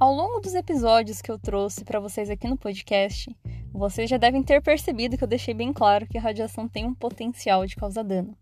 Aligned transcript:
Ao 0.00 0.14
longo 0.14 0.40
dos 0.40 0.54
episódios 0.54 1.20
que 1.20 1.30
eu 1.30 1.38
trouxe 1.38 1.84
para 1.84 2.00
vocês 2.00 2.30
aqui 2.30 2.48
no 2.48 2.56
podcast, 2.56 3.36
vocês 3.70 4.08
já 4.08 4.16
devem 4.16 4.42
ter 4.42 4.62
percebido 4.62 5.18
que 5.18 5.22
eu 5.22 5.28
deixei 5.28 5.52
bem 5.52 5.74
claro 5.74 6.06
que 6.06 6.16
a 6.16 6.20
radiação 6.22 6.66
tem 6.66 6.86
um 6.86 6.94
potencial 6.94 7.66
de 7.66 7.76
causar 7.76 8.02
dano. 8.02 8.34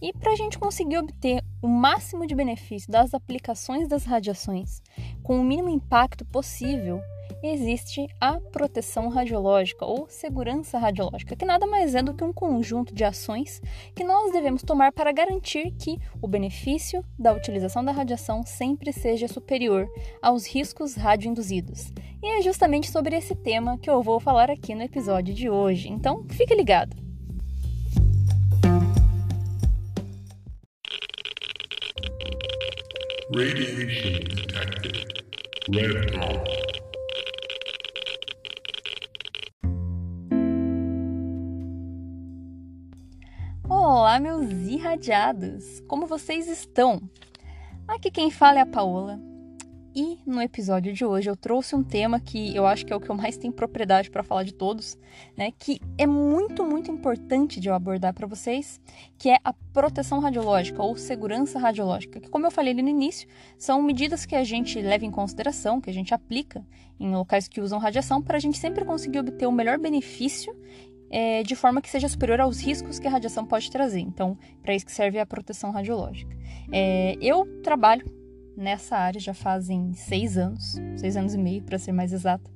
E 0.00 0.12
para 0.12 0.30
a 0.30 0.36
gente 0.36 0.56
conseguir 0.56 0.98
obter 0.98 1.42
o 1.60 1.66
máximo 1.66 2.24
de 2.24 2.36
benefício 2.36 2.88
das 2.88 3.12
aplicações 3.14 3.88
das 3.88 4.04
radiações 4.04 4.80
com 5.24 5.40
o 5.40 5.42
mínimo 5.42 5.70
impacto 5.70 6.24
possível, 6.24 7.00
existe 7.42 8.06
a 8.20 8.40
proteção 8.40 9.08
radiológica 9.08 9.84
ou 9.84 10.06
segurança 10.08 10.78
radiológica, 10.78 11.36
que 11.36 11.44
nada 11.44 11.66
mais 11.66 11.94
é 11.94 12.02
do 12.02 12.14
que 12.14 12.24
um 12.24 12.32
conjunto 12.32 12.94
de 12.94 13.04
ações 13.04 13.60
que 13.94 14.04
nós 14.04 14.32
devemos 14.32 14.62
tomar 14.62 14.92
para 14.92 15.12
garantir 15.12 15.72
que 15.72 15.98
o 16.20 16.28
benefício 16.28 17.04
da 17.18 17.32
utilização 17.32 17.84
da 17.84 17.92
radiação 17.92 18.42
sempre 18.44 18.92
seja 18.92 19.28
superior 19.28 19.88
aos 20.22 20.46
riscos 20.46 20.94
radioinduzidos. 20.94 21.92
E 22.22 22.38
é 22.38 22.42
justamente 22.42 22.90
sobre 22.90 23.16
esse 23.16 23.34
tema 23.34 23.78
que 23.78 23.90
eu 23.90 24.02
vou 24.02 24.18
falar 24.18 24.50
aqui 24.50 24.74
no 24.74 24.82
episódio 24.82 25.34
de 25.34 25.48
hoje. 25.48 25.88
Então, 25.88 26.24
fique 26.30 26.54
ligado. 26.54 26.96
Radiation 33.34 34.20
detected. 34.24 35.04
Red 35.68 36.12
dot. 36.12 36.85
Olá, 44.16 44.20
meus 44.22 44.50
irradiados! 44.66 45.80
Como 45.86 46.06
vocês 46.06 46.48
estão? 46.48 47.02
Aqui 47.86 48.10
quem 48.10 48.30
fala 48.30 48.60
é 48.60 48.62
a 48.62 48.66
Paola. 48.66 49.20
E 49.94 50.18
no 50.24 50.40
episódio 50.40 50.90
de 50.94 51.04
hoje 51.04 51.28
eu 51.28 51.36
trouxe 51.36 51.76
um 51.76 51.82
tema 51.82 52.18
que 52.18 52.56
eu 52.56 52.64
acho 52.66 52.86
que 52.86 52.94
é 52.94 52.96
o 52.96 53.00
que 53.00 53.10
eu 53.10 53.14
mais 53.14 53.36
tenho 53.36 53.52
propriedade 53.52 54.10
para 54.10 54.22
falar 54.22 54.44
de 54.44 54.54
todos, 54.54 54.96
né? 55.36 55.52
Que 55.58 55.82
é 55.98 56.06
muito, 56.06 56.64
muito 56.64 56.90
importante 56.90 57.60
de 57.60 57.68
eu 57.68 57.74
abordar 57.74 58.14
para 58.14 58.26
vocês, 58.26 58.80
que 59.18 59.28
é 59.28 59.36
a 59.44 59.52
proteção 59.52 60.18
radiológica 60.18 60.82
ou 60.82 60.96
segurança 60.96 61.58
radiológica. 61.58 62.18
Que, 62.18 62.30
como 62.30 62.46
eu 62.46 62.50
falei 62.50 62.72
ali 62.72 62.80
no 62.80 62.88
início, 62.88 63.28
são 63.58 63.82
medidas 63.82 64.24
que 64.24 64.34
a 64.34 64.44
gente 64.44 64.80
leva 64.80 65.04
em 65.04 65.10
consideração, 65.10 65.78
que 65.78 65.90
a 65.90 65.94
gente 65.94 66.14
aplica 66.14 66.66
em 66.98 67.14
locais 67.14 67.48
que 67.48 67.60
usam 67.60 67.78
radiação, 67.78 68.22
para 68.22 68.38
a 68.38 68.40
gente 68.40 68.56
sempre 68.56 68.82
conseguir 68.82 69.18
obter 69.18 69.46
o 69.46 69.52
melhor 69.52 69.78
benefício 69.78 70.56
é, 71.10 71.42
de 71.42 71.54
forma 71.54 71.80
que 71.80 71.90
seja 71.90 72.08
superior 72.08 72.40
aos 72.40 72.60
riscos 72.60 72.98
que 72.98 73.06
a 73.06 73.10
radiação 73.10 73.44
pode 73.44 73.70
trazer. 73.70 74.00
Então, 74.00 74.36
para 74.62 74.74
isso 74.74 74.86
que 74.86 74.92
serve 74.92 75.18
a 75.18 75.26
proteção 75.26 75.70
radiológica. 75.70 76.36
É, 76.72 77.16
eu 77.20 77.46
trabalho 77.62 78.04
nessa 78.56 78.96
área 78.96 79.20
já 79.20 79.34
fazem 79.34 79.92
seis 79.92 80.38
anos, 80.38 80.80
seis 80.96 81.16
anos 81.16 81.34
e 81.34 81.38
meio, 81.38 81.62
para 81.62 81.78
ser 81.78 81.92
mais 81.92 82.12
exata. 82.12 82.50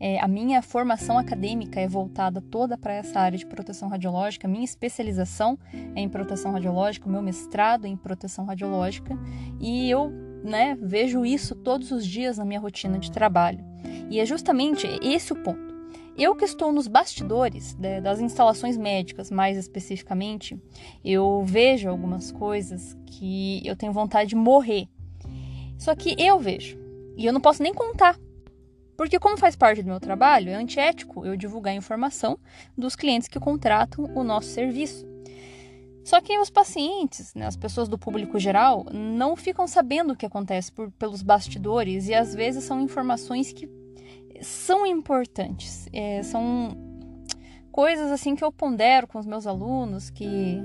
É, 0.00 0.20
a 0.20 0.26
minha 0.26 0.60
formação 0.60 1.18
acadêmica 1.18 1.80
é 1.80 1.86
voltada 1.86 2.40
toda 2.40 2.76
para 2.76 2.92
essa 2.92 3.20
área 3.20 3.38
de 3.38 3.46
proteção 3.46 3.88
radiológica, 3.88 4.48
minha 4.48 4.64
especialização 4.64 5.58
é 5.94 6.00
em 6.00 6.08
proteção 6.08 6.52
radiológica, 6.52 7.08
o 7.08 7.12
meu 7.12 7.22
mestrado 7.22 7.86
é 7.86 7.88
em 7.88 7.96
proteção 7.96 8.44
radiológica, 8.44 9.16
e 9.60 9.88
eu 9.88 10.10
né, 10.42 10.76
vejo 10.80 11.24
isso 11.24 11.54
todos 11.54 11.90
os 11.90 12.06
dias 12.06 12.38
na 12.38 12.44
minha 12.44 12.60
rotina 12.60 12.98
de 12.98 13.10
trabalho. 13.10 13.64
E 14.10 14.20
é 14.20 14.26
justamente 14.26 14.86
esse 15.00 15.32
o 15.32 15.36
ponto. 15.36 15.73
Eu 16.16 16.36
que 16.36 16.44
estou 16.44 16.72
nos 16.72 16.86
bastidores 16.86 17.76
né, 17.76 18.00
das 18.00 18.20
instalações 18.20 18.76
médicas, 18.76 19.30
mais 19.30 19.58
especificamente, 19.58 20.56
eu 21.04 21.42
vejo 21.44 21.88
algumas 21.88 22.30
coisas 22.30 22.96
que 23.06 23.60
eu 23.66 23.74
tenho 23.74 23.92
vontade 23.92 24.30
de 24.30 24.36
morrer. 24.36 24.88
Só 25.76 25.94
que 25.94 26.14
eu 26.16 26.38
vejo, 26.38 26.78
e 27.16 27.26
eu 27.26 27.32
não 27.32 27.40
posso 27.40 27.62
nem 27.62 27.74
contar. 27.74 28.16
Porque, 28.96 29.18
como 29.18 29.36
faz 29.36 29.56
parte 29.56 29.82
do 29.82 29.88
meu 29.88 29.98
trabalho, 29.98 30.50
é 30.50 30.54
antiético 30.54 31.26
eu 31.26 31.36
divulgar 31.36 31.74
informação 31.74 32.38
dos 32.78 32.94
clientes 32.94 33.26
que 33.26 33.40
contratam 33.40 34.04
o 34.14 34.22
nosso 34.22 34.48
serviço. 34.48 35.04
Só 36.04 36.20
que 36.20 36.38
os 36.38 36.50
pacientes, 36.50 37.34
né, 37.34 37.46
as 37.46 37.56
pessoas 37.56 37.88
do 37.88 37.98
público 37.98 38.38
geral, 38.38 38.86
não 38.92 39.34
ficam 39.34 39.66
sabendo 39.66 40.12
o 40.12 40.16
que 40.16 40.26
acontece 40.26 40.70
por, 40.70 40.92
pelos 40.92 41.22
bastidores 41.22 42.08
e 42.08 42.14
às 42.14 42.34
vezes 42.34 42.62
são 42.62 42.80
informações 42.80 43.52
que 43.52 43.66
são 44.40 44.86
importantes. 44.86 45.88
É, 45.92 46.22
são 46.22 46.76
coisas 47.70 48.10
assim 48.10 48.34
que 48.34 48.44
eu 48.44 48.52
pondero 48.52 49.06
com 49.06 49.18
os 49.18 49.26
meus 49.26 49.46
alunos, 49.46 50.10
que 50.10 50.60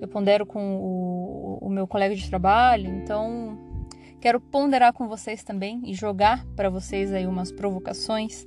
eu 0.00 0.08
pondero 0.08 0.44
com 0.44 0.76
o, 0.76 1.58
o 1.62 1.70
meu 1.70 1.86
colega 1.86 2.14
de 2.14 2.28
trabalho. 2.28 2.88
Então, 2.88 3.58
quero 4.20 4.40
ponderar 4.40 4.92
com 4.92 5.08
vocês 5.08 5.42
também 5.42 5.80
e 5.84 5.94
jogar 5.94 6.44
para 6.56 6.68
vocês 6.68 7.12
aí 7.12 7.26
umas 7.26 7.50
provocações 7.50 8.46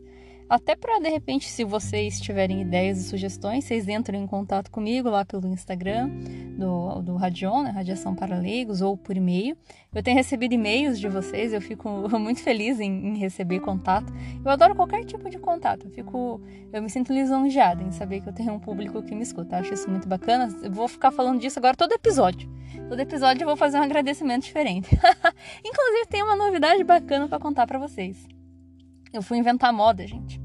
até 0.49 0.75
para, 0.75 0.99
de 0.99 1.09
repente, 1.09 1.47
se 1.47 1.63
vocês 1.63 2.19
tiverem 2.19 2.61
ideias 2.61 2.97
e 2.97 3.03
sugestões, 3.03 3.65
vocês 3.65 3.87
entrem 3.87 4.23
em 4.23 4.25
contato 4.25 4.71
comigo 4.71 5.07
lá 5.07 5.23
pelo 5.23 5.47
Instagram 5.47 6.09
do, 6.57 7.03
do 7.03 7.15
Radion, 7.15 7.61
né, 7.61 7.69
Radiação 7.69 8.15
para 8.15 8.35
Leigos, 8.35 8.81
ou 8.81 8.97
por 8.97 9.15
e-mail. 9.15 9.55
Eu 9.93 10.01
tenho 10.01 10.17
recebido 10.17 10.53
e-mails 10.53 10.99
de 10.99 11.07
vocês, 11.07 11.53
eu 11.53 11.61
fico 11.61 11.87
muito 12.17 12.41
feliz 12.41 12.79
em, 12.79 13.09
em, 13.09 13.17
receber 13.19 13.59
contato. 13.59 14.11
Eu 14.43 14.49
adoro 14.49 14.73
qualquer 14.73 15.05
tipo 15.05 15.29
de 15.29 15.37
contato, 15.37 15.85
eu, 15.85 15.91
fico, 15.91 16.41
eu 16.73 16.81
me 16.81 16.89
sinto 16.89 17.13
lisonjeada 17.13 17.83
em 17.83 17.91
saber 17.91 18.21
que 18.21 18.29
eu 18.29 18.33
tenho 18.33 18.51
um 18.51 18.59
público 18.59 19.03
que 19.03 19.13
me 19.13 19.21
escuta. 19.21 19.55
Eu 19.55 19.59
acho 19.59 19.75
isso 19.75 19.87
muito 19.87 20.07
bacana. 20.07 20.49
Eu 20.63 20.71
vou 20.71 20.87
ficar 20.87 21.11
falando 21.11 21.39
disso 21.39 21.59
agora 21.59 21.77
todo 21.77 21.91
episódio. 21.91 22.49
Todo 22.87 22.99
episódio 22.99 23.43
eu 23.43 23.47
vou 23.47 23.55
fazer 23.55 23.77
um 23.77 23.83
agradecimento 23.83 24.45
diferente. 24.45 24.89
Inclusive, 25.63 26.07
tem 26.09 26.23
uma 26.23 26.35
novidade 26.35 26.83
bacana 26.83 27.27
para 27.27 27.37
contar 27.37 27.67
para 27.67 27.77
vocês. 27.77 28.38
Eu 29.12 29.22
fui 29.22 29.38
inventar 29.38 29.74
moda, 29.74 30.06
gente. 30.06 30.40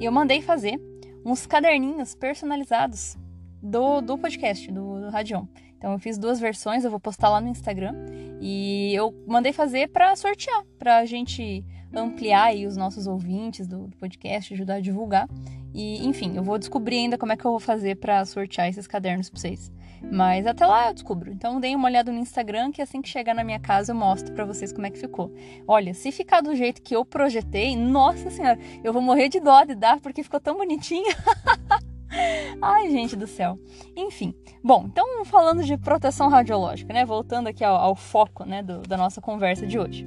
E 0.00 0.04
eu 0.04 0.12
mandei 0.12 0.40
fazer 0.40 0.80
uns 1.24 1.46
caderninhos 1.46 2.14
personalizados 2.14 3.16
do, 3.62 4.00
do 4.00 4.16
podcast, 4.16 4.70
do, 4.70 5.00
do 5.00 5.10
Radion. 5.10 5.46
Então 5.76 5.92
eu 5.92 5.98
fiz 5.98 6.16
duas 6.16 6.40
versões, 6.40 6.84
eu 6.84 6.90
vou 6.90 7.00
postar 7.00 7.28
lá 7.28 7.40
no 7.40 7.48
Instagram. 7.48 7.94
E 8.40 8.94
eu 8.94 9.14
mandei 9.26 9.52
fazer 9.52 9.88
para 9.88 10.14
sortear, 10.16 10.64
para 10.78 10.98
a 10.98 11.04
gente 11.04 11.64
ampliar 11.94 12.44
aí 12.44 12.66
os 12.66 12.76
nossos 12.76 13.06
ouvintes 13.06 13.66
do, 13.66 13.86
do, 13.86 13.96
podcast, 13.96 14.52
ajudar 14.52 14.74
a 14.74 14.80
divulgar. 14.80 15.28
E 15.74 16.06
enfim, 16.06 16.36
eu 16.36 16.42
vou 16.42 16.58
descobrir 16.58 16.96
ainda 16.96 17.18
como 17.18 17.32
é 17.32 17.36
que 17.36 17.44
eu 17.44 17.50
vou 17.50 17.60
fazer 17.60 17.96
para 17.96 18.24
sortear 18.24 18.68
esses 18.68 18.86
cadernos 18.86 19.30
para 19.30 19.40
vocês. 19.40 19.70
Mas 20.02 20.46
até 20.46 20.66
lá 20.66 20.88
eu 20.88 20.94
descubro. 20.94 21.30
Então 21.30 21.60
deem 21.60 21.76
uma 21.76 21.88
olhada 21.88 22.12
no 22.12 22.18
Instagram 22.18 22.70
que 22.70 22.82
assim 22.82 23.02
que 23.02 23.08
chegar 23.08 23.34
na 23.34 23.44
minha 23.44 23.58
casa 23.58 23.92
eu 23.92 23.96
mostro 23.96 24.32
para 24.34 24.44
vocês 24.44 24.72
como 24.72 24.86
é 24.86 24.90
que 24.90 24.98
ficou. 24.98 25.32
Olha, 25.66 25.94
se 25.94 26.12
ficar 26.12 26.40
do 26.40 26.54
jeito 26.54 26.82
que 26.82 26.94
eu 26.94 27.04
projetei, 27.04 27.76
nossa 27.76 28.30
senhora, 28.30 28.58
eu 28.82 28.92
vou 28.92 29.02
morrer 29.02 29.28
de 29.28 29.40
dó 29.40 29.64
de 29.64 29.74
dar 29.74 30.00
porque 30.00 30.22
ficou 30.22 30.40
tão 30.40 30.56
bonitinho. 30.56 31.06
Ai, 32.62 32.90
gente 32.90 33.16
do 33.16 33.26
céu. 33.26 33.58
Enfim, 33.96 34.34
bom, 34.62 34.86
então 34.86 35.24
falando 35.24 35.62
de 35.62 35.76
proteção 35.76 36.28
radiológica, 36.28 36.92
né? 36.92 37.04
Voltando 37.04 37.48
aqui 37.48 37.64
ao, 37.64 37.76
ao 37.76 37.94
foco 37.94 38.44
né, 38.44 38.62
do, 38.62 38.80
da 38.82 38.96
nossa 38.96 39.20
conversa 39.20 39.66
de 39.66 39.78
hoje. 39.78 40.06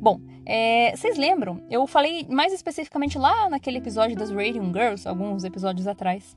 Bom, 0.00 0.20
é, 0.46 0.96
vocês 0.96 1.18
lembram? 1.18 1.62
Eu 1.68 1.86
falei 1.86 2.26
mais 2.28 2.52
especificamente 2.52 3.18
lá 3.18 3.48
naquele 3.50 3.78
episódio 3.78 4.16
das 4.16 4.30
Radium 4.30 4.72
Girls, 4.72 5.06
alguns 5.06 5.44
episódios 5.44 5.86
atrás, 5.86 6.36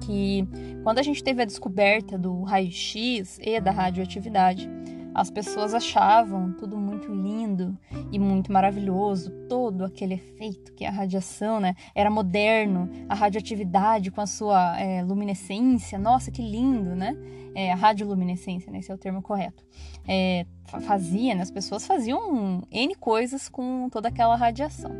que 0.00 0.46
quando 0.82 0.98
a 0.98 1.02
gente 1.02 1.22
teve 1.22 1.42
a 1.42 1.44
descoberta 1.44 2.18
do 2.18 2.42
raio-x 2.42 3.38
e 3.42 3.60
da 3.60 3.70
radioatividade, 3.70 4.68
as 5.14 5.30
pessoas 5.30 5.72
achavam 5.72 6.52
tudo 6.52 6.76
muito 6.76 7.12
lindo 7.12 7.78
e 8.10 8.18
muito 8.18 8.50
maravilhoso, 8.50 9.30
todo 9.48 9.84
aquele 9.84 10.14
efeito 10.14 10.72
que 10.72 10.84
a 10.84 10.90
radiação, 10.90 11.60
né, 11.60 11.76
era 11.94 12.10
moderno, 12.10 12.90
a 13.08 13.14
radioatividade 13.14 14.10
com 14.10 14.20
a 14.20 14.26
sua 14.26 14.78
é, 14.80 15.04
luminescência, 15.04 15.98
nossa, 15.98 16.32
que 16.32 16.42
lindo, 16.42 16.96
né? 16.96 17.16
É, 17.54 17.70
a 17.70 17.76
radioluminescência, 17.76 18.72
né, 18.72 18.80
esse 18.80 18.90
é 18.90 18.94
o 18.94 18.98
termo 18.98 19.22
correto. 19.22 19.64
É, 20.08 20.44
fazia, 20.80 21.36
né, 21.36 21.42
as 21.42 21.50
pessoas 21.50 21.86
faziam 21.86 22.66
N 22.68 22.94
coisas 22.96 23.48
com 23.48 23.88
toda 23.88 24.08
aquela 24.08 24.34
radiação. 24.34 24.90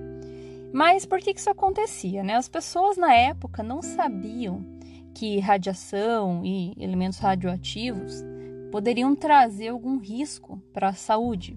Mas 0.73 1.07
por 1.07 1.21
que, 1.21 1.33
que 1.33 1.39
isso 1.39 1.51
acontecia? 1.51 2.25
Né? 2.25 2.35
As 2.35 2.49
pessoas 2.49 2.97
na 2.97 3.15
época 3.15 3.63
não 3.63 3.81
sabiam 3.81 4.74
que 5.15 5.39
radiação 5.39 6.45
e 6.45 6.75
elementos 6.77 7.19
radioativos 7.19 8.25
poderiam 8.71 9.15
trazer 9.15 9.69
algum 9.69 9.99
risco 9.99 10.61
para 10.73 10.89
a 10.89 10.95
saúde. 10.95 11.57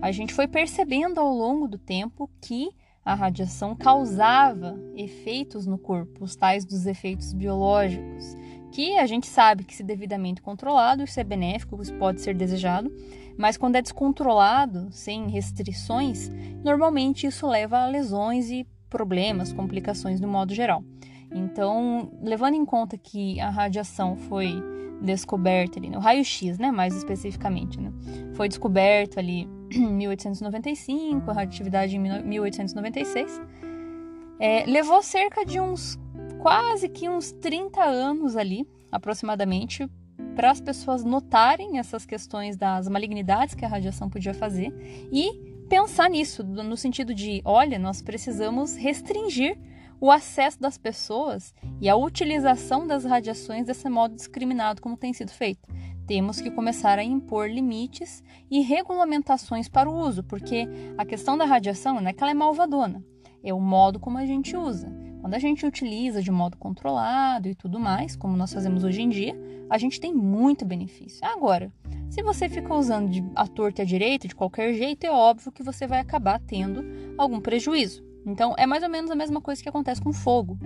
A 0.00 0.10
gente 0.10 0.32
foi 0.32 0.48
percebendo 0.48 1.20
ao 1.20 1.32
longo 1.32 1.68
do 1.68 1.78
tempo 1.78 2.30
que 2.40 2.70
a 3.04 3.14
radiação 3.14 3.76
causava 3.76 4.76
efeitos 4.96 5.66
no 5.66 5.78
corpo, 5.78 6.24
os 6.24 6.34
tais 6.34 6.64
dos 6.64 6.86
efeitos 6.86 7.32
biológicos, 7.32 8.34
que 8.72 8.98
a 8.98 9.06
gente 9.06 9.26
sabe 9.26 9.64
que 9.64 9.74
se 9.74 9.84
devidamente 9.84 10.42
controlado, 10.42 11.04
isso 11.04 11.20
é 11.20 11.24
benéfico, 11.24 11.80
isso 11.80 11.94
pode 11.94 12.20
ser 12.20 12.34
desejado, 12.34 12.92
mas 13.38 13.56
quando 13.56 13.76
é 13.76 13.82
descontrolado, 13.82 14.88
sem 14.90 15.28
restrições, 15.28 16.30
normalmente 16.64 17.26
isso 17.26 17.46
leva 17.46 17.78
a 17.78 17.86
lesões 17.86 18.50
e 18.50 18.66
problemas, 18.88 19.52
complicações 19.52 20.20
no 20.20 20.28
modo 20.28 20.54
geral. 20.54 20.82
Então, 21.32 22.10
levando 22.22 22.54
em 22.54 22.64
conta 22.64 22.96
que 22.96 23.40
a 23.40 23.50
radiação 23.50 24.16
foi 24.16 24.62
descoberta 25.00 25.78
ali, 25.78 25.90
no 25.90 25.98
raio-x, 25.98 26.58
né, 26.58 26.70
mais 26.70 26.94
especificamente, 26.96 27.78
né, 27.78 27.92
foi 28.34 28.48
descoberto 28.48 29.18
ali 29.18 29.46
em 29.70 29.92
1895, 29.92 31.30
a 31.30 31.34
radioatividade 31.34 31.96
em 31.96 31.98
1896. 31.98 33.40
É, 34.38 34.64
levou 34.66 35.02
cerca 35.02 35.44
de 35.44 35.60
uns 35.60 35.98
quase 36.38 36.88
que 36.88 37.08
uns 37.08 37.32
30 37.32 37.82
anos 37.82 38.36
ali, 38.36 38.66
aproximadamente, 38.90 39.88
para 40.34 40.50
as 40.50 40.60
pessoas 40.60 41.02
notarem 41.02 41.78
essas 41.78 42.04
questões 42.04 42.56
das 42.56 42.88
malignidades 42.88 43.54
que 43.54 43.64
a 43.64 43.68
radiação 43.68 44.08
podia 44.08 44.34
fazer 44.34 44.72
e 45.10 45.32
pensar 45.68 46.08
nisso, 46.08 46.44
no 46.44 46.76
sentido 46.76 47.14
de, 47.14 47.40
olha, 47.44 47.78
nós 47.78 48.02
precisamos 48.02 48.76
restringir 48.76 49.58
o 50.00 50.10
acesso 50.10 50.60
das 50.60 50.76
pessoas 50.76 51.54
e 51.80 51.88
a 51.88 51.96
utilização 51.96 52.86
das 52.86 53.04
radiações 53.04 53.66
desse 53.66 53.88
modo 53.88 54.14
discriminado 54.14 54.82
como 54.82 54.96
tem 54.96 55.12
sido 55.12 55.30
feito. 55.30 55.68
Temos 56.06 56.40
que 56.40 56.50
começar 56.50 56.98
a 56.98 57.04
impor 57.04 57.50
limites 57.50 58.22
e 58.50 58.60
regulamentações 58.60 59.68
para 59.68 59.90
o 59.90 59.94
uso, 59.94 60.22
porque 60.22 60.68
a 60.96 61.04
questão 61.04 61.36
da 61.36 61.44
radiação 61.44 62.00
não 62.00 62.08
é 62.08 62.12
que 62.12 62.22
ela 62.22 62.30
é 62.30 62.34
malvadona, 62.34 63.04
é 63.42 63.52
o 63.52 63.60
modo 63.60 63.98
como 63.98 64.18
a 64.18 64.24
gente 64.24 64.56
usa. 64.56 64.88
Quando 65.20 65.34
a 65.34 65.40
gente 65.40 65.66
utiliza 65.66 66.22
de 66.22 66.30
modo 66.30 66.56
controlado 66.56 67.48
e 67.48 67.54
tudo 67.56 67.80
mais, 67.80 68.14
como 68.14 68.36
nós 68.36 68.52
fazemos 68.52 68.84
hoje 68.84 69.02
em 69.02 69.08
dia, 69.08 69.36
a 69.68 69.76
gente 69.76 70.00
tem 70.00 70.14
muito 70.14 70.64
benefício. 70.64 71.18
Agora, 71.26 71.72
se 72.08 72.22
você 72.22 72.48
fica 72.48 72.72
usando 72.72 73.10
de 73.10 73.24
a 73.34 73.48
torta 73.48 73.80
e 73.80 73.82
a 73.82 73.86
direita, 73.86 74.28
de 74.28 74.36
qualquer 74.36 74.72
jeito, 74.74 75.04
é 75.04 75.10
óbvio 75.10 75.50
que 75.50 75.64
você 75.64 75.84
vai 75.84 75.98
acabar 75.98 76.38
tendo 76.38 76.84
algum 77.18 77.40
prejuízo. 77.40 78.05
Então, 78.26 78.54
é 78.58 78.66
mais 78.66 78.82
ou 78.82 78.90
menos 78.90 79.10
a 79.10 79.14
mesma 79.14 79.40
coisa 79.40 79.62
que 79.62 79.68
acontece 79.68 80.02
com 80.02 80.12
fogo. 80.12 80.58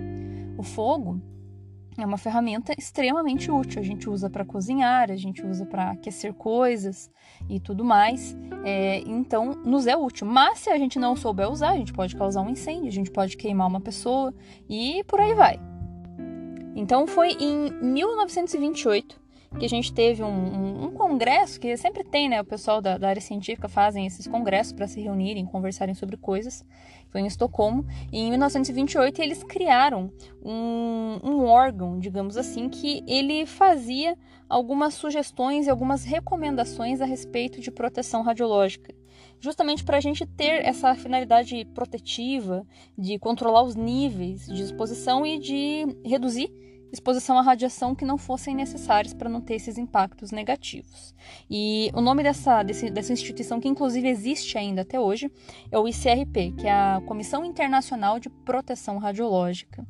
O 0.57 0.63
fogo 0.63 1.21
é 1.97 2.05
uma 2.05 2.17
ferramenta 2.17 2.73
extremamente 2.77 3.51
útil. 3.51 3.79
A 3.79 3.83
gente 3.83 4.09
usa 4.09 4.29
para 4.29 4.43
cozinhar, 4.43 5.11
a 5.11 5.15
gente 5.15 5.45
usa 5.45 5.65
para 5.65 5.91
aquecer 5.91 6.33
coisas 6.33 7.11
e 7.47 7.59
tudo 7.59 7.85
mais. 7.85 8.35
É, 8.65 8.99
então, 9.01 9.53
nos 9.63 9.85
é 9.85 9.95
útil. 9.95 10.25
Mas 10.25 10.59
se 10.59 10.69
a 10.71 10.77
gente 10.77 10.97
não 10.97 11.15
souber 11.15 11.49
usar, 11.49 11.71
a 11.71 11.77
gente 11.77 11.93
pode 11.93 12.15
causar 12.15 12.41
um 12.41 12.49
incêndio, 12.49 12.87
a 12.87 12.91
gente 12.91 13.11
pode 13.11 13.37
queimar 13.37 13.67
uma 13.67 13.81
pessoa 13.81 14.33
e 14.67 15.03
por 15.03 15.19
aí 15.19 15.35
vai. 15.35 15.59
Então, 16.75 17.05
foi 17.05 17.33
em 17.33 17.69
1928 17.81 19.21
que 19.59 19.65
a 19.65 19.69
gente 19.69 19.93
teve 19.93 20.23
um, 20.23 20.27
um, 20.27 20.85
um, 20.85 20.91
congresso, 20.91 21.59
que 21.59 21.75
sempre 21.75 22.05
tem, 22.05 22.29
né? 22.29 22.39
O 22.39 22.45
pessoal 22.45 22.81
da, 22.81 22.97
da 22.97 23.09
área 23.09 23.21
científica 23.21 23.67
fazem 23.67 24.05
esses 24.05 24.25
congressos 24.25 24.71
para 24.71 24.87
se 24.87 25.01
reunirem, 25.01 25.45
conversarem 25.45 25.93
sobre 25.93 26.15
coisas. 26.15 26.65
Foi 27.11 27.21
em 27.21 27.27
Estocolmo. 27.27 27.85
E 28.11 28.19
em 28.19 28.29
1928 28.29 29.21
eles 29.21 29.43
criaram 29.43 30.11
um, 30.43 31.19
um 31.23 31.45
órgão, 31.45 31.99
digamos 31.99 32.37
assim, 32.37 32.69
que 32.69 33.03
ele 33.05 33.45
fazia 33.45 34.17
algumas 34.47 34.93
sugestões 34.93 35.67
e 35.67 35.69
algumas 35.69 36.03
recomendações 36.03 37.01
a 37.01 37.05
respeito 37.05 37.59
de 37.59 37.69
proteção 37.69 38.21
radiológica 38.21 38.93
justamente 39.39 39.83
para 39.83 39.97
a 39.97 39.99
gente 39.99 40.25
ter 40.25 40.63
essa 40.63 40.93
finalidade 40.93 41.65
protetiva 41.73 42.65
de 42.95 43.17
controlar 43.17 43.63
os 43.63 43.75
níveis 43.75 44.45
de 44.45 44.61
exposição 44.61 45.25
e 45.25 45.39
de 45.39 45.85
reduzir 46.05 46.51
exposição 46.91 47.37
à 47.37 47.41
radiação 47.41 47.95
que 47.95 48.05
não 48.05 48.17
fossem 48.17 48.55
necessárias 48.55 49.13
para 49.13 49.29
não 49.29 49.41
ter 49.41 49.55
esses 49.55 49.77
impactos 49.77 50.31
negativos. 50.31 51.15
E 51.49 51.91
o 51.93 52.01
nome 52.01 52.23
dessa, 52.23 52.63
desse, 52.63 52.89
dessa 52.89 53.13
instituição, 53.13 53.59
que 53.59 53.67
inclusive 53.67 54.07
existe 54.07 54.57
ainda 54.57 54.81
até 54.81 54.99
hoje, 54.99 55.31
é 55.71 55.79
o 55.79 55.87
ICRP, 55.87 56.53
que 56.57 56.67
é 56.67 56.71
a 56.71 57.01
Comissão 57.05 57.45
Internacional 57.45 58.19
de 58.19 58.29
Proteção 58.29 58.97
Radiológica. 58.97 59.85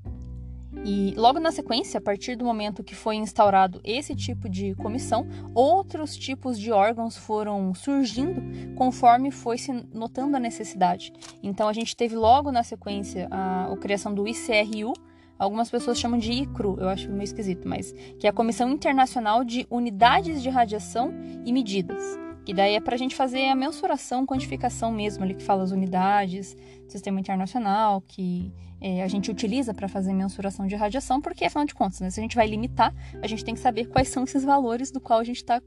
E 0.83 1.13
logo 1.17 1.39
na 1.39 1.51
sequência, 1.51 1.97
a 1.97 2.01
partir 2.01 2.35
do 2.35 2.45
momento 2.45 2.83
que 2.83 2.95
foi 2.95 3.15
instaurado 3.15 3.81
esse 3.83 4.15
tipo 4.15 4.49
de 4.49 4.73
comissão, 4.75 5.27
outros 5.53 6.15
tipos 6.15 6.57
de 6.57 6.71
órgãos 6.71 7.17
foram 7.17 7.73
surgindo 7.73 8.41
conforme 8.75 9.31
foi 9.31 9.57
se 9.57 9.71
notando 9.93 10.37
a 10.37 10.39
necessidade. 10.39 11.11
Então 11.43 11.67
a 11.67 11.73
gente 11.73 11.95
teve 11.95 12.15
logo 12.15 12.51
na 12.51 12.63
sequência 12.63 13.27
a, 13.29 13.71
a 13.71 13.77
criação 13.77 14.13
do 14.13 14.27
ICRU, 14.27 14.93
Algumas 15.41 15.71
pessoas 15.71 15.97
chamam 15.97 16.19
de 16.19 16.31
ICRU, 16.31 16.77
eu 16.79 16.87
acho 16.87 17.09
meio 17.09 17.23
esquisito, 17.23 17.67
mas 17.67 17.91
que 18.19 18.27
é 18.27 18.29
a 18.29 18.33
Comissão 18.33 18.69
Internacional 18.69 19.43
de 19.43 19.65
Unidades 19.71 20.39
de 20.39 20.49
Radiação 20.49 21.11
e 21.43 21.51
Medidas. 21.51 21.99
Que 22.45 22.53
daí 22.53 22.75
é 22.75 22.79
para 22.79 22.93
a 22.93 22.97
gente 22.97 23.15
fazer 23.15 23.47
a 23.47 23.55
mensuração, 23.55 24.23
quantificação 24.23 24.91
mesmo, 24.91 25.23
ali 25.23 25.33
que 25.33 25.41
fala 25.41 25.63
as 25.63 25.71
unidades, 25.71 26.55
sistema 26.87 27.19
internacional, 27.19 28.03
que 28.07 28.53
é, 28.79 29.01
a 29.01 29.07
gente 29.07 29.31
utiliza 29.31 29.73
para 29.73 29.87
fazer 29.87 30.13
mensuração 30.13 30.67
de 30.67 30.75
radiação, 30.75 31.19
porque 31.19 31.43
afinal 31.43 31.65
de 31.65 31.73
contas, 31.73 32.01
né, 32.01 32.11
se 32.11 32.19
a 32.19 32.23
gente 32.23 32.35
vai 32.35 32.45
limitar, 32.45 32.93
a 33.19 33.25
gente 33.25 33.43
tem 33.43 33.55
que 33.55 33.59
saber 33.59 33.85
quais 33.85 34.09
são 34.09 34.23
esses 34.25 34.43
valores 34.43 34.91
do 34.91 35.01
qual 35.01 35.17
a 35.17 35.23
gente 35.23 35.37
está 35.37 35.59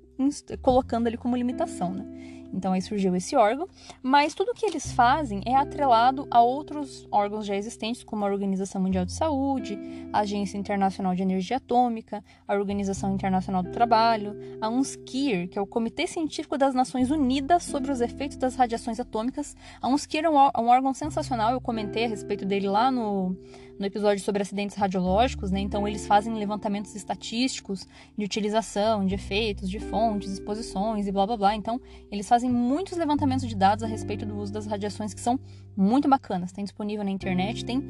colocando 0.63 1.09
ali 1.09 1.17
como 1.17 1.37
limitação. 1.37 1.93
Né? 1.93 2.44
Então 2.53 2.73
aí 2.73 2.83
surgiu 2.83 3.15
esse 3.17 3.35
órgão, 3.37 3.69
mas 4.03 4.35
tudo 4.35 4.55
que 4.55 4.67
eles 4.67 4.93
fazem 4.93 5.43
é 5.47 5.57
atrelado 5.57 6.27
a 6.31 6.41
outros 6.43 7.07
órgãos 7.11 7.47
já 7.47 7.57
existentes, 7.57 8.05
como 8.05 8.25
a 8.25 8.29
Organização 8.29 8.81
Mundial 8.81 9.05
de 9.05 9.13
Saúde, 9.13 9.79
a 10.13 10.21
Agência 10.21 10.59
Internacional 10.59 11.15
de 11.15 11.23
Energia 11.23 11.57
Atômica, 11.57 12.23
a 12.47 12.55
Organização 12.55 13.15
Internacional 13.15 13.63
do 13.63 13.71
Trabalho, 13.71 14.37
a 14.61 14.69
UNSCIR, 14.69 15.49
que 15.49 15.59
é 15.59 15.63
o 15.63 15.67
Comitê 15.67 16.07
Científico 16.07 16.57
das 16.57 16.75
Nações 16.75 17.11
Unidas 17.11 17.65
sobre 17.65 17.91
os 17.91 18.01
Efeitos 18.01 18.37
das 18.37 18.57
Radiações 18.57 19.01
Atômicas. 19.01 19.57
A 19.81 19.89
UNSCIR 19.89 20.25
é 20.25 20.35
é 20.55 20.61
um 20.61 20.69
órgão 20.69 20.93
sensacional, 20.95 21.53
eu 21.53 21.61
comentei 21.61 22.05
a 22.05 22.09
respeito 22.09 22.45
dele 22.45 22.69
lá 22.69 22.91
no 22.91 23.37
no 23.79 23.87
episódio 23.87 24.23
sobre 24.23 24.43
acidentes 24.43 24.77
radiológicos, 24.77 25.51
né? 25.51 25.61
Então 25.61 25.87
eles 25.87 26.07
fazem 26.07 26.35
levantamentos 26.35 26.95
estatísticos 26.95 27.87
de 28.17 28.25
utilização, 28.25 29.05
de 29.05 29.15
efeitos, 29.15 29.69
de 29.69 29.81
fontes, 29.81 30.33
exposições 30.33 31.07
e 31.07 31.13
blá 31.13 31.27
blá 31.27 31.37
blá. 31.37 31.55
Então 31.55 31.81
eles 32.11 32.29
fazem 32.29 32.51
muitos 32.51 32.97
levantamentos 32.97 33.49
de 33.49 33.55
dados 33.55 33.83
a 33.83 33.87
respeito 33.87 34.25
do 34.25 34.37
uso 34.37 34.53
das 34.53 34.67
radiações 34.67 35.13
que 35.13 35.21
são 35.21 35.39
muito 35.77 36.09
bacanas. 36.09 36.53
Tem 36.53 36.65
disponível 36.65 37.05
na 37.05 37.11
internet, 37.11 37.65
tem 37.65 37.83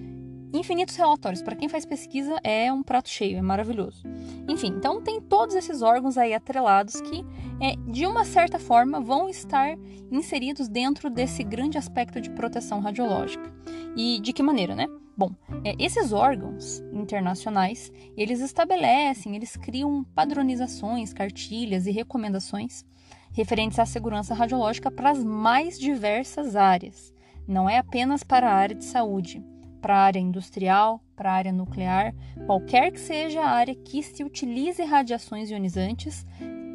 infinitos 0.58 0.96
relatórios. 0.96 1.42
Para 1.42 1.56
quem 1.56 1.69
faz 1.69 1.84
pesquisa, 1.84 2.37
é 2.42 2.72
um 2.72 2.82
prato 2.82 3.08
cheio, 3.08 3.38
é 3.38 3.42
maravilhoso. 3.42 4.02
Enfim, 4.48 4.69
então 4.69 5.02
tem 5.02 5.20
todos 5.20 5.54
esses 5.54 5.82
órgãos 5.82 6.16
aí 6.16 6.32
atrelados 6.32 7.00
que, 7.00 7.25
é, 7.60 7.75
de 7.90 8.06
uma 8.06 8.25
certa 8.25 8.58
forma, 8.58 9.00
vão 9.00 9.28
estar 9.28 9.76
inseridos 10.10 10.69
dentro 10.69 11.10
desse 11.10 11.42
grande 11.42 11.76
aspecto 11.76 12.20
de 12.20 12.30
proteção 12.30 12.80
radiológica. 12.80 13.52
E 13.96 14.20
de 14.20 14.32
que 14.32 14.42
maneira, 14.42 14.75
né? 14.75 14.87
Bom, 15.16 15.31
é, 15.64 15.75
esses 15.78 16.12
órgãos 16.12 16.81
internacionais, 16.93 17.93
eles 18.16 18.40
estabelecem, 18.40 19.37
eles 19.37 19.56
criam 19.56 20.05
padronizações, 20.14 21.12
cartilhas 21.12 21.87
e 21.87 21.93
recomendações 21.93 22.84
referentes 23.32 23.78
à 23.78 23.87
segurança 23.87 24.35
radiológica 24.35 24.90
para 24.90 25.11
as 25.11 25.23
mais 25.23 25.78
diversas 25.78 26.54
áreas. 26.54 27.12
Não 27.47 27.68
é 27.68 27.78
apenas 27.78 28.23
para 28.23 28.49
a 28.49 28.54
área 28.54 28.76
de 28.76 28.85
saúde 28.85 29.42
para 29.85 29.97
a 29.97 30.00
área 30.04 30.18
industrial, 30.18 30.99
para 31.14 31.30
a 31.30 31.35
área 31.35 31.52
nuclear, 31.52 32.14
qualquer 32.47 32.90
que 32.90 32.99
seja 32.99 33.42
a 33.42 33.50
área 33.50 33.75
que 33.75 34.02
se 34.02 34.25
utilize 34.25 34.83
radiações 34.83 35.50
ionizantes, 35.50 36.25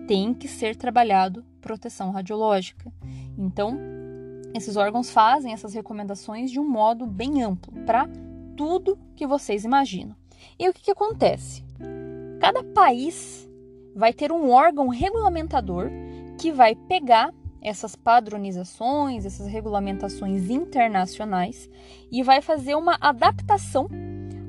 tem 0.08 0.32
que 0.32 0.48
ser 0.48 0.76
trabalhado 0.76 1.44
proteção 1.60 2.12
radiológica. 2.12 2.94
Então, 3.36 3.80
esses 4.54 4.76
órgãos 4.76 5.10
fazem 5.10 5.54
essas 5.54 5.74
recomendações 5.74 6.52
de 6.52 6.60
um 6.60 6.70
modo 6.70 7.08
bem 7.08 7.42
amplo, 7.42 7.74
para 7.84 8.08
tudo 8.60 9.00
que 9.16 9.26
vocês 9.26 9.64
imaginam. 9.64 10.14
E 10.60 10.68
o 10.68 10.74
que, 10.74 10.82
que 10.82 10.92
acontece? 10.92 11.64
Cada 12.42 12.62
país 12.62 13.50
vai 13.96 14.12
ter 14.12 14.34
um 14.34 14.52
órgão 14.52 14.90
regulamentador 14.90 15.90
que 16.38 16.52
vai 16.52 16.76
pegar 16.76 17.34
essas 17.62 17.96
padronizações, 17.96 19.26
essas 19.26 19.48
regulamentações 19.48 20.50
internacionais 20.50 21.70
e 22.12 22.22
vai 22.22 22.42
fazer 22.42 22.76
uma 22.76 22.98
adaptação 23.00 23.88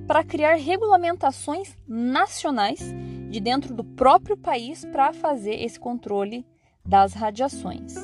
para 0.08 0.24
criar 0.24 0.56
regulamentações 0.56 1.78
nacionais 1.86 2.92
de 3.30 3.38
dentro 3.38 3.72
do 3.72 3.84
próprio 3.84 4.36
país 4.36 4.84
para 4.86 5.12
fazer 5.12 5.54
esse 5.62 5.78
controle 5.78 6.44
das 6.84 7.14
radiações. 7.14 7.94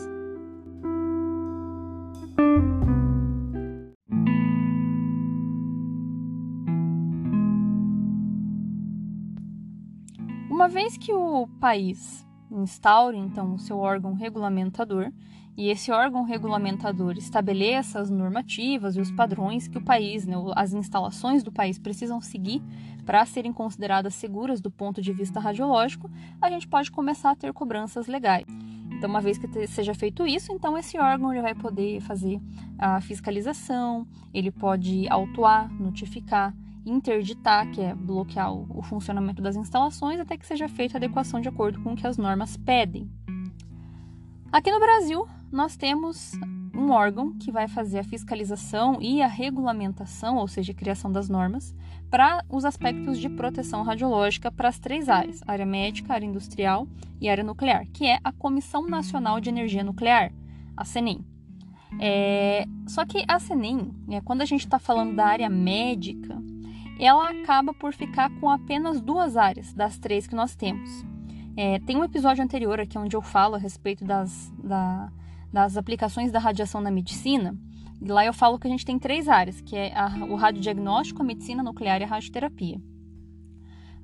Uma 10.66 10.72
vez 10.72 10.96
que 10.98 11.12
o 11.12 11.46
país 11.60 12.26
instaure 12.50 13.16
então 13.16 13.54
o 13.54 13.58
seu 13.58 13.78
órgão 13.78 14.14
regulamentador 14.14 15.12
e 15.56 15.68
esse 15.68 15.92
órgão 15.92 16.24
regulamentador 16.24 17.16
estabeleça 17.16 18.00
as 18.00 18.10
normativas 18.10 18.96
e 18.96 19.00
os 19.00 19.12
padrões 19.12 19.68
que 19.68 19.78
o 19.78 19.80
país, 19.80 20.26
né, 20.26 20.34
as 20.56 20.72
instalações 20.72 21.44
do 21.44 21.52
país 21.52 21.78
precisam 21.78 22.20
seguir 22.20 22.60
para 23.04 23.24
serem 23.24 23.52
consideradas 23.52 24.16
seguras 24.16 24.60
do 24.60 24.68
ponto 24.68 25.00
de 25.00 25.12
vista 25.12 25.38
radiológico, 25.38 26.10
a 26.42 26.50
gente 26.50 26.66
pode 26.66 26.90
começar 26.90 27.30
a 27.30 27.36
ter 27.36 27.52
cobranças 27.52 28.08
legais. 28.08 28.46
Então, 28.90 29.08
uma 29.08 29.20
vez 29.20 29.38
que 29.38 29.68
seja 29.68 29.94
feito 29.94 30.26
isso, 30.26 30.50
então 30.50 30.76
esse 30.76 30.98
órgão 30.98 31.32
ele 31.32 31.42
vai 31.42 31.54
poder 31.54 32.00
fazer 32.00 32.40
a 32.76 33.00
fiscalização, 33.00 34.04
ele 34.34 34.50
pode 34.50 35.08
autuar, 35.10 35.72
notificar, 35.80 36.52
interditar, 36.86 37.68
que 37.70 37.80
é 37.80 37.94
bloquear 37.94 38.52
o, 38.52 38.80
funcionamento 38.82 39.42
das 39.42 39.56
instalações, 39.56 40.20
até 40.20 40.36
que 40.36 40.46
seja 40.46 40.68
feita 40.68 40.96
a 40.96 40.98
adequação 40.98 41.40
de 41.40 41.48
acordo 41.48 41.82
com 41.82 41.92
o 41.92 41.96
que 41.96 42.06
as 42.06 42.16
normas 42.16 42.56
pedem. 42.56 43.10
Aqui 44.52 44.70
no 44.70 44.78
Brasil, 44.78 45.26
nós 45.50 45.76
temos 45.76 46.32
um 46.72 46.90
órgão 46.90 47.36
que 47.38 47.50
vai 47.50 47.66
fazer 47.66 47.98
a 47.98 48.04
fiscalização 48.04 48.98
e 49.00 49.20
a 49.20 49.26
regulamentação, 49.26 50.36
ou 50.36 50.46
seja, 50.46 50.72
a 50.72 50.74
criação 50.74 51.10
das 51.10 51.28
normas, 51.28 51.74
para 52.10 52.44
os 52.48 52.64
aspectos 52.64 53.18
de 53.18 53.28
proteção 53.28 53.82
radiológica 53.82 54.52
para 54.52 54.68
as 54.68 54.78
três 54.78 55.08
áreas: 55.08 55.40
área 55.46 55.66
médica, 55.66 56.14
área 56.14 56.26
industrial 56.26 56.86
e 57.20 57.28
área 57.28 57.42
nuclear, 57.42 57.86
que 57.92 58.06
é 58.06 58.20
a 58.22 58.30
Comissão 58.30 58.86
Nacional 58.86 59.40
de 59.40 59.48
Energia 59.48 59.82
Nuclear, 59.82 60.32
a 60.76 60.84
CENEM. 60.84 61.24
É, 61.98 62.66
só 62.86 63.04
que 63.04 63.24
a 63.26 63.38
CENEM, 63.38 63.94
né, 64.06 64.20
quando 64.20 64.42
a 64.42 64.44
gente 64.44 64.64
está 64.64 64.78
falando 64.78 65.14
da 65.16 65.26
área 65.26 65.48
médica, 65.48 66.40
ela 66.98 67.30
acaba 67.30 67.74
por 67.74 67.92
ficar 67.92 68.30
com 68.40 68.48
apenas 68.48 69.00
duas 69.00 69.36
áreas 69.36 69.72
das 69.74 69.98
três 69.98 70.26
que 70.26 70.34
nós 70.34 70.54
temos. 70.54 71.04
É, 71.56 71.78
tem 71.80 71.96
um 71.96 72.04
episódio 72.04 72.44
anterior 72.44 72.80
aqui 72.80 72.98
onde 72.98 73.16
eu 73.16 73.22
falo 73.22 73.54
a 73.54 73.58
respeito 73.58 74.04
das, 74.04 74.52
da, 74.62 75.10
das 75.52 75.76
aplicações 75.76 76.30
da 76.30 76.38
radiação 76.38 76.80
na 76.80 76.90
medicina. 76.90 77.56
E 78.00 78.08
lá 78.08 78.24
eu 78.26 78.32
falo 78.32 78.58
que 78.58 78.66
a 78.66 78.70
gente 78.70 78.84
tem 78.84 78.98
três 78.98 79.28
áreas, 79.28 79.60
que 79.60 79.74
é 79.74 79.96
a, 79.96 80.06
o 80.26 80.36
radiodiagnóstico, 80.36 81.22
a 81.22 81.24
medicina 81.24 81.62
nuclear 81.62 82.00
e 82.00 82.04
a 82.04 82.06
radioterapia. 82.06 82.80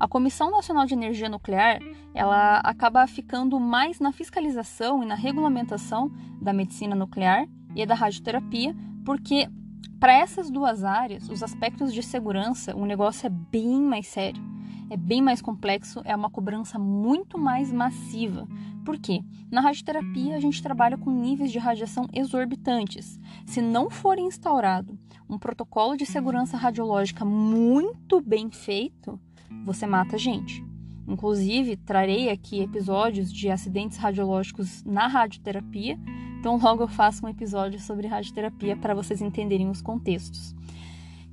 A 0.00 0.08
Comissão 0.08 0.50
Nacional 0.50 0.84
de 0.84 0.94
Energia 0.94 1.28
Nuclear, 1.28 1.78
ela 2.12 2.58
acaba 2.58 3.06
ficando 3.06 3.60
mais 3.60 4.00
na 4.00 4.10
fiscalização 4.10 5.02
e 5.02 5.06
na 5.06 5.14
regulamentação 5.14 6.10
da 6.40 6.52
medicina 6.52 6.96
nuclear 6.96 7.46
e 7.76 7.86
da 7.86 7.94
radioterapia, 7.94 8.74
porque 9.04 9.48
para 10.02 10.14
essas 10.14 10.50
duas 10.50 10.82
áreas, 10.82 11.28
os 11.28 11.44
aspectos 11.44 11.94
de 11.94 12.02
segurança, 12.02 12.74
o 12.74 12.84
negócio 12.84 13.24
é 13.24 13.30
bem 13.30 13.80
mais 13.80 14.08
sério, 14.08 14.42
é 14.90 14.96
bem 14.96 15.22
mais 15.22 15.40
complexo, 15.40 16.02
é 16.04 16.16
uma 16.16 16.28
cobrança 16.28 16.76
muito 16.76 17.38
mais 17.38 17.72
massiva. 17.72 18.48
Por 18.84 18.98
quê? 18.98 19.22
Na 19.48 19.60
radioterapia, 19.60 20.34
a 20.34 20.40
gente 20.40 20.60
trabalha 20.60 20.98
com 20.98 21.08
níveis 21.08 21.52
de 21.52 21.60
radiação 21.60 22.08
exorbitantes. 22.12 23.16
Se 23.46 23.62
não 23.62 23.88
for 23.88 24.18
instaurado 24.18 24.98
um 25.30 25.38
protocolo 25.38 25.96
de 25.96 26.04
segurança 26.04 26.56
radiológica 26.56 27.24
muito 27.24 28.20
bem 28.20 28.50
feito, 28.50 29.20
você 29.64 29.86
mata 29.86 30.16
a 30.16 30.18
gente. 30.18 30.64
Inclusive, 31.06 31.76
trarei 31.76 32.28
aqui 32.28 32.58
episódios 32.60 33.32
de 33.32 33.48
acidentes 33.48 33.98
radiológicos 33.98 34.82
na 34.82 35.06
radioterapia 35.06 35.96
então, 36.42 36.58
logo 36.58 36.82
eu 36.82 36.88
faço 36.88 37.24
um 37.24 37.28
episódio 37.28 37.78
sobre 37.78 38.08
radioterapia 38.08 38.76
para 38.76 38.96
vocês 38.96 39.22
entenderem 39.22 39.70
os 39.70 39.80
contextos. 39.80 40.52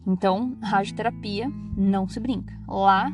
Então, 0.05 0.55
radioterapia 0.61 1.51
não 1.75 2.07
se 2.07 2.19
brinca. 2.19 2.53
Lá 2.67 3.11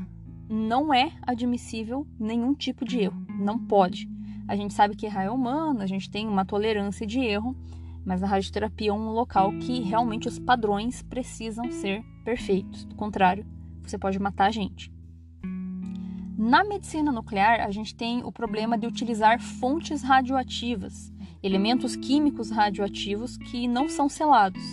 não 0.49 0.93
é 0.93 1.13
admissível 1.21 2.05
nenhum 2.19 2.53
tipo 2.53 2.83
de 2.83 2.99
erro, 2.99 3.25
não 3.39 3.57
pode. 3.57 4.09
A 4.45 4.57
gente 4.57 4.73
sabe 4.73 4.93
que 4.93 5.05
errar 5.05 5.23
é 5.23 5.31
humano, 5.31 5.81
a 5.81 5.85
gente 5.85 6.11
tem 6.11 6.27
uma 6.27 6.43
tolerância 6.43 7.07
de 7.07 7.21
erro, 7.21 7.55
mas 8.05 8.21
a 8.21 8.27
radioterapia 8.27 8.89
é 8.89 8.93
um 8.93 9.11
local 9.11 9.53
que 9.59 9.79
realmente 9.79 10.27
os 10.27 10.37
padrões 10.37 11.01
precisam 11.01 11.71
ser 11.71 12.03
perfeitos. 12.25 12.83
Do 12.83 12.95
contrário, 12.95 13.45
você 13.81 13.97
pode 13.97 14.19
matar 14.19 14.47
a 14.47 14.51
gente. 14.51 14.91
Na 16.37 16.65
medicina 16.65 17.09
nuclear, 17.09 17.61
a 17.61 17.71
gente 17.71 17.95
tem 17.95 18.21
o 18.21 18.33
problema 18.33 18.77
de 18.77 18.85
utilizar 18.85 19.39
fontes 19.39 20.03
radioativas 20.03 21.14
elementos 21.45 21.95
químicos 21.95 22.49
radioativos 22.49 23.37
que 23.37 23.67
não 23.67 23.87
são 23.87 24.09
selados, 24.09 24.63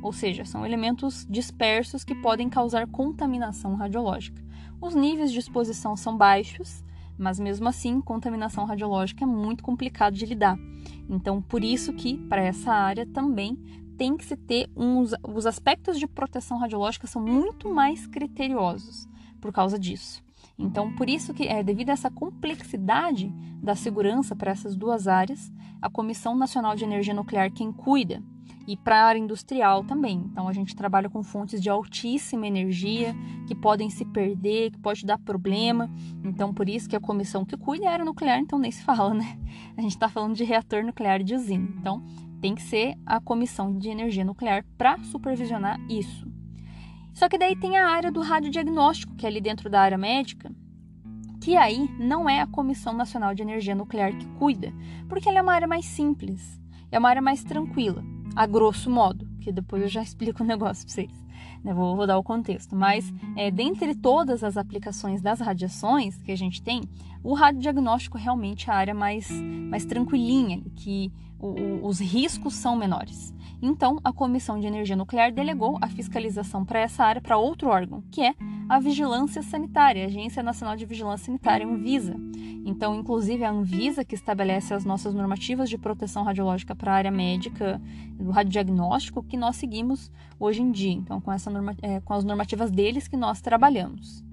ou 0.00 0.12
seja, 0.12 0.46
são 0.46 0.64
elementos 0.64 1.26
dispersos 1.28 2.04
que 2.04 2.14
podem 2.14 2.48
causar 2.48 2.86
contaminação 2.86 3.74
radiológica. 3.74 4.42
Os 4.80 4.94
níveis 4.94 5.30
de 5.30 5.38
exposição 5.38 5.94
são 5.94 6.16
baixos, 6.16 6.82
mas 7.18 7.38
mesmo 7.38 7.68
assim, 7.68 8.00
contaminação 8.00 8.64
radiológica 8.64 9.24
é 9.24 9.26
muito 9.26 9.62
complicado 9.62 10.14
de 10.14 10.24
lidar. 10.24 10.58
Então, 11.06 11.42
por 11.42 11.62
isso 11.62 11.92
que 11.92 12.16
para 12.16 12.42
essa 12.42 12.72
área 12.72 13.04
também 13.04 13.58
tem 13.98 14.16
que 14.16 14.24
se 14.24 14.34
ter 14.34 14.70
uns, 14.74 15.12
os 15.22 15.44
aspectos 15.44 15.98
de 15.98 16.06
proteção 16.06 16.56
radiológica 16.56 17.06
são 17.06 17.20
muito 17.20 17.72
mais 17.72 18.06
criteriosos 18.06 19.06
por 19.38 19.52
causa 19.52 19.78
disso. 19.78 20.24
Então, 20.62 20.92
por 20.94 21.10
isso 21.10 21.34
que 21.34 21.46
é 21.48 21.62
devido 21.62 21.90
a 21.90 21.92
essa 21.92 22.10
complexidade 22.10 23.32
da 23.62 23.74
segurança 23.74 24.34
para 24.34 24.50
essas 24.50 24.76
duas 24.76 25.06
áreas, 25.06 25.52
a 25.80 25.90
Comissão 25.90 26.36
Nacional 26.36 26.74
de 26.76 26.84
Energia 26.84 27.14
Nuclear 27.14 27.52
quem 27.52 27.72
cuida 27.72 28.22
e 28.66 28.76
para 28.76 29.02
a 29.02 29.06
área 29.06 29.18
industrial 29.18 29.84
também. 29.84 30.22
Então 30.30 30.48
a 30.48 30.52
gente 30.52 30.76
trabalha 30.76 31.08
com 31.08 31.22
fontes 31.22 31.60
de 31.60 31.68
altíssima 31.68 32.46
energia 32.46 33.14
que 33.46 33.54
podem 33.54 33.90
se 33.90 34.04
perder, 34.04 34.70
que 34.70 34.78
pode 34.78 35.04
dar 35.04 35.18
problema. 35.18 35.90
Então 36.24 36.54
por 36.54 36.68
isso 36.68 36.88
que 36.88 36.96
a 36.96 37.00
comissão 37.00 37.44
que 37.44 37.56
cuida 37.56 37.86
é 37.86 37.88
a 37.88 37.92
área 37.92 38.04
nuclear, 38.04 38.38
então 38.38 38.58
nem 38.58 38.70
se 38.70 38.82
fala, 38.82 39.14
né? 39.14 39.38
A 39.76 39.80
gente 39.80 39.92
está 39.92 40.08
falando 40.08 40.34
de 40.34 40.44
reator 40.44 40.84
nuclear 40.84 41.22
de 41.22 41.34
usina. 41.34 41.68
Então 41.78 42.02
tem 42.40 42.54
que 42.54 42.62
ser 42.62 42.94
a 43.06 43.20
comissão 43.20 43.76
de 43.76 43.88
energia 43.88 44.24
nuclear 44.24 44.64
para 44.76 44.98
supervisionar 45.04 45.78
isso. 45.88 46.31
Só 47.12 47.28
que 47.28 47.38
daí 47.38 47.54
tem 47.54 47.76
a 47.76 47.88
área 47.88 48.10
do 48.10 48.20
radiodiagnóstico, 48.20 49.14
que 49.14 49.26
é 49.26 49.28
ali 49.28 49.40
dentro 49.40 49.68
da 49.68 49.80
área 49.80 49.98
médica, 49.98 50.50
que 51.40 51.56
aí 51.56 51.88
não 51.98 52.28
é 52.28 52.40
a 52.40 52.46
Comissão 52.46 52.94
Nacional 52.94 53.34
de 53.34 53.42
Energia 53.42 53.74
Nuclear 53.74 54.16
que 54.16 54.26
cuida, 54.38 54.72
porque 55.08 55.28
ela 55.28 55.38
é 55.38 55.42
uma 55.42 55.52
área 55.52 55.66
mais 55.66 55.84
simples, 55.84 56.60
é 56.90 56.98
uma 56.98 57.08
área 57.08 57.20
mais 57.20 57.42
tranquila, 57.42 58.02
a 58.36 58.46
grosso 58.46 58.88
modo, 58.88 59.28
que 59.40 59.52
depois 59.52 59.82
eu 59.82 59.88
já 59.88 60.02
explico 60.02 60.42
o 60.42 60.46
negócio 60.46 60.86
para 60.86 60.94
vocês. 60.94 61.22
Né? 61.62 61.72
Vou, 61.74 61.96
vou, 61.96 62.06
dar 62.06 62.18
o 62.18 62.22
contexto. 62.22 62.74
Mas, 62.74 63.12
é, 63.36 63.50
dentre 63.50 63.94
todas 63.94 64.42
as 64.42 64.56
aplicações 64.56 65.20
das 65.20 65.40
radiações 65.40 66.16
que 66.22 66.32
a 66.32 66.36
gente 66.36 66.62
tem, 66.62 66.82
o 67.22 67.34
radiodiagnóstico 67.34 68.18
realmente 68.18 68.68
é 68.68 68.72
a 68.72 68.76
área 68.76 68.94
mais, 68.94 69.30
mais 69.30 69.84
tranquilinha, 69.84 70.62
que 70.76 71.12
os 71.42 72.00
riscos 72.00 72.54
são 72.54 72.76
menores. 72.76 73.34
Então, 73.60 73.98
a 74.02 74.12
Comissão 74.12 74.58
de 74.58 74.66
Energia 74.66 74.96
Nuclear 74.96 75.32
delegou 75.32 75.78
a 75.80 75.88
fiscalização 75.88 76.64
para 76.64 76.80
essa 76.80 77.04
área 77.04 77.20
para 77.20 77.36
outro 77.36 77.68
órgão, 77.68 78.02
que 78.10 78.20
é 78.20 78.34
a 78.68 78.80
Vigilância 78.80 79.40
Sanitária, 79.40 80.02
a 80.02 80.06
Agência 80.06 80.42
Nacional 80.42 80.76
de 80.76 80.84
Vigilância 80.84 81.26
Sanitária, 81.26 81.64
Anvisa. 81.64 82.16
Então, 82.64 82.94
inclusive, 82.94 83.44
a 83.44 83.50
Anvisa, 83.50 84.04
que 84.04 84.16
estabelece 84.16 84.74
as 84.74 84.84
nossas 84.84 85.14
normativas 85.14 85.70
de 85.70 85.78
proteção 85.78 86.24
radiológica 86.24 86.74
para 86.74 86.92
a 86.92 86.96
área 86.96 87.10
médica, 87.10 87.80
do 88.14 88.30
radiodiagnóstico, 88.30 89.22
que 89.22 89.36
nós 89.36 89.54
seguimos 89.56 90.10
hoje 90.40 90.60
em 90.60 90.72
dia. 90.72 90.92
Então, 90.92 91.20
com, 91.20 91.32
essa 91.32 91.48
norma, 91.48 91.76
é, 91.82 92.00
com 92.00 92.14
as 92.14 92.24
normativas 92.24 92.70
deles 92.70 93.06
que 93.06 93.16
nós 93.16 93.40
trabalhamos. 93.40 94.24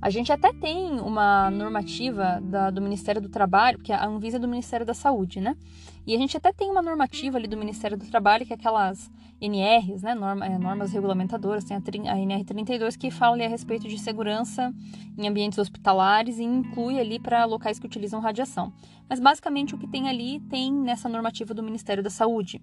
A 0.00 0.10
gente 0.10 0.32
até 0.32 0.52
tem 0.52 0.98
uma 0.98 1.48
normativa 1.48 2.40
da, 2.42 2.70
do 2.70 2.82
Ministério 2.82 3.20
do 3.22 3.28
Trabalho, 3.28 3.78
que 3.78 3.92
é 3.92 3.94
a 3.94 4.04
Anvisa 4.04 4.36
do 4.36 4.48
Ministério 4.48 4.84
da 4.84 4.94
Saúde, 4.94 5.40
né? 5.40 5.56
E 6.06 6.14
a 6.14 6.18
gente 6.18 6.36
até 6.36 6.52
tem 6.52 6.70
uma 6.70 6.82
normativa 6.82 7.38
ali 7.38 7.46
do 7.46 7.56
Ministério 7.56 7.96
do 7.96 8.04
Trabalho, 8.06 8.44
que 8.44 8.52
é 8.52 8.56
aquelas 8.56 9.10
NRs, 9.40 10.02
né? 10.02 10.14
Norma, 10.14 10.46
é, 10.46 10.58
normas 10.58 10.92
regulamentadoras, 10.92 11.64
tem 11.64 11.76
a, 11.76 11.80
a 11.80 12.16
NR32 12.16 12.96
que 12.96 13.10
fala 13.10 13.34
ali 13.34 13.44
a 13.44 13.48
respeito 13.48 13.88
de 13.88 13.98
segurança 13.98 14.72
em 15.16 15.28
ambientes 15.28 15.58
hospitalares 15.58 16.38
e 16.38 16.44
inclui 16.44 16.98
ali 16.98 17.20
para 17.20 17.44
locais 17.44 17.78
que 17.78 17.86
utilizam 17.86 18.20
radiação. 18.20 18.72
Mas 19.08 19.20
basicamente 19.20 19.74
o 19.74 19.78
que 19.78 19.86
tem 19.86 20.08
ali 20.08 20.40
tem 20.50 20.72
nessa 20.72 21.08
normativa 21.08 21.54
do 21.54 21.62
Ministério 21.62 22.02
da 22.02 22.10
Saúde. 22.10 22.60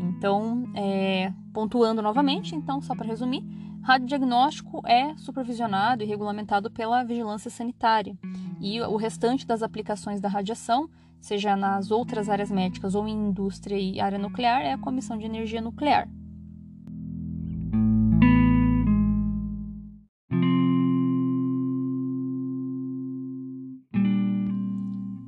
Então, 0.00 0.64
é, 0.74 1.32
pontuando 1.52 2.00
novamente, 2.02 2.54
então, 2.54 2.80
só 2.80 2.94
para 2.94 3.06
resumir, 3.06 3.42
Radiodiagnóstico 3.84 4.80
é 4.86 5.14
supervisionado 5.14 6.02
e 6.02 6.06
regulamentado 6.06 6.70
pela 6.70 7.04
vigilância 7.04 7.50
sanitária, 7.50 8.16
e 8.58 8.80
o 8.80 8.96
restante 8.96 9.46
das 9.46 9.62
aplicações 9.62 10.22
da 10.22 10.28
radiação, 10.28 10.88
seja 11.24 11.56
nas 11.56 11.90
outras 11.90 12.28
áreas 12.28 12.50
médicas 12.50 12.94
ou 12.94 13.08
em 13.08 13.28
indústria 13.28 13.78
e 13.78 13.98
área 13.98 14.18
nuclear, 14.18 14.60
é 14.60 14.74
a 14.74 14.78
Comissão 14.78 15.16
de 15.16 15.24
Energia 15.24 15.58
Nuclear. 15.58 16.06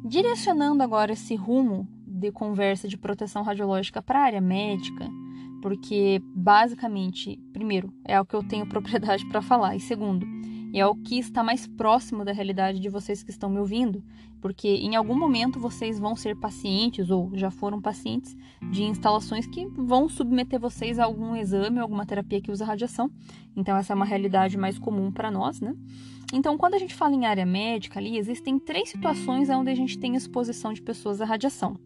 Direcionando 0.05 0.83
agora 0.83 1.15
esse 1.15 1.35
rumo 1.35 1.89
de 2.07 2.31
conversa 2.31 2.87
de 2.87 2.99
proteção 2.99 3.43
radiológica 3.43 4.03
para 4.03 4.21
a 4.21 4.25
área 4.25 4.41
médica, 4.41 5.09
porque 5.63 6.21
basicamente, 6.35 7.41
primeiro, 7.55 7.91
é 8.05 8.21
o 8.21 8.27
que 8.27 8.37
eu 8.37 8.47
tenho 8.47 8.69
propriedade 8.69 9.25
para 9.31 9.41
falar, 9.41 9.75
e 9.75 9.81
segundo, 9.81 10.27
é 10.79 10.87
o 10.87 10.95
que 10.95 11.19
está 11.19 11.43
mais 11.43 11.67
próximo 11.67 12.23
da 12.23 12.33
realidade 12.33 12.79
de 12.79 12.91
vocês 12.91 13.23
que 13.23 13.31
estão 13.31 13.49
me 13.49 13.59
ouvindo, 13.59 14.05
porque 14.43 14.69
em 14.69 14.95
algum 14.95 15.19
momento 15.19 15.59
vocês 15.59 15.99
vão 15.99 16.15
ser 16.15 16.37
pacientes 16.37 17.11
ou 17.11 17.31
já 17.33 17.51
foram 17.51 17.81
pacientes 17.81 18.37
de 18.71 18.83
instalações 18.83 19.47
que 19.47 19.67
vão 19.67 20.07
submeter 20.07 20.61
vocês 20.61 20.99
a 20.99 21.05
algum 21.05 21.35
exame, 21.35 21.79
alguma 21.79 22.05
terapia 22.05 22.43
que 22.43 22.53
usa 22.53 22.67
radiação. 22.67 23.11
Então 23.57 23.75
essa 23.75 23.95
é 23.95 23.97
uma 23.97 24.05
realidade 24.05 24.59
mais 24.59 24.79
comum 24.79 25.11
para 25.11 25.31
nós, 25.31 25.63
né? 25.63 25.75
Então, 26.33 26.59
quando 26.59 26.75
a 26.75 26.79
gente 26.79 26.95
fala 26.95 27.15
em 27.15 27.25
área 27.25 27.47
médica 27.47 28.01
ali, 28.01 28.19
existem 28.19 28.59
três 28.59 28.91
situações 28.91 29.49
onde 29.49 29.71
a 29.71 29.75
gente 29.75 29.97
tem 29.97 30.17
exposição 30.17 30.73
de 30.73 30.83
pessoas 30.83 31.21
à 31.21 31.25
radiação, 31.25 31.79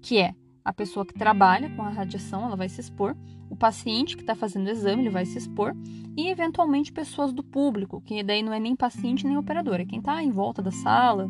que 0.00 0.16
é 0.16 0.34
a 0.64 0.72
pessoa 0.72 1.04
que 1.04 1.12
trabalha 1.12 1.68
com 1.76 1.82
a 1.82 1.90
radiação, 1.90 2.44
ela 2.44 2.56
vai 2.56 2.68
se 2.68 2.80
expor, 2.80 3.14
o 3.50 3.56
paciente 3.56 4.16
que 4.16 4.22
está 4.22 4.34
fazendo 4.34 4.66
o 4.66 4.70
exame, 4.70 5.02
ele 5.02 5.10
vai 5.10 5.26
se 5.26 5.36
expor, 5.36 5.76
e 6.16 6.28
eventualmente 6.28 6.92
pessoas 6.92 7.32
do 7.32 7.42
público, 7.42 8.00
que 8.00 8.22
daí 8.22 8.42
não 8.42 8.52
é 8.52 8.58
nem 8.58 8.74
paciente 8.74 9.26
nem 9.26 9.36
operador, 9.36 9.80
é 9.80 9.84
quem 9.84 9.98
está 9.98 10.22
em 10.22 10.30
volta 10.30 10.62
da 10.62 10.70
sala, 10.70 11.28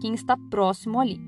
quem 0.00 0.14
está 0.14 0.36
próximo 0.36 1.00
ali. 1.00 1.20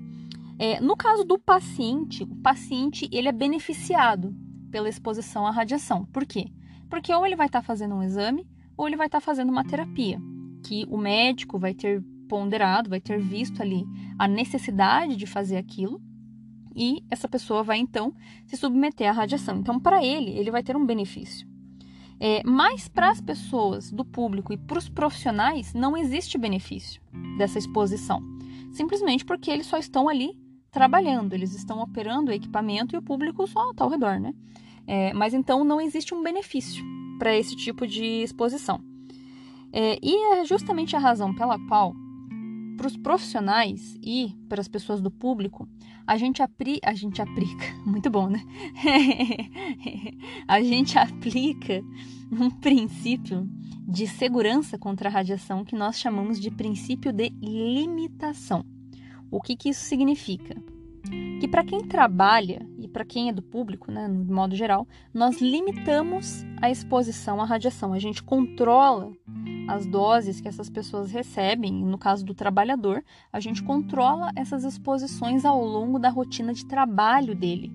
É, 0.59 0.81
no 0.81 0.97
caso 0.97 1.25
do 1.25 1.39
paciente, 1.39 2.23
o 2.23 2.37
paciente 2.37 3.09
ele 3.13 3.29
é 3.29 3.33
beneficiado 3.33 4.35
pela 4.71 4.89
exposição 4.89 5.47
à 5.47 5.51
radiação. 5.51 6.05
Por 6.07 6.27
quê? 6.27 6.51
Porque 6.89 7.15
ou 7.15 7.27
ele 7.27 7.37
vai 7.37 7.47
estar 7.47 7.61
tá 7.61 7.67
fazendo 7.67 7.95
um 7.95 8.03
exame 8.03 8.47
ou 8.77 8.87
ele 8.87 8.97
vai 8.97 9.07
estar 9.07 9.21
tá 9.21 9.25
fazendo 9.25 9.51
uma 9.51 9.65
terapia, 9.65 10.21
que 10.65 10.85
o 10.89 10.97
médico 10.97 11.59
vai 11.59 11.75
ter 11.75 12.03
ponderado, 12.29 12.91
vai 12.91 13.01
ter 13.01 13.19
visto 13.21 13.63
ali 13.63 13.85
a 14.19 14.29
necessidade 14.29 15.17
de 15.17 15.27
fazer 15.27 15.57
aquilo 15.57 16.01
e 16.79 17.03
essa 17.11 17.27
pessoa 17.29 17.65
vai 17.65 17.79
então 17.79 18.15
se 18.47 18.57
submeter 18.57 19.11
à 19.11 19.13
radiação. 19.13 19.57
Então, 19.59 19.81
para 19.81 20.05
ele, 20.05 20.31
ele 20.31 20.51
vai 20.51 20.63
ter 20.63 20.77
um 20.77 20.87
benefício. 20.87 21.47
É, 22.21 22.43
mas 22.45 22.89
para 22.89 23.11
as 23.11 23.21
pessoas 23.21 23.91
do 23.91 24.05
público 24.05 24.53
e 24.53 24.57
para 24.57 24.79
os 24.79 24.89
profissionais 24.89 25.75
não 25.75 25.97
existe 25.97 26.39
benefício 26.39 27.01
dessa 27.37 27.59
exposição, 27.59 28.21
simplesmente 28.73 29.25
porque 29.25 29.51
eles 29.51 29.67
só 29.67 29.77
estão 29.77 30.09
ali 30.09 30.37
trabalhando, 30.71 31.33
eles 31.33 31.55
estão 31.55 31.81
operando 31.81 32.31
o 32.31 32.35
equipamento 32.35 32.95
e 32.95 32.99
o 32.99 33.03
público 33.03 33.47
só 33.47 33.71
está 33.71 33.85
ao 33.85 33.91
redor, 33.91 34.21
né? 34.21 34.35
É, 34.87 35.13
mas 35.13 35.35
então 35.35 35.65
não 35.65 35.81
existe 35.81 36.15
um 36.15 36.23
benefício 36.23 36.85
para 37.19 37.37
esse 37.37 37.55
tipo 37.57 37.87
de 37.87 38.05
exposição. 38.23 38.81
É, 39.73 39.99
e 40.03 40.17
é 40.35 40.45
justamente 40.45 40.97
a 40.97 40.99
razão 40.99 41.35
pela 41.35 41.59
qual, 41.69 41.95
para 42.79 42.87
os 42.87 42.97
profissionais 42.97 43.99
e 44.01 44.33
para 44.49 44.61
as 44.61 44.69
pessoas 44.69 45.03
do 45.03 45.11
público, 45.11 45.69
a 46.07 46.17
gente, 46.17 46.43
apri 46.43 46.79
a 46.83 46.95
gente 46.95 47.21
aplica, 47.21 47.67
muito 47.85 48.09
bom, 48.09 48.31
né? 48.31 48.41
a 50.47 50.63
gente 50.63 50.97
aplica 50.97 51.83
um 52.33 52.49
princípio 52.49 53.47
de 53.87 54.07
segurança 54.07 54.79
contra 54.79 55.09
a 55.09 55.13
radiação 55.13 55.65
que 55.65 55.75
nós 55.75 55.99
chamamos 55.99 56.39
de 56.41 56.51
princípio 56.51 57.13
de 57.13 57.31
limitação. 57.43 58.65
O 59.31 59.41
que, 59.41 59.57
que 59.57 59.71
isso 59.71 59.85
significa? 59.85 60.57
Que 61.41 61.49
para 61.49 61.65
quem 61.65 61.81
trabalha 61.81 62.67
e 62.79 62.89
para 62.89 63.05
quem 63.05 63.29
é 63.29 63.33
do 63.33 63.43
público, 63.43 63.91
né, 63.91 64.09
no 64.09 64.35
modo 64.35 64.57
geral, 64.57 64.87
nós 65.13 65.41
limitamos 65.41 66.45
a 66.61 66.71
exposição 66.71 67.41
à 67.41 67.45
radiação. 67.45 67.93
A 67.93 67.99
gente 67.99 68.23
controla 68.23 69.13
as 69.69 69.87
doses 69.87 70.41
que 70.41 70.49
essas 70.49 70.71
pessoas 70.71 71.11
recebem, 71.11 71.73
no 71.73 71.99
caso 71.99 72.25
do 72.25 72.35
trabalhador, 72.35 73.05
a 73.33 73.39
gente 73.39 73.63
controla 73.63 74.33
essas 74.35 74.65
exposições 74.65 75.45
ao 75.45 75.63
longo 75.65 75.99
da 75.99 76.09
rotina 76.09 76.55
de 76.55 76.65
trabalho 76.65 77.35
dele. 77.35 77.73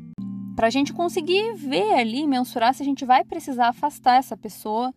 Para 0.56 0.68
a 0.68 0.70
gente 0.70 0.94
conseguir 0.94 1.54
ver 1.56 1.94
ali, 1.94 2.28
mensurar 2.28 2.74
se 2.74 2.84
a 2.84 2.86
gente 2.86 3.06
vai 3.06 3.24
precisar 3.24 3.70
afastar 3.70 4.18
essa 4.18 4.38
pessoa 4.38 4.94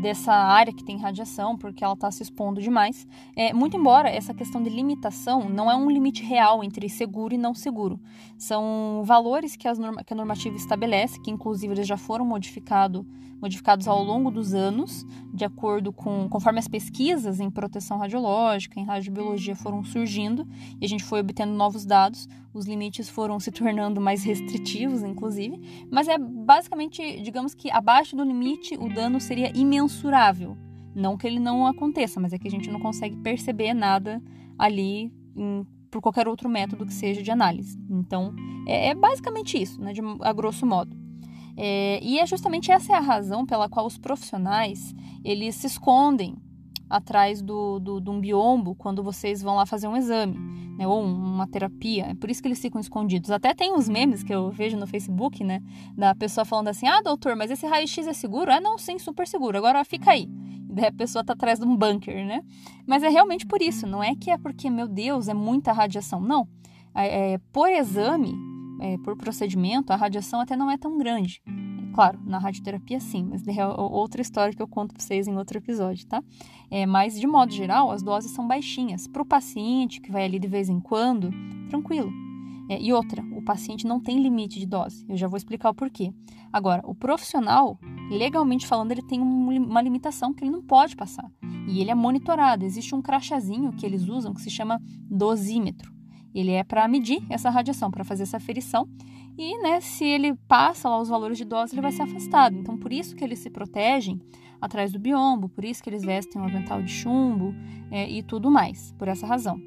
dessa 0.00 0.32
área 0.32 0.72
que 0.72 0.84
tem 0.84 0.98
radiação, 0.98 1.56
porque 1.56 1.82
ela 1.84 1.94
está 1.94 2.10
se 2.10 2.22
expondo 2.22 2.60
demais. 2.60 3.06
É, 3.34 3.52
muito 3.52 3.76
embora 3.76 4.08
essa 4.08 4.32
questão 4.32 4.62
de 4.62 4.70
limitação 4.70 5.48
não 5.48 5.70
é 5.70 5.76
um 5.76 5.90
limite 5.90 6.22
real 6.22 6.62
entre 6.62 6.88
seguro 6.88 7.34
e 7.34 7.38
não 7.38 7.54
seguro. 7.54 8.00
São 8.38 9.02
valores 9.04 9.56
que, 9.56 9.66
as 9.66 9.78
norma, 9.78 10.04
que 10.04 10.12
a 10.12 10.16
normativa 10.16 10.56
estabelece, 10.56 11.20
que 11.20 11.30
inclusive 11.30 11.74
eles 11.74 11.86
já 11.86 11.96
foram 11.96 12.24
modificado, 12.24 13.06
modificados 13.40 13.88
ao 13.88 14.02
longo 14.04 14.30
dos 14.30 14.52
anos, 14.52 15.06
de 15.32 15.44
acordo 15.44 15.92
com 15.92 16.28
conforme 16.28 16.58
as 16.58 16.68
pesquisas 16.68 17.40
em 17.40 17.50
proteção 17.50 17.98
radiológica, 17.98 18.78
em 18.78 18.84
radiobiologia 18.84 19.56
foram 19.56 19.82
surgindo 19.82 20.46
e 20.80 20.84
a 20.84 20.88
gente 20.88 21.02
foi 21.02 21.20
obtendo 21.20 21.52
novos 21.52 21.86
dados, 21.86 22.28
os 22.52 22.66
limites 22.66 23.08
foram 23.08 23.38
se 23.38 23.50
tornando 23.50 24.00
mais 24.00 24.24
restritivos, 24.24 25.02
inclusive, 25.02 25.86
mas 25.90 26.08
é 26.08 26.18
basicamente, 26.18 27.20
digamos 27.22 27.54
que 27.54 27.70
abaixo 27.70 28.16
do 28.16 28.24
limite 28.24 28.76
o 28.76 28.92
dano 28.92 29.20
seria 29.20 29.50
imensurável. 29.80 30.56
Não 30.94 31.16
que 31.16 31.26
ele 31.26 31.38
não 31.38 31.66
aconteça, 31.66 32.20
mas 32.20 32.32
é 32.32 32.38
que 32.38 32.48
a 32.48 32.50
gente 32.50 32.70
não 32.70 32.80
consegue 32.80 33.16
perceber 33.16 33.74
nada 33.74 34.22
ali 34.58 35.12
em, 35.36 35.66
por 35.90 36.00
qualquer 36.00 36.28
outro 36.28 36.48
método 36.48 36.84
que 36.84 36.92
seja 36.92 37.22
de 37.22 37.30
análise. 37.30 37.78
Então, 37.88 38.34
é, 38.66 38.88
é 38.88 38.94
basicamente 38.94 39.60
isso, 39.60 39.80
né, 39.80 39.92
de, 39.92 40.00
a 40.20 40.32
grosso 40.32 40.66
modo. 40.66 40.96
É, 41.56 42.00
e 42.02 42.18
é 42.18 42.26
justamente 42.26 42.70
essa 42.70 42.92
é 42.92 42.96
a 42.96 43.00
razão 43.00 43.44
pela 43.44 43.68
qual 43.68 43.86
os 43.86 43.98
profissionais 43.98 44.94
eles 45.24 45.54
se 45.56 45.66
escondem 45.66 46.36
atrás 46.90 47.40
do, 47.40 47.78
do, 47.78 48.00
de 48.00 48.10
um 48.10 48.20
biombo 48.20 48.74
quando 48.74 49.02
vocês 49.02 49.40
vão 49.40 49.54
lá 49.54 49.64
fazer 49.64 49.86
um 49.86 49.96
exame, 49.96 50.36
né, 50.76 50.86
ou 50.86 51.00
uma 51.00 51.46
terapia. 51.46 52.06
É 52.06 52.14
por 52.14 52.28
isso 52.28 52.42
que 52.42 52.48
eles 52.48 52.60
ficam 52.60 52.80
escondidos. 52.80 53.30
Até 53.30 53.54
tem 53.54 53.72
uns 53.72 53.88
memes 53.88 54.24
que 54.24 54.34
eu 54.34 54.50
vejo 54.50 54.76
no 54.76 54.86
Facebook, 54.86 55.44
né, 55.44 55.62
da 55.96 56.14
pessoa 56.14 56.44
falando 56.44 56.68
assim: 56.68 56.88
ah, 56.88 57.00
doutor, 57.00 57.36
mas 57.36 57.50
esse 57.50 57.66
raio-x 57.66 58.06
é 58.06 58.12
seguro? 58.12 58.50
Ah, 58.52 58.60
não, 58.60 58.76
sim, 58.76 58.98
super 58.98 59.26
seguro. 59.28 59.56
Agora 59.56 59.84
fica 59.84 60.10
aí. 60.10 60.28
Daí 60.72 60.86
a 60.86 60.92
pessoa 60.92 61.24
tá 61.24 61.32
atrás 61.32 61.58
de 61.58 61.64
um 61.64 61.76
bunker, 61.76 62.24
né? 62.24 62.42
Mas 62.86 63.02
é 63.02 63.08
realmente 63.08 63.46
por 63.46 63.60
isso. 63.60 63.86
Não 63.86 64.02
é 64.02 64.14
que 64.14 64.30
é 64.30 64.38
porque, 64.38 64.70
meu 64.70 64.86
Deus, 64.86 65.28
é 65.28 65.34
muita 65.34 65.72
radiação. 65.72 66.20
Não. 66.20 66.48
É, 66.94 67.32
é, 67.32 67.38
por 67.52 67.68
exame, 67.68 68.34
é, 68.80 68.96
por 68.98 69.16
procedimento, 69.16 69.92
a 69.92 69.96
radiação 69.96 70.40
até 70.40 70.56
não 70.56 70.70
é 70.70 70.78
tão 70.78 70.96
grande. 70.96 71.42
Claro, 71.92 72.20
na 72.24 72.38
radioterapia 72.38 73.00
sim, 73.00 73.26
mas 73.28 73.46
é 73.46 73.66
outra 73.66 74.22
história 74.22 74.54
que 74.54 74.62
eu 74.62 74.68
conto 74.68 74.94
para 74.94 75.02
vocês 75.02 75.26
em 75.26 75.36
outro 75.36 75.58
episódio, 75.58 76.06
tá? 76.06 76.22
É, 76.70 76.86
mas 76.86 77.18
de 77.18 77.26
modo 77.26 77.52
geral, 77.52 77.90
as 77.90 78.02
doses 78.02 78.30
são 78.30 78.46
baixinhas. 78.46 79.06
Para 79.06 79.22
o 79.22 79.26
paciente 79.26 80.00
que 80.00 80.10
vai 80.10 80.24
ali 80.24 80.38
de 80.38 80.46
vez 80.46 80.68
em 80.68 80.78
quando, 80.80 81.30
tranquilo. 81.68 82.12
É, 82.70 82.80
e 82.80 82.92
outra, 82.92 83.20
o 83.36 83.42
paciente 83.42 83.84
não 83.84 83.98
tem 83.98 84.22
limite 84.22 84.60
de 84.60 84.66
dose. 84.66 85.04
Eu 85.08 85.16
já 85.16 85.26
vou 85.26 85.36
explicar 85.36 85.70
o 85.70 85.74
porquê. 85.74 86.14
Agora, 86.52 86.80
o 86.86 86.94
profissional, 86.94 87.76
legalmente 88.08 88.64
falando, 88.64 88.92
ele 88.92 89.02
tem 89.02 89.20
uma 89.20 89.82
limitação 89.82 90.32
que 90.32 90.44
ele 90.44 90.52
não 90.52 90.62
pode 90.62 90.94
passar. 90.94 91.28
E 91.66 91.80
ele 91.80 91.90
é 91.90 91.94
monitorado. 91.96 92.64
Existe 92.64 92.94
um 92.94 93.02
crachazinho 93.02 93.72
que 93.72 93.84
eles 93.84 94.08
usam 94.08 94.32
que 94.32 94.40
se 94.40 94.50
chama 94.50 94.80
dosímetro. 95.10 95.92
Ele 96.32 96.52
é 96.52 96.62
para 96.62 96.86
medir 96.86 97.24
essa 97.28 97.50
radiação, 97.50 97.90
para 97.90 98.04
fazer 98.04 98.22
essa 98.22 98.36
aferição. 98.36 98.88
E, 99.42 99.56
né, 99.62 99.80
se 99.80 100.04
ele 100.04 100.34
passa 100.46 100.86
lá 100.86 101.00
os 101.00 101.08
valores 101.08 101.38
de 101.38 101.46
dose, 101.46 101.74
ele 101.74 101.80
vai 101.80 101.92
ser 101.92 102.02
afastado. 102.02 102.58
Então, 102.58 102.76
por 102.76 102.92
isso 102.92 103.16
que 103.16 103.24
eles 103.24 103.38
se 103.38 103.48
protegem 103.48 104.20
atrás 104.60 104.92
do 104.92 104.98
biombo, 104.98 105.48
por 105.48 105.64
isso 105.64 105.82
que 105.82 105.88
eles 105.88 106.02
vestem 106.02 106.42
um 106.42 106.44
avental 106.44 106.82
de 106.82 106.90
chumbo 106.90 107.54
é, 107.90 108.06
e 108.06 108.22
tudo 108.22 108.50
mais, 108.50 108.92
por 108.98 109.08
essa 109.08 109.26
razão. 109.26 109.58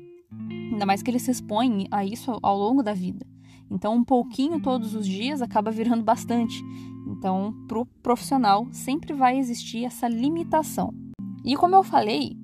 Ainda 0.48 0.86
mais 0.86 1.02
que 1.02 1.10
eles 1.10 1.24
se 1.24 1.32
expõem 1.32 1.88
a 1.90 2.06
isso 2.06 2.38
ao 2.44 2.56
longo 2.56 2.84
da 2.84 2.94
vida. 2.94 3.26
Então, 3.72 3.96
um 3.96 4.04
pouquinho 4.04 4.62
todos 4.62 4.94
os 4.94 5.08
dias 5.08 5.42
acaba 5.42 5.72
virando 5.72 6.04
bastante. 6.04 6.64
Então, 7.08 7.52
para 7.68 7.80
o 7.80 7.86
profissional, 8.04 8.68
sempre 8.72 9.12
vai 9.12 9.40
existir 9.40 9.86
essa 9.86 10.08
limitação. 10.08 10.94
E 11.44 11.56
como 11.56 11.76
eu 11.76 11.82
falei, 11.82 12.38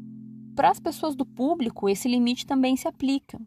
para 0.55 0.71
as 0.71 0.79
pessoas 0.79 1.15
do 1.15 1.27
público, 1.27 1.87
esse 1.87 2.07
limite 2.07 2.47
também 2.47 2.75
se 2.75 2.87
aplica. 2.87 3.39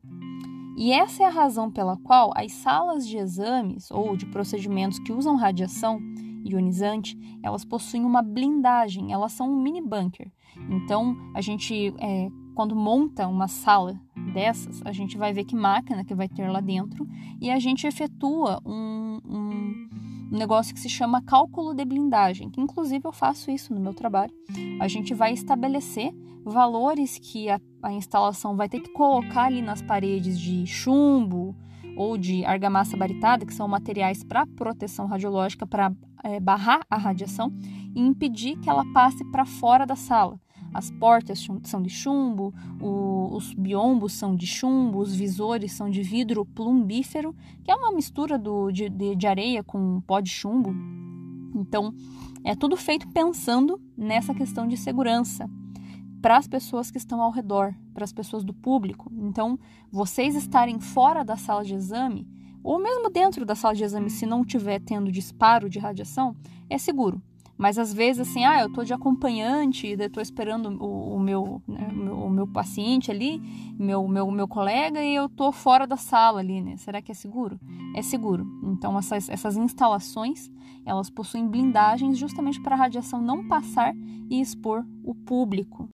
E 0.77 0.93
essa 0.93 1.23
é 1.23 1.27
a 1.27 1.31
razão 1.31 1.71
pela 1.71 1.97
qual 1.97 2.33
as 2.35 2.53
salas 2.53 3.07
de 3.07 3.17
exames 3.19 3.91
ou 3.91 4.17
de 4.17 4.27
procedimentos 4.27 4.99
que 4.99 5.13
usam 5.13 5.37
radiação 5.37 6.01
ionizante, 6.45 7.17
elas 7.43 7.65
possuem 7.65 8.05
uma 8.05 8.23
blindagem, 8.23 9.13
elas 9.13 9.33
são 9.33 9.51
um 9.51 9.63
mini 9.63 9.81
bunker. 9.81 10.31
Então, 10.71 11.17
a 11.35 11.41
gente, 11.41 11.95
é, 11.99 12.29
quando 12.55 12.75
monta 12.75 13.27
uma 13.27 13.49
sala 13.49 13.99
dessas, 14.35 14.83
a 14.85 14.93
gente 14.93 15.17
vai 15.17 15.33
ver 15.33 15.45
que 15.45 15.55
máquina 15.55 16.05
que 16.05 16.15
vai 16.15 16.29
ter 16.29 16.49
lá 16.49 16.61
dentro 16.61 17.07
e 17.41 17.51
a 17.51 17.59
gente 17.59 17.87
efetua 17.87 18.61
um, 18.65 19.21
um 19.25 19.89
negócio 20.39 20.75
que 20.75 20.81
se 20.81 20.89
chama 20.89 21.23
cálculo 21.23 21.75
de 21.75 21.85
blindagem, 21.85 22.51
que 22.51 22.61
inclusive 22.61 23.07
eu 23.07 23.13
faço 23.13 23.51
isso 23.51 23.75
no 23.75 23.81
meu 23.81 23.95
trabalho. 23.95 24.33
A 24.81 24.89
gente 24.89 25.15
vai 25.15 25.33
estabelecer 25.33 26.13
valores 26.45 27.19
que 27.19 27.49
a, 27.49 27.61
a 27.83 27.93
instalação 27.93 28.57
vai 28.57 28.69
ter 28.69 28.81
que 28.81 28.93
colocar 28.93 29.45
ali 29.45 29.63
nas 29.63 29.83
paredes 29.83 30.39
de 30.39 30.67
chumbo 30.67 31.55
ou 31.97 32.17
de 32.17 32.45
argamassa 32.45 32.97
baritada, 32.97 33.45
que 33.45 33.55
são 33.55 33.69
materiais 33.69 34.25
para 34.25 34.47
proteção 34.47 35.07
radiológica, 35.07 35.67
para 35.67 35.93
é, 36.25 36.41
barrar 36.41 36.81
a 36.91 36.97
radiação 36.97 37.53
e 37.95 38.01
impedir 38.01 38.59
que 38.59 38.71
ela 38.71 38.85
passe 38.93 39.25
para 39.31 39.45
fora 39.45 39.85
da 39.85 39.97
sala. 39.97 40.41
As 40.73 40.91
portas 40.91 41.47
são 41.65 41.83
de 41.83 41.91
chumbo, 41.91 42.55
o, 42.81 43.35
os 43.35 43.53
biombos 43.53 44.15
são 44.15 44.35
de 44.35 44.47
chumbo, 44.47 44.99
os 44.99 45.15
visores 45.15 45.73
são 45.73 45.91
de 45.91 46.03
vidro 46.03 46.45
plumbífero, 46.45 47.35
que 47.63 47.71
é 47.71 47.75
uma 47.75 47.93
mistura 47.93 48.39
do, 48.39 48.71
de, 48.71 48.89
de, 48.89 49.15
de 49.15 49.27
areia 49.27 49.63
com 49.63 50.01
pó 50.01 50.21
de 50.21 50.31
chumbo. 50.31 50.75
Então, 51.55 51.95
é 52.43 52.55
tudo 52.55 52.77
feito 52.77 53.07
pensando 53.09 53.81
nessa 53.97 54.35
questão 54.35 54.67
de 54.67 54.77
segurança 54.77 55.49
para 56.23 56.37
as 56.37 56.47
pessoas 56.47 56.91
que 56.91 56.99
estão 56.99 57.21
ao 57.21 57.33
redor, 57.33 57.75
para 57.93 58.05
as 58.05 58.13
pessoas 58.13 58.45
do 58.45 58.55
público. 58.55 59.11
Então, 59.13 59.59
vocês 59.91 60.37
estarem 60.37 60.81
fora 60.81 61.25
da 61.25 61.37
sala 61.37 61.65
de 61.65 61.75
exame, 61.75 62.27
ou 62.63 62.79
mesmo 62.79 63.11
dentro 63.11 63.45
da 63.45 63.57
sala 63.57 63.75
de 63.75 63.83
exame, 63.83 64.09
se 64.09 64.25
não 64.25 64.43
estiver 64.43 64.81
tendo 64.81 65.11
disparo 65.11 65.69
de 65.69 65.81
radiação, 65.81 66.37
é 66.71 66.79
seguro. 66.79 67.21
Mas 67.63 67.79
às 67.79 67.95
vezes, 67.95 68.29
assim, 68.29 68.45
ah, 68.45 68.61
eu 68.61 68.73
tô 68.73 68.83
de 68.83 68.93
acompanhante, 68.93 69.95
eu 69.97 70.11
tô 70.11 70.21
esperando 70.21 70.67
o, 70.83 71.15
o 71.15 71.21
meu, 71.21 71.63
né, 71.69 71.91
o, 71.93 71.97
meu, 71.97 72.19
o 72.25 72.29
meu 72.29 72.45
paciente 72.45 73.09
ali, 73.09 73.41
meu, 73.79 74.09
meu, 74.09 74.29
meu 74.33 74.49
colega, 74.49 75.01
e 75.01 75.15
eu 75.15 75.29
tô 75.29 75.53
fora 75.53 75.87
da 75.87 75.97
sala 75.97 76.41
ali, 76.41 76.61
né? 76.61 76.77
Será 76.77 77.01
que 77.01 77.13
é 77.13 77.15
seguro? 77.15 77.61
É 77.95 78.03
seguro. 78.03 78.45
Então, 78.65 78.99
essas, 78.99 79.29
essas 79.29 79.57
instalações, 79.57 80.51
elas 80.85 81.09
possuem 81.09 81.47
blindagens 81.47 82.19
justamente 82.19 82.61
para 82.61 82.75
a 82.75 82.79
radiação 82.79 83.23
não 83.23 83.47
passar 83.47 83.95
e 84.29 84.41
expor 84.41 84.85
o 85.05 85.15
público. 85.15 85.89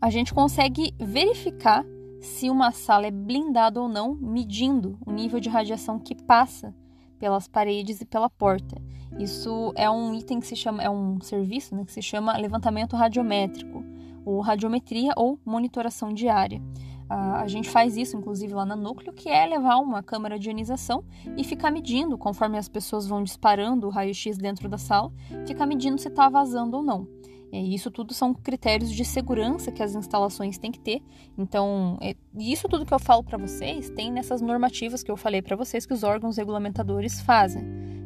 A 0.00 0.08
gente 0.08 0.32
consegue 0.32 0.94
verificar 0.98 1.84
se 2.22 2.48
uma 2.48 2.70
sala 2.70 3.06
é 3.06 3.10
blindada 3.10 3.82
ou 3.82 3.86
não, 3.86 4.14
medindo 4.14 4.98
o 5.04 5.12
nível 5.12 5.38
de 5.38 5.50
radiação 5.50 5.98
que 5.98 6.14
passa 6.14 6.74
pelas 7.22 7.46
paredes 7.46 8.00
e 8.00 8.04
pela 8.04 8.28
porta. 8.28 8.82
Isso 9.16 9.72
é 9.76 9.88
um 9.88 10.12
item 10.12 10.40
que 10.40 10.46
se 10.48 10.56
chama, 10.56 10.82
é 10.82 10.90
um 10.90 11.20
serviço 11.20 11.72
né, 11.72 11.84
que 11.84 11.92
se 11.92 12.02
chama 12.02 12.36
levantamento 12.36 12.96
radiométrico, 12.96 13.84
ou 14.24 14.40
radiometria 14.40 15.12
ou 15.16 15.38
monitoração 15.44 16.12
diária. 16.12 16.60
A, 17.08 17.46
gente 17.46 17.70
faz 17.70 17.96
isso, 17.96 18.16
inclusive, 18.16 18.52
lá 18.54 18.66
na 18.66 18.74
Núcleo, 18.74 19.12
que 19.12 19.28
é 19.28 19.46
levar 19.46 19.76
uma 19.76 20.02
câmera 20.02 20.36
de 20.36 20.48
ionização 20.48 21.04
e 21.36 21.44
ficar 21.44 21.70
medindo, 21.70 22.18
conforme 22.18 22.58
as 22.58 22.68
pessoas 22.68 23.06
vão 23.06 23.22
disparando 23.22 23.86
o 23.86 23.90
raio-x 23.90 24.36
dentro 24.36 24.68
da 24.68 24.78
sala, 24.78 25.12
ficar 25.46 25.66
medindo 25.66 25.98
se 25.98 26.08
está 26.08 26.28
vazando 26.28 26.78
ou 26.78 26.82
não. 26.82 27.06
E 27.52 27.74
isso 27.74 27.90
tudo 27.90 28.14
são 28.14 28.32
critérios 28.32 28.90
de 28.90 29.04
segurança 29.04 29.70
que 29.70 29.82
as 29.82 29.94
instalações 29.94 30.56
têm 30.56 30.72
que 30.72 30.80
ter. 30.80 31.02
Então, 31.36 31.98
é, 32.36 32.42
isso 32.42 32.68
tudo 32.68 32.86
que 32.86 32.94
eu 32.94 32.98
falo 32.98 33.22
para 33.22 33.38
vocês 33.38 33.90
tem 33.90 34.10
nessas 34.10 34.40
normativas 34.40 35.02
que 35.02 35.10
eu 35.10 35.16
falei 35.16 35.42
para 35.42 35.56
vocês 35.56 35.86
que 35.86 35.92
os 35.92 36.02
órgãos 36.02 36.36
regulamentadores 36.36 37.20
fazem. 37.20 37.62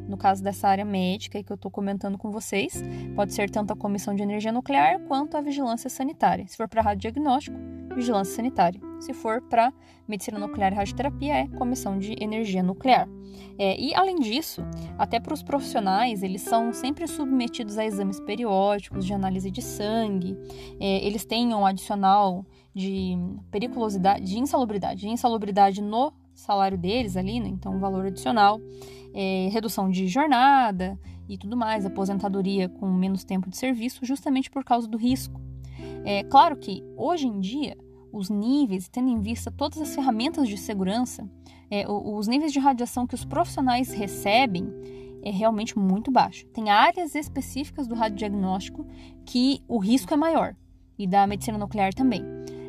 No 0.07 0.17
caso 0.17 0.41
dessa 0.41 0.69
área 0.69 0.85
médica 0.85 1.43
que 1.43 1.51
eu 1.51 1.55
estou 1.55 1.69
comentando 1.69 2.17
com 2.17 2.31
vocês, 2.31 2.81
pode 3.13 3.33
ser 3.33 3.49
tanto 3.49 3.73
a 3.73 3.75
Comissão 3.75 4.15
de 4.15 4.23
Energia 4.23 4.53
Nuclear 4.53 5.01
quanto 5.01 5.35
a 5.35 5.41
Vigilância 5.41 5.89
Sanitária. 5.89 6.47
Se 6.47 6.55
for 6.55 6.67
para 6.67 6.81
radiodiagnóstico, 6.81 7.57
Vigilância 7.93 8.35
Sanitária. 8.35 8.79
Se 9.01 9.13
for 9.13 9.41
para 9.41 9.73
Medicina 10.07 10.39
Nuclear 10.39 10.71
e 10.71 10.75
Radioterapia, 10.75 11.33
é 11.33 11.47
Comissão 11.47 11.99
de 11.99 12.15
Energia 12.21 12.63
Nuclear. 12.63 13.09
É, 13.59 13.79
e, 13.79 13.93
além 13.95 14.19
disso, 14.19 14.63
até 14.97 15.19
para 15.19 15.33
os 15.33 15.43
profissionais, 15.43 16.23
eles 16.23 16.41
são 16.41 16.71
sempre 16.71 17.07
submetidos 17.07 17.77
a 17.77 17.85
exames 17.85 18.19
periódicos 18.19 19.05
de 19.05 19.13
análise 19.13 19.49
de 19.51 19.61
sangue, 19.61 20.37
é, 20.79 21.05
eles 21.05 21.25
têm 21.25 21.53
um 21.53 21.65
adicional 21.65 22.45
de 22.77 23.17
periculosidade, 23.49 24.23
de 24.23 24.37
insalubridade, 24.37 25.01
de 25.01 25.09
insalubridade 25.09 25.81
no 25.81 26.13
salário 26.35 26.77
deles 26.77 27.17
ali, 27.17 27.39
né? 27.39 27.47
então 27.47 27.79
valor 27.79 28.05
adicional, 28.05 28.61
é, 29.15 29.49
redução 29.51 29.89
de 29.89 30.07
jornada 30.07 30.97
e 31.27 31.39
tudo 31.39 31.57
mais, 31.57 31.87
aposentadoria 31.87 32.69
com 32.69 32.87
menos 32.87 33.23
tempo 33.23 33.49
de 33.49 33.57
serviço, 33.57 34.05
justamente 34.05 34.51
por 34.51 34.63
causa 34.63 34.87
do 34.87 34.95
risco. 34.95 35.41
É 36.05 36.23
claro 36.23 36.55
que 36.55 36.83
hoje 36.95 37.27
em 37.27 37.39
dia 37.39 37.75
os 38.13 38.29
níveis, 38.29 38.87
tendo 38.87 39.09
em 39.09 39.19
vista 39.19 39.49
todas 39.49 39.81
as 39.81 39.95
ferramentas 39.95 40.47
de 40.47 40.55
segurança, 40.55 41.27
é, 41.71 41.83
os 41.89 42.27
níveis 42.27 42.53
de 42.53 42.59
radiação 42.59 43.07
que 43.07 43.15
os 43.15 43.25
profissionais 43.25 43.91
recebem 43.91 44.71
é 45.23 45.31
realmente 45.31 45.77
muito 45.77 46.11
baixo. 46.11 46.45
Tem 46.49 46.69
áreas 46.69 47.15
específicas 47.15 47.87
do 47.87 47.95
radiodiagnóstico 47.95 48.85
que 49.25 49.63
o 49.67 49.79
risco 49.79 50.13
é 50.13 50.17
maior, 50.17 50.55
e 50.97 51.05
da 51.05 51.25
medicina 51.27 51.57
nuclear 51.57 51.93
também. 51.93 52.23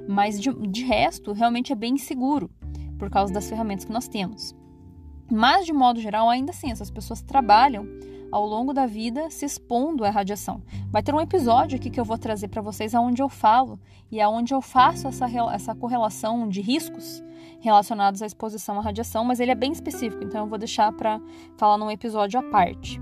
Mas 0.08 0.40
de, 0.40 0.50
de 0.68 0.84
resto, 0.84 1.32
realmente 1.32 1.72
é 1.72 1.76
bem 1.76 1.98
seguro, 1.98 2.50
por 2.98 3.10
causa 3.10 3.32
das 3.32 3.48
ferramentas 3.48 3.84
que 3.84 3.92
nós 3.92 4.08
temos. 4.08 4.56
Mas, 5.30 5.66
de 5.66 5.72
modo 5.72 6.00
geral, 6.00 6.30
ainda 6.30 6.50
assim, 6.50 6.70
essas 6.70 6.90
pessoas 6.90 7.20
trabalham 7.20 7.86
ao 8.32 8.46
longo 8.46 8.72
da 8.72 8.86
vida 8.86 9.30
se 9.30 9.44
expondo 9.44 10.04
à 10.04 10.10
radiação. 10.10 10.62
Vai 10.90 11.02
ter 11.02 11.14
um 11.14 11.20
episódio 11.20 11.76
aqui 11.76 11.90
que 11.90 12.00
eu 12.00 12.04
vou 12.04 12.18
trazer 12.18 12.48
para 12.48 12.62
vocês 12.62 12.94
aonde 12.94 13.22
eu 13.22 13.28
falo 13.28 13.78
e 14.10 14.20
aonde 14.20 14.54
eu 14.54 14.60
faço 14.60 15.08
essa, 15.08 15.26
essa 15.52 15.74
correlação 15.74 16.48
de 16.48 16.60
riscos 16.60 17.22
relacionados 17.60 18.22
à 18.22 18.26
exposição 18.26 18.78
à 18.78 18.82
radiação, 18.82 19.24
mas 19.24 19.40
ele 19.40 19.50
é 19.50 19.54
bem 19.54 19.72
específico, 19.72 20.22
então 20.22 20.42
eu 20.42 20.46
vou 20.46 20.58
deixar 20.58 20.92
para 20.92 21.20
falar 21.56 21.76
num 21.76 21.90
episódio 21.90 22.38
à 22.38 22.42
parte. 22.42 23.00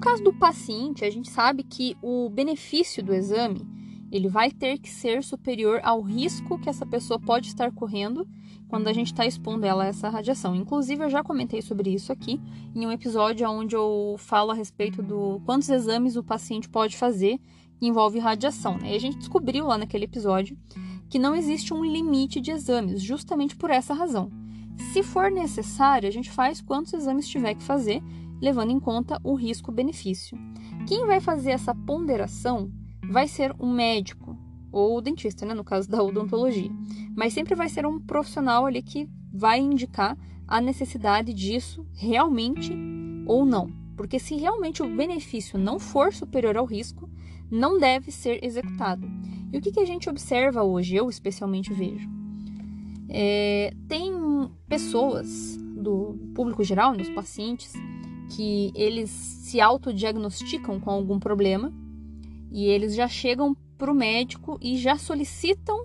No 0.00 0.04
caso 0.04 0.24
do 0.24 0.32
paciente, 0.32 1.04
a 1.04 1.10
gente 1.10 1.30
sabe 1.30 1.62
que 1.62 1.94
o 2.00 2.30
benefício 2.30 3.02
do 3.02 3.12
exame 3.12 3.68
ele 4.10 4.28
vai 4.28 4.50
ter 4.50 4.78
que 4.78 4.88
ser 4.88 5.22
superior 5.22 5.78
ao 5.82 6.00
risco 6.00 6.58
que 6.58 6.70
essa 6.70 6.86
pessoa 6.86 7.20
pode 7.20 7.48
estar 7.48 7.70
correndo 7.70 8.26
quando 8.66 8.88
a 8.88 8.94
gente 8.94 9.08
está 9.08 9.26
expondo 9.26 9.66
ela 9.66 9.84
a 9.84 9.88
essa 9.88 10.08
radiação. 10.08 10.56
Inclusive, 10.56 11.04
eu 11.04 11.10
já 11.10 11.22
comentei 11.22 11.60
sobre 11.60 11.92
isso 11.92 12.10
aqui 12.10 12.40
em 12.74 12.86
um 12.86 12.90
episódio 12.90 13.46
onde 13.50 13.76
eu 13.76 14.16
falo 14.16 14.52
a 14.52 14.54
respeito 14.54 15.02
do 15.02 15.42
quantos 15.44 15.68
exames 15.68 16.16
o 16.16 16.24
paciente 16.24 16.66
pode 16.66 16.96
fazer 16.96 17.38
que 17.78 17.86
envolve 17.86 18.18
radiação. 18.18 18.78
Né? 18.78 18.92
E 18.92 18.96
a 18.96 18.98
gente 18.98 19.18
descobriu 19.18 19.66
lá 19.66 19.76
naquele 19.76 20.06
episódio 20.06 20.56
que 21.10 21.18
não 21.18 21.36
existe 21.36 21.74
um 21.74 21.84
limite 21.84 22.40
de 22.40 22.50
exames, 22.50 23.02
justamente 23.02 23.54
por 23.54 23.68
essa 23.68 23.92
razão. 23.92 24.32
Se 24.94 25.02
for 25.02 25.30
necessário, 25.30 26.08
a 26.08 26.12
gente 26.12 26.30
faz 26.30 26.62
quantos 26.62 26.94
exames 26.94 27.28
tiver 27.28 27.54
que 27.54 27.62
fazer, 27.62 28.02
levando 28.40 28.70
em 28.70 28.80
conta 28.80 29.20
o 29.22 29.34
risco-benefício. 29.34 30.38
Quem 30.86 31.06
vai 31.06 31.20
fazer 31.20 31.50
essa 31.50 31.74
ponderação 31.74 32.70
vai 33.08 33.28
ser 33.28 33.54
um 33.58 33.72
médico 33.72 34.36
ou 34.72 34.96
o 34.96 35.00
dentista, 35.00 35.44
né, 35.44 35.52
no 35.52 35.64
caso 35.64 35.88
da 35.88 36.02
odontologia. 36.02 36.70
Mas 37.16 37.32
sempre 37.32 37.54
vai 37.54 37.68
ser 37.68 37.84
um 37.86 38.00
profissional 38.00 38.66
ali 38.66 38.82
que 38.82 39.08
vai 39.32 39.58
indicar 39.58 40.16
a 40.46 40.60
necessidade 40.60 41.32
disso 41.32 41.86
realmente 41.94 42.72
ou 43.26 43.44
não. 43.44 43.70
Porque 43.96 44.18
se 44.18 44.34
realmente 44.34 44.82
o 44.82 44.96
benefício 44.96 45.58
não 45.58 45.78
for 45.78 46.12
superior 46.12 46.56
ao 46.56 46.64
risco, 46.64 47.08
não 47.50 47.78
deve 47.78 48.10
ser 48.10 48.44
executado. 48.44 49.06
E 49.52 49.58
o 49.58 49.60
que, 49.60 49.72
que 49.72 49.80
a 49.80 49.84
gente 49.84 50.08
observa 50.08 50.62
hoje, 50.62 50.96
eu 50.96 51.08
especialmente 51.10 51.72
vejo? 51.72 52.08
É, 53.08 53.74
tem 53.88 54.12
pessoas 54.68 55.56
do 55.56 56.16
público 56.34 56.62
geral, 56.62 56.96
dos 56.96 57.10
pacientes, 57.10 57.72
que 58.30 58.72
eles 58.74 59.10
se 59.10 59.60
autodiagnosticam 59.60 60.78
com 60.80 60.90
algum 60.90 61.18
problema 61.18 61.72
e 62.50 62.66
eles 62.66 62.94
já 62.94 63.08
chegam 63.08 63.54
para 63.76 63.90
o 63.90 63.94
médico 63.94 64.58
e 64.60 64.76
já 64.76 64.96
solicitam 64.96 65.84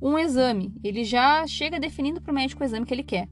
um 0.00 0.18
exame. 0.18 0.74
Ele 0.82 1.04
já 1.04 1.46
chega 1.46 1.78
definindo 1.78 2.20
para 2.20 2.32
o 2.32 2.34
médico 2.34 2.62
o 2.62 2.64
exame 2.64 2.86
que 2.86 2.94
ele 2.94 3.02
quer. 3.02 3.28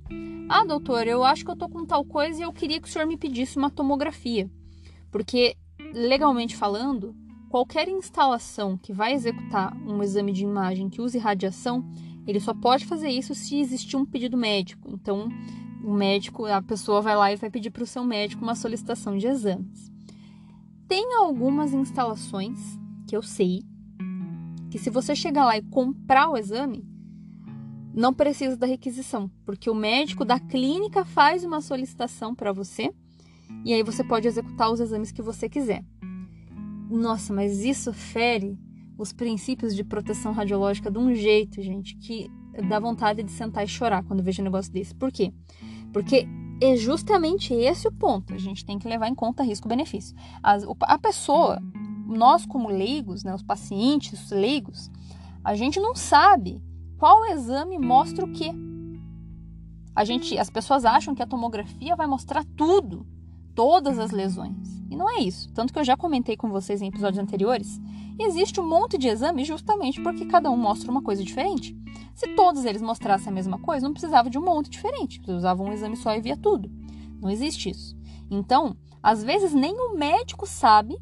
Ah, 0.48 0.64
doutor, 0.64 1.06
eu 1.06 1.22
acho 1.22 1.44
que 1.44 1.50
eu 1.50 1.56
tô 1.56 1.68
com 1.68 1.84
tal 1.84 2.04
coisa 2.04 2.40
e 2.40 2.42
eu 2.42 2.52
queria 2.52 2.80
que 2.80 2.88
o 2.88 2.90
senhor 2.90 3.06
me 3.06 3.16
pedisse 3.16 3.56
uma 3.56 3.70
tomografia. 3.70 4.50
Porque, 5.10 5.56
legalmente 5.92 6.56
falando, 6.56 7.14
qualquer 7.48 7.88
instalação 7.88 8.76
que 8.76 8.92
vai 8.92 9.12
executar 9.12 9.76
um 9.86 10.02
exame 10.02 10.32
de 10.32 10.44
imagem 10.44 10.88
que 10.88 11.00
use 11.00 11.18
radiação, 11.18 11.84
ele 12.26 12.40
só 12.40 12.54
pode 12.54 12.86
fazer 12.86 13.10
isso 13.10 13.34
se 13.34 13.60
existir 13.60 13.96
um 13.96 14.06
pedido 14.06 14.36
médico. 14.36 14.90
Então, 14.92 15.28
o 15.82 15.92
médico, 15.92 16.46
a 16.46 16.60
pessoa 16.60 17.00
vai 17.00 17.16
lá 17.16 17.32
e 17.32 17.36
vai 17.36 17.50
pedir 17.50 17.70
para 17.70 17.82
o 17.82 17.86
seu 17.86 18.04
médico 18.04 18.42
uma 18.42 18.54
solicitação 18.54 19.16
de 19.16 19.26
exames. 19.26 19.90
Tem 20.86 21.14
algumas 21.14 21.72
instalações 21.72 22.58
que 23.06 23.16
eu 23.16 23.22
sei 23.22 23.62
que 24.70 24.78
se 24.78 24.90
você 24.90 25.14
chegar 25.14 25.44
lá 25.44 25.56
e 25.56 25.62
comprar 25.62 26.28
o 26.28 26.36
exame, 26.36 26.84
não 27.92 28.14
precisa 28.14 28.56
da 28.56 28.66
requisição, 28.66 29.30
porque 29.44 29.68
o 29.68 29.74
médico 29.74 30.24
da 30.24 30.38
clínica 30.38 31.04
faz 31.04 31.44
uma 31.44 31.60
solicitação 31.60 32.34
para 32.34 32.52
você 32.52 32.92
e 33.64 33.74
aí 33.74 33.82
você 33.82 34.04
pode 34.04 34.28
executar 34.28 34.70
os 34.70 34.78
exames 34.78 35.10
que 35.10 35.22
você 35.22 35.48
quiser. 35.48 35.84
Nossa, 36.88 37.32
mas 37.32 37.64
isso 37.64 37.92
fere 37.92 38.58
os 38.96 39.12
princípios 39.12 39.74
de 39.74 39.82
proteção 39.82 40.32
radiológica 40.32 40.90
de 40.90 40.98
um 40.98 41.14
jeito, 41.14 41.60
gente, 41.62 41.96
que 41.96 42.30
dá 42.68 42.78
vontade 42.78 43.22
de 43.22 43.30
sentar 43.30 43.64
e 43.64 43.68
chorar 43.68 44.04
quando 44.04 44.22
vejo 44.22 44.42
um 44.42 44.44
negócio 44.44 44.72
desse. 44.72 44.94
Por 44.94 45.10
quê? 45.10 45.32
Porque 45.92 46.26
é 46.60 46.76
justamente 46.76 47.54
esse 47.54 47.88
o 47.88 47.92
ponto. 47.92 48.34
A 48.34 48.38
gente 48.38 48.64
tem 48.64 48.78
que 48.78 48.88
levar 48.88 49.08
em 49.08 49.14
conta 49.14 49.42
risco-benefício. 49.42 50.14
A 50.42 50.98
pessoa, 50.98 51.60
nós 52.06 52.44
como 52.44 52.68
leigos, 52.68 53.24
né, 53.24 53.34
os 53.34 53.42
pacientes 53.42 54.24
os 54.24 54.30
leigos, 54.30 54.90
a 55.42 55.54
gente 55.54 55.80
não 55.80 55.94
sabe 55.94 56.62
qual 56.98 57.24
exame 57.24 57.78
mostra 57.78 58.24
o 58.24 58.32
quê. 58.32 58.52
A 59.94 60.04
gente, 60.04 60.38
as 60.38 60.50
pessoas 60.50 60.84
acham 60.84 61.14
que 61.14 61.22
a 61.22 61.26
tomografia 61.26 61.96
vai 61.96 62.06
mostrar 62.06 62.44
tudo, 62.56 63.06
todas 63.54 63.98
as 63.98 64.10
lesões. 64.10 64.80
E 64.90 64.96
não 64.96 65.08
é 65.08 65.20
isso. 65.20 65.48
Tanto 65.52 65.72
que 65.72 65.78
eu 65.78 65.84
já 65.84 65.96
comentei 65.96 66.36
com 66.36 66.50
vocês 66.50 66.82
em 66.82 66.88
episódios 66.88 67.22
anteriores, 67.22 67.80
existe 68.18 68.60
um 68.60 68.68
monte 68.68 68.98
de 68.98 69.08
exames 69.08 69.46
justamente 69.46 70.00
porque 70.02 70.26
cada 70.26 70.50
um 70.50 70.56
mostra 70.56 70.90
uma 70.90 71.02
coisa 71.02 71.22
diferente. 71.22 71.76
Se 72.14 72.34
todos 72.34 72.64
eles 72.64 72.82
mostrassem 72.82 73.28
a 73.28 73.34
mesma 73.34 73.58
coisa, 73.58 73.86
não 73.86 73.92
precisava 73.92 74.28
de 74.28 74.38
um 74.38 74.44
monte 74.44 74.68
diferente. 74.70 75.20
Usava 75.28 75.62
um 75.62 75.72
exame 75.72 75.96
só 75.96 76.14
e 76.14 76.20
via 76.20 76.36
tudo. 76.36 76.70
Não 77.20 77.30
existe 77.30 77.70
isso. 77.70 77.96
Então, 78.30 78.76
às 79.02 79.22
vezes 79.22 79.54
nem 79.54 79.74
o 79.74 79.96
médico 79.96 80.46
sabe 80.46 80.98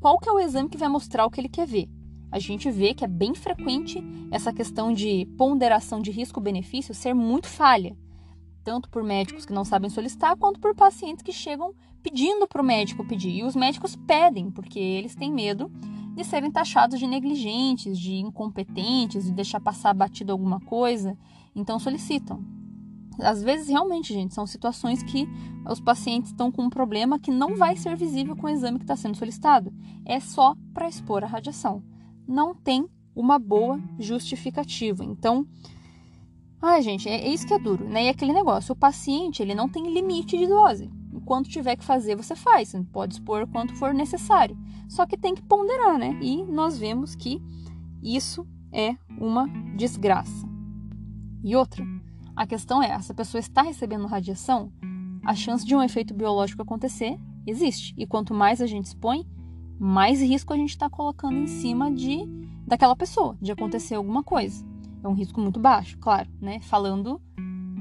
qual 0.00 0.18
que 0.18 0.28
é 0.28 0.32
o 0.32 0.40
exame 0.40 0.68
que 0.68 0.78
vai 0.78 0.88
mostrar 0.88 1.24
o 1.24 1.30
que 1.30 1.40
ele 1.40 1.48
quer 1.48 1.66
ver. 1.66 1.88
A 2.30 2.38
gente 2.38 2.70
vê 2.70 2.94
que 2.94 3.04
é 3.04 3.08
bem 3.08 3.34
frequente 3.34 4.02
essa 4.30 4.52
questão 4.52 4.92
de 4.92 5.26
ponderação 5.36 6.00
de 6.00 6.10
risco-benefício 6.10 6.94
ser 6.94 7.14
muito 7.14 7.46
falha, 7.46 7.96
tanto 8.62 8.88
por 8.88 9.02
médicos 9.02 9.44
que 9.44 9.52
não 9.52 9.64
sabem 9.64 9.90
solicitar, 9.90 10.36
quanto 10.36 10.60
por 10.60 10.74
pacientes 10.74 11.22
que 11.22 11.32
chegam 11.32 11.74
pedindo 12.02 12.46
para 12.46 12.62
o 12.62 12.64
médico 12.64 13.06
pedir. 13.06 13.30
E 13.30 13.44
os 13.44 13.54
médicos 13.54 13.96
pedem, 13.96 14.50
porque 14.50 14.78
eles 14.78 15.14
têm 15.14 15.32
medo 15.32 15.70
de 16.14 16.24
serem 16.24 16.50
taxados 16.50 16.98
de 16.98 17.06
negligentes, 17.06 17.98
de 17.98 18.14
incompetentes, 18.14 19.24
de 19.24 19.32
deixar 19.32 19.60
passar 19.60 19.94
batido 19.94 20.32
alguma 20.32 20.60
coisa, 20.60 21.16
então 21.54 21.78
solicitam. 21.78 22.44
às 23.20 23.42
vezes 23.42 23.68
realmente, 23.68 24.12
gente, 24.12 24.34
são 24.34 24.46
situações 24.46 25.02
que 25.02 25.28
os 25.68 25.80
pacientes 25.80 26.30
estão 26.30 26.50
com 26.50 26.62
um 26.62 26.70
problema 26.70 27.18
que 27.18 27.30
não 27.30 27.56
vai 27.56 27.76
ser 27.76 27.96
visível 27.96 28.34
com 28.34 28.46
o 28.46 28.50
exame 28.50 28.78
que 28.78 28.84
está 28.84 28.96
sendo 28.96 29.16
solicitado. 29.16 29.72
É 30.04 30.18
só 30.18 30.54
para 30.74 30.88
expor 30.88 31.22
a 31.22 31.26
radiação. 31.26 31.82
Não 32.26 32.54
tem 32.54 32.88
uma 33.14 33.38
boa 33.38 33.80
justificativa. 33.98 35.04
Então, 35.04 35.46
ai, 36.62 36.80
gente, 36.80 37.08
é, 37.08 37.26
é 37.26 37.28
isso 37.28 37.46
que 37.46 37.52
é 37.52 37.58
duro, 37.58 37.84
né? 37.84 38.04
E 38.04 38.08
aquele 38.08 38.32
negócio, 38.32 38.72
o 38.72 38.76
paciente, 38.76 39.42
ele 39.42 39.54
não 39.54 39.68
tem 39.68 39.92
limite 39.92 40.38
de 40.38 40.46
dose. 40.46 40.88
Enquanto 41.12 41.50
tiver 41.50 41.76
que 41.76 41.84
fazer, 41.84 42.16
você 42.16 42.36
faz. 42.36 42.68
Você 42.68 42.82
pode 42.84 43.14
expor 43.14 43.46
quanto 43.48 43.74
for 43.74 43.92
necessário. 43.92 44.56
Só 44.88 45.04
que 45.04 45.18
tem 45.18 45.34
que 45.34 45.42
ponderar, 45.42 45.98
né? 45.98 46.16
E 46.22 46.44
nós 46.44 46.78
vemos 46.78 47.14
que 47.14 47.42
isso 48.02 48.46
é 48.72 48.96
uma 49.18 49.48
desgraça. 49.76 50.48
E 51.44 51.56
outra, 51.56 51.84
a 52.36 52.46
questão 52.46 52.82
é, 52.82 52.90
essa 52.90 53.12
pessoa 53.12 53.40
está 53.40 53.62
recebendo 53.62 54.06
radiação, 54.06 54.72
a 55.24 55.34
chance 55.34 55.64
de 55.64 55.74
um 55.74 55.82
efeito 55.82 56.14
biológico 56.14 56.62
acontecer 56.62 57.18
existe. 57.46 57.94
E 57.96 58.06
quanto 58.06 58.32
mais 58.32 58.60
a 58.60 58.66
gente 58.66 58.86
expõe, 58.86 59.26
mais 59.78 60.20
risco 60.20 60.52
a 60.52 60.56
gente 60.56 60.70
está 60.70 60.88
colocando 60.88 61.36
em 61.36 61.46
cima 61.46 61.90
de 61.90 62.24
daquela 62.66 62.96
pessoa, 62.96 63.36
de 63.40 63.52
acontecer 63.52 63.96
alguma 63.96 64.22
coisa. 64.22 64.64
É 65.02 65.08
um 65.08 65.14
risco 65.14 65.40
muito 65.40 65.58
baixo, 65.58 65.98
claro, 65.98 66.28
né? 66.40 66.60
Falando 66.60 67.20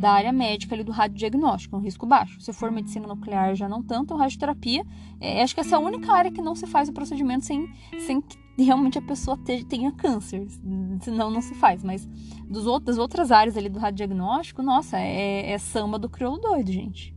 da 0.02 0.12
área 0.12 0.34
médica 0.34 0.74
ali 0.74 0.84
do 0.84 0.92
radiodiagnóstico, 0.92 1.76
é 1.76 1.80
um 1.80 1.82
risco 1.82 2.08
baixo. 2.08 2.42
Se 2.42 2.52
for 2.52 2.72
medicina 2.72 3.08
nuclear, 3.08 3.56
já 3.56 3.70
não 3.70 3.84
tanto, 3.84 4.16
radioterapia, 4.16 4.84
é, 5.20 5.44
acho 5.44 5.54
que 5.54 5.62
essa 5.62 5.76
é 5.76 5.78
a 5.78 5.80
única 5.80 6.12
área 6.12 6.32
que 6.32 6.42
não 6.42 6.56
se 6.56 6.66
faz 6.66 6.90
o 6.90 6.94
procedimento 6.94 7.46
sem, 7.46 7.72
sem 8.00 8.20
que 8.20 8.38
realmente 8.58 8.98
a 8.98 9.02
pessoa 9.02 9.38
tenha 9.70 9.92
câncer, 9.92 10.48
senão 11.02 11.30
não 11.30 11.42
se 11.42 11.54
faz. 11.54 11.84
Mas 11.84 12.08
dos 12.50 12.66
das 12.82 12.98
outras 12.98 13.32
áreas 13.32 13.56
ali 13.56 13.70
do 13.70 13.78
radiodiagnóstico, 13.78 14.64
nossa, 14.64 14.98
é, 14.98 15.52
é 15.52 15.58
samba 15.60 16.00
do 16.00 16.10
crioulo 16.10 16.40
doido, 16.40 16.72
gente. 16.72 17.16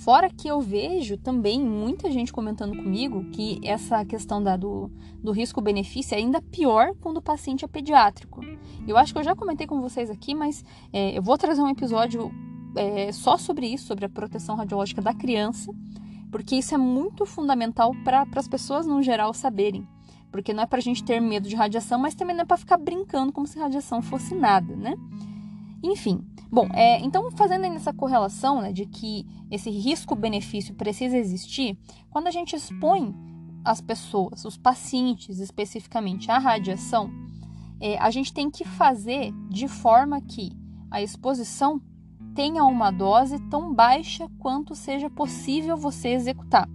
Fora 0.00 0.30
que 0.30 0.48
eu 0.48 0.62
vejo 0.62 1.18
também 1.18 1.60
muita 1.60 2.10
gente 2.10 2.32
comentando 2.32 2.74
comigo 2.74 3.22
que 3.32 3.60
essa 3.62 4.02
questão 4.02 4.42
da, 4.42 4.56
do, 4.56 4.90
do 5.22 5.30
risco-benefício 5.30 6.14
é 6.14 6.18
ainda 6.18 6.40
pior 6.40 6.94
quando 7.02 7.18
o 7.18 7.22
paciente 7.22 7.66
é 7.66 7.68
pediátrico. 7.68 8.40
Eu 8.88 8.96
acho 8.96 9.12
que 9.12 9.18
eu 9.18 9.24
já 9.24 9.36
comentei 9.36 9.66
com 9.66 9.78
vocês 9.78 10.08
aqui, 10.08 10.34
mas 10.34 10.64
é, 10.90 11.18
eu 11.18 11.22
vou 11.22 11.36
trazer 11.36 11.60
um 11.60 11.68
episódio 11.68 12.32
é, 12.76 13.12
só 13.12 13.36
sobre 13.36 13.66
isso, 13.66 13.88
sobre 13.88 14.06
a 14.06 14.08
proteção 14.08 14.56
radiológica 14.56 15.02
da 15.02 15.12
criança, 15.12 15.70
porque 16.30 16.56
isso 16.56 16.74
é 16.74 16.78
muito 16.78 17.26
fundamental 17.26 17.92
para 18.02 18.26
as 18.36 18.48
pessoas 18.48 18.86
no 18.86 19.02
geral 19.02 19.34
saberem. 19.34 19.86
Porque 20.32 20.54
não 20.54 20.62
é 20.62 20.66
para 20.66 20.78
a 20.78 20.82
gente 20.82 21.04
ter 21.04 21.20
medo 21.20 21.46
de 21.46 21.56
radiação, 21.56 21.98
mas 21.98 22.14
também 22.14 22.34
não 22.34 22.44
é 22.44 22.46
para 22.46 22.56
ficar 22.56 22.78
brincando 22.78 23.32
como 23.32 23.46
se 23.46 23.58
radiação 23.58 24.00
fosse 24.00 24.34
nada, 24.34 24.74
né? 24.74 24.94
Enfim, 25.82 26.24
bom, 26.50 26.68
é, 26.72 27.00
então 27.00 27.30
fazendo 27.32 27.64
essa 27.66 27.92
correlação 27.92 28.60
né, 28.60 28.72
de 28.72 28.86
que 28.86 29.26
esse 29.50 29.70
risco-benefício 29.70 30.74
precisa 30.74 31.16
existir, 31.16 31.78
quando 32.10 32.26
a 32.26 32.30
gente 32.30 32.54
expõe 32.54 33.14
as 33.64 33.80
pessoas, 33.80 34.44
os 34.44 34.56
pacientes 34.56 35.38
especificamente, 35.38 36.30
à 36.30 36.38
radiação, 36.38 37.10
é, 37.80 37.98
a 37.98 38.10
gente 38.10 38.32
tem 38.32 38.50
que 38.50 38.64
fazer 38.64 39.32
de 39.48 39.68
forma 39.68 40.20
que 40.20 40.52
a 40.90 41.02
exposição 41.02 41.80
tenha 42.34 42.64
uma 42.64 42.90
dose 42.90 43.38
tão 43.48 43.74
baixa 43.74 44.28
quanto 44.38 44.74
seja 44.74 45.10
possível 45.10 45.76
você 45.76 46.10
executar. 46.10 46.68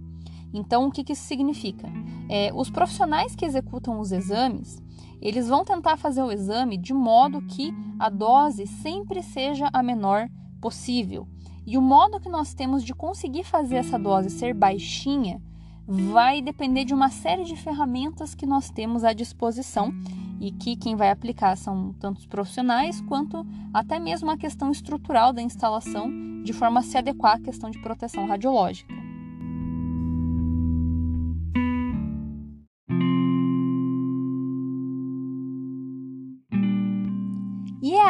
Então, 0.52 0.86
o 0.86 0.90
que, 0.90 1.04
que 1.04 1.12
isso 1.12 1.24
significa? 1.24 1.88
É, 2.28 2.50
os 2.54 2.70
profissionais 2.70 3.34
que 3.34 3.44
executam 3.44 4.00
os 4.00 4.12
exames, 4.12 4.80
eles 5.20 5.48
vão 5.48 5.64
tentar 5.64 5.96
fazer 5.96 6.22
o 6.22 6.30
exame 6.30 6.76
de 6.76 6.92
modo 6.92 7.42
que 7.42 7.72
a 7.98 8.08
dose 8.08 8.66
sempre 8.66 9.22
seja 9.22 9.68
a 9.72 9.82
menor 9.82 10.28
possível. 10.60 11.26
E 11.66 11.76
o 11.76 11.82
modo 11.82 12.20
que 12.20 12.28
nós 12.28 12.54
temos 12.54 12.84
de 12.84 12.94
conseguir 12.94 13.44
fazer 13.44 13.76
essa 13.76 13.98
dose 13.98 14.30
ser 14.30 14.54
baixinha 14.54 15.42
vai 15.86 16.40
depender 16.42 16.84
de 16.84 16.94
uma 16.94 17.10
série 17.10 17.44
de 17.44 17.56
ferramentas 17.56 18.34
que 18.34 18.46
nós 18.46 18.70
temos 18.70 19.04
à 19.04 19.12
disposição 19.12 19.92
e 20.40 20.52
que 20.52 20.76
quem 20.76 20.96
vai 20.96 21.10
aplicar 21.10 21.56
são 21.56 21.92
tanto 21.94 22.18
os 22.18 22.26
profissionais 22.26 23.00
quanto 23.02 23.46
até 23.72 23.98
mesmo 23.98 24.30
a 24.30 24.36
questão 24.36 24.70
estrutural 24.70 25.32
da 25.32 25.42
instalação, 25.42 26.10
de 26.42 26.52
forma 26.52 26.80
a 26.80 26.82
se 26.82 26.98
adequar 26.98 27.36
à 27.36 27.40
questão 27.40 27.70
de 27.70 27.80
proteção 27.80 28.26
radiológica. 28.26 29.05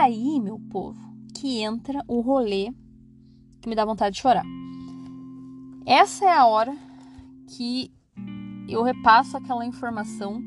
Aí, 0.07 0.41
meu 0.41 0.59
povo, 0.71 0.99
que 1.35 1.61
entra 1.61 2.03
o 2.07 2.21
rolê 2.21 2.73
que 3.61 3.69
me 3.69 3.75
dá 3.75 3.85
vontade 3.85 4.15
de 4.15 4.23
chorar. 4.23 4.45
Essa 5.85 6.25
é 6.25 6.33
a 6.33 6.47
hora 6.47 6.77
que 7.49 7.93
eu 8.69 8.83
repasso 8.83 9.37
aquela 9.37 9.65
informação 9.65 10.43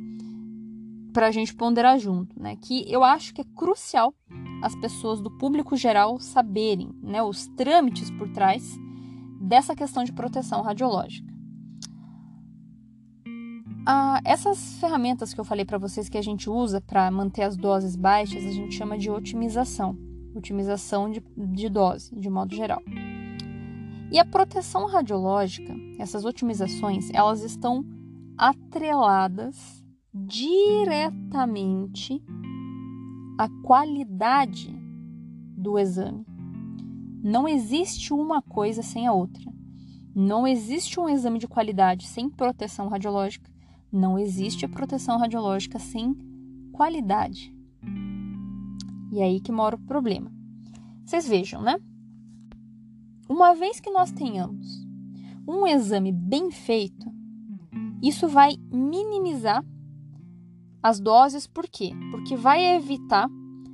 para 1.13 1.27
a 1.27 1.31
gente 1.31 1.55
ponderar 1.55 1.97
junto, 1.99 2.39
né? 2.41 2.55
Que 2.55 2.89
eu 2.91 3.03
acho 3.03 3.33
que 3.33 3.41
é 3.41 3.45
crucial 3.55 4.13
as 4.61 4.75
pessoas 4.75 5.21
do 5.21 5.31
público 5.31 5.75
geral 5.75 6.19
saberem, 6.19 6.91
né, 7.01 7.23
os 7.23 7.47
trâmites 7.47 8.11
por 8.11 8.29
trás 8.29 8.77
dessa 9.41 9.75
questão 9.75 10.03
de 10.03 10.11
proteção 10.11 10.61
radiológica. 10.61 11.33
Ah, 13.91 14.21
essas 14.23 14.75
ferramentas 14.75 15.33
que 15.33 15.41
eu 15.41 15.43
falei 15.43 15.65
para 15.65 15.79
vocês 15.79 16.07
que 16.07 16.17
a 16.19 16.21
gente 16.21 16.47
usa 16.47 16.79
para 16.79 17.09
manter 17.09 17.41
as 17.41 17.57
doses 17.57 17.95
baixas, 17.95 18.45
a 18.45 18.51
gente 18.51 18.75
chama 18.75 18.95
de 18.95 19.09
otimização. 19.09 19.97
Otimização 20.35 21.09
de, 21.09 21.23
de 21.35 21.67
dose, 21.69 22.15
de 22.15 22.29
modo 22.29 22.53
geral. 22.53 22.83
E 24.11 24.19
a 24.19 24.25
proteção 24.25 24.85
radiológica, 24.85 25.73
essas 25.97 26.23
otimizações, 26.23 27.09
elas 27.11 27.41
estão 27.41 27.83
atreladas 28.37 29.83
diretamente 30.13 32.23
à 33.39 33.49
qualidade 33.63 34.71
do 35.57 35.79
exame. 35.79 36.27
Não 37.23 37.47
existe 37.47 38.13
uma 38.13 38.39
coisa 38.39 38.83
sem 38.83 39.07
a 39.07 39.13
outra. 39.13 39.51
Não 40.13 40.45
existe 40.45 40.99
um 40.99 41.09
exame 41.09 41.39
de 41.39 41.47
qualidade 41.47 42.05
sem 42.05 42.29
proteção 42.29 42.87
radiológica 42.87 43.49
não 43.91 44.17
existe 44.17 44.67
proteção 44.67 45.17
radiológica 45.17 45.79
sem 45.79 46.15
qualidade. 46.71 47.53
E 49.11 49.19
é 49.19 49.23
aí 49.23 49.39
que 49.39 49.51
mora 49.51 49.75
o 49.75 49.79
problema. 49.79 50.31
Vocês 51.05 51.27
vejam, 51.27 51.61
né? 51.61 51.79
Uma 53.27 53.53
vez 53.53 53.79
que 53.79 53.91
nós 53.91 54.11
tenhamos 54.11 54.85
um 55.47 55.65
exame 55.65 56.11
bem 56.11 56.51
feito, 56.51 57.11
isso 58.01 58.27
vai 58.27 58.55
minimizar 58.71 59.65
as 60.81 60.99
doses, 60.99 61.47
por 61.47 61.67
quê? 61.67 61.91
Porque 62.11 62.35
vai 62.35 62.75
evitar 62.75 63.27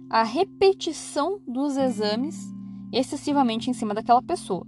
a 0.10 0.24
repetição 0.24 1.40
dos 1.48 1.78
exames 1.78 2.54
excessivamente 2.92 3.70
em 3.70 3.74
cima 3.74 3.94
daquela 3.94 4.22
pessoa. 4.22 4.66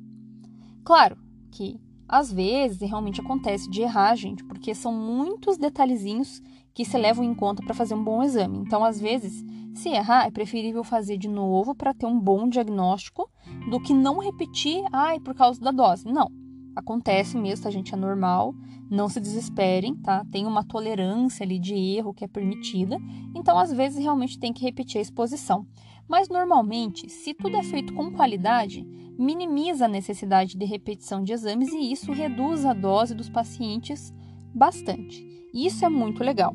Claro 0.84 1.18
que 1.52 1.80
às 2.08 2.32
vezes, 2.32 2.80
realmente 2.80 3.20
acontece 3.20 3.70
de 3.70 3.82
errar, 3.82 4.16
gente, 4.16 4.44
porque 4.44 4.74
são 4.74 4.94
muitos 4.94 5.58
detalhezinhos 5.58 6.42
que 6.74 6.86
se 6.86 6.98
levam 6.98 7.24
em 7.24 7.34
conta 7.34 7.64
para 7.64 7.74
fazer 7.74 7.96
um 7.96 8.04
bom 8.04 8.24
exame. 8.24 8.60
Então, 8.60 8.84
às 8.84 9.00
vezes, 9.00 9.44
se 9.74 9.90
errar, 9.90 10.26
é 10.26 10.32
preferível 10.32 10.84
fazer 10.84 11.18
de 11.18 11.28
novo 11.28 11.76
para 11.76 11.94
ter 11.94 12.06
um 12.06 12.20
bom 12.20 12.48
diagnóstico 12.48 13.30
do 13.70 13.80
que 13.80 13.94
não 13.94 14.20
repetir, 14.20 14.84
ai, 14.94 15.20
por 15.20 15.36
causa 15.36 15.60
da 15.60 15.72
dose. 15.72 16.06
Não. 16.06 16.32
Acontece 16.76 17.36
mesmo, 17.36 17.64
tá, 17.64 17.72
gente? 17.72 17.94
É 17.94 17.98
normal. 17.98 18.54
Não 18.90 19.10
se 19.10 19.20
desesperem, 19.20 19.96
tá? 19.96 20.24
Tem 20.32 20.46
uma 20.46 20.64
tolerância 20.64 21.44
ali 21.44 21.60
de 21.60 21.74
erro 21.74 22.14
que 22.14 22.24
é 22.24 22.28
permitida. 22.28 22.98
Então, 23.36 23.58
às 23.58 23.74
vezes, 23.74 23.98
realmente 23.98 24.40
tem 24.40 24.54
que 24.54 24.64
repetir 24.64 25.00
a 25.00 25.02
exposição. 25.02 25.66
Mas 26.08 26.30
normalmente, 26.30 27.10
se 27.10 27.34
tudo 27.34 27.58
é 27.58 27.64
feito 27.64 27.94
com 27.94 28.12
qualidade, 28.12 28.88
minimiza 29.18 29.86
a 29.86 29.90
necessidade 29.90 30.58
de 30.58 30.66
repetição 30.66 31.24
de 31.24 31.34
exames 31.34 31.72
e 31.72 31.92
isso 31.92 32.12
reduz 32.12 32.66
a 32.66 32.74
dose 32.74 33.16
dos 33.16 33.30
pacientes 33.30 34.14
bastante. 34.54 35.26
Isso 35.54 35.86
é 35.86 35.90
muito 35.90 36.24
legal. 36.24 36.54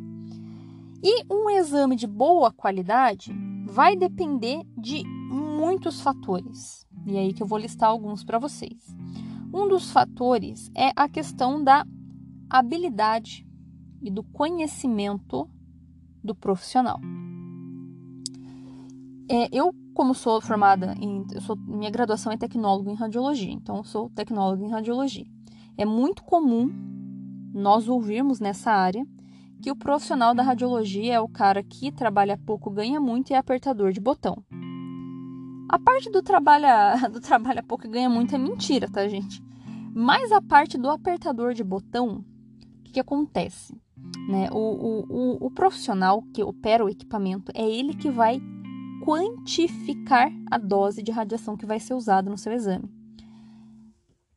E 1.02 1.24
um 1.28 1.50
exame 1.50 1.96
de 1.96 2.06
boa 2.06 2.52
qualidade 2.52 3.34
vai 3.66 3.96
depender 3.96 4.62
de 4.78 5.02
muitos 5.04 6.00
fatores. 6.00 6.86
E 7.06 7.16
é 7.16 7.20
aí 7.20 7.32
que 7.32 7.42
eu 7.42 7.46
vou 7.46 7.58
listar 7.58 7.88
alguns 7.88 8.22
para 8.22 8.38
vocês. 8.38 8.94
Um 9.52 9.66
dos 9.68 9.90
fatores 9.90 10.70
é 10.74 10.92
a 10.94 11.08
questão 11.08 11.62
da 11.62 11.84
habilidade 12.48 13.46
e 14.00 14.10
do 14.10 14.22
conhecimento 14.22 15.48
do 16.22 16.34
profissional. 16.34 17.00
É, 19.28 19.48
eu, 19.50 19.74
como 19.92 20.14
sou 20.14 20.40
formada 20.40 20.94
em. 20.98 21.24
Sou, 21.40 21.56
minha 21.56 21.90
graduação 21.90 22.32
é 22.32 22.36
tecnólogo 22.36 22.90
em 22.90 22.94
radiologia, 22.94 23.52
então 23.52 23.82
sou 23.84 24.10
tecnólogo 24.10 24.64
em 24.64 24.70
radiologia. 24.70 25.26
É 25.76 25.84
muito 25.84 26.22
comum 26.22 26.70
nós 27.54 27.88
ouvirmos 27.88 28.40
nessa 28.40 28.70
área 28.70 29.06
que 29.62 29.70
o 29.70 29.76
profissional 29.76 30.34
da 30.34 30.42
radiologia 30.42 31.14
é 31.14 31.20
o 31.20 31.28
cara 31.28 31.62
que 31.62 31.92
trabalha 31.92 32.36
pouco, 32.36 32.70
ganha 32.70 33.00
muito 33.00 33.30
e 33.30 33.34
é 33.34 33.38
apertador 33.38 33.92
de 33.92 34.00
botão. 34.00 34.36
A 35.68 35.78
parte 35.78 36.10
do 36.10 36.20
trabalho, 36.20 36.66
do 37.12 37.20
trabalho 37.20 37.64
pouco 37.64 37.86
e 37.86 37.90
ganha 37.90 38.10
muito 38.10 38.34
é 38.34 38.38
mentira, 38.38 38.88
tá, 38.90 39.06
gente? 39.06 39.42
Mas 39.94 40.32
a 40.32 40.40
parte 40.40 40.76
do 40.76 40.90
apertador 40.90 41.54
de 41.54 41.62
botão, 41.62 42.24
o 42.80 42.82
que, 42.82 42.92
que 42.92 43.00
acontece? 43.00 43.74
Né? 44.28 44.48
O, 44.50 44.56
o, 44.56 45.06
o, 45.08 45.46
o 45.46 45.50
profissional 45.50 46.22
que 46.34 46.42
opera 46.42 46.84
o 46.84 46.88
equipamento 46.88 47.52
é 47.54 47.62
ele 47.62 47.94
que 47.94 48.10
vai 48.10 48.40
quantificar 49.04 50.32
a 50.50 50.58
dose 50.58 51.02
de 51.02 51.10
radiação 51.10 51.56
que 51.56 51.66
vai 51.66 51.80
ser 51.80 51.94
usada 51.94 52.30
no 52.30 52.38
seu 52.38 52.52
exame. 52.52 52.88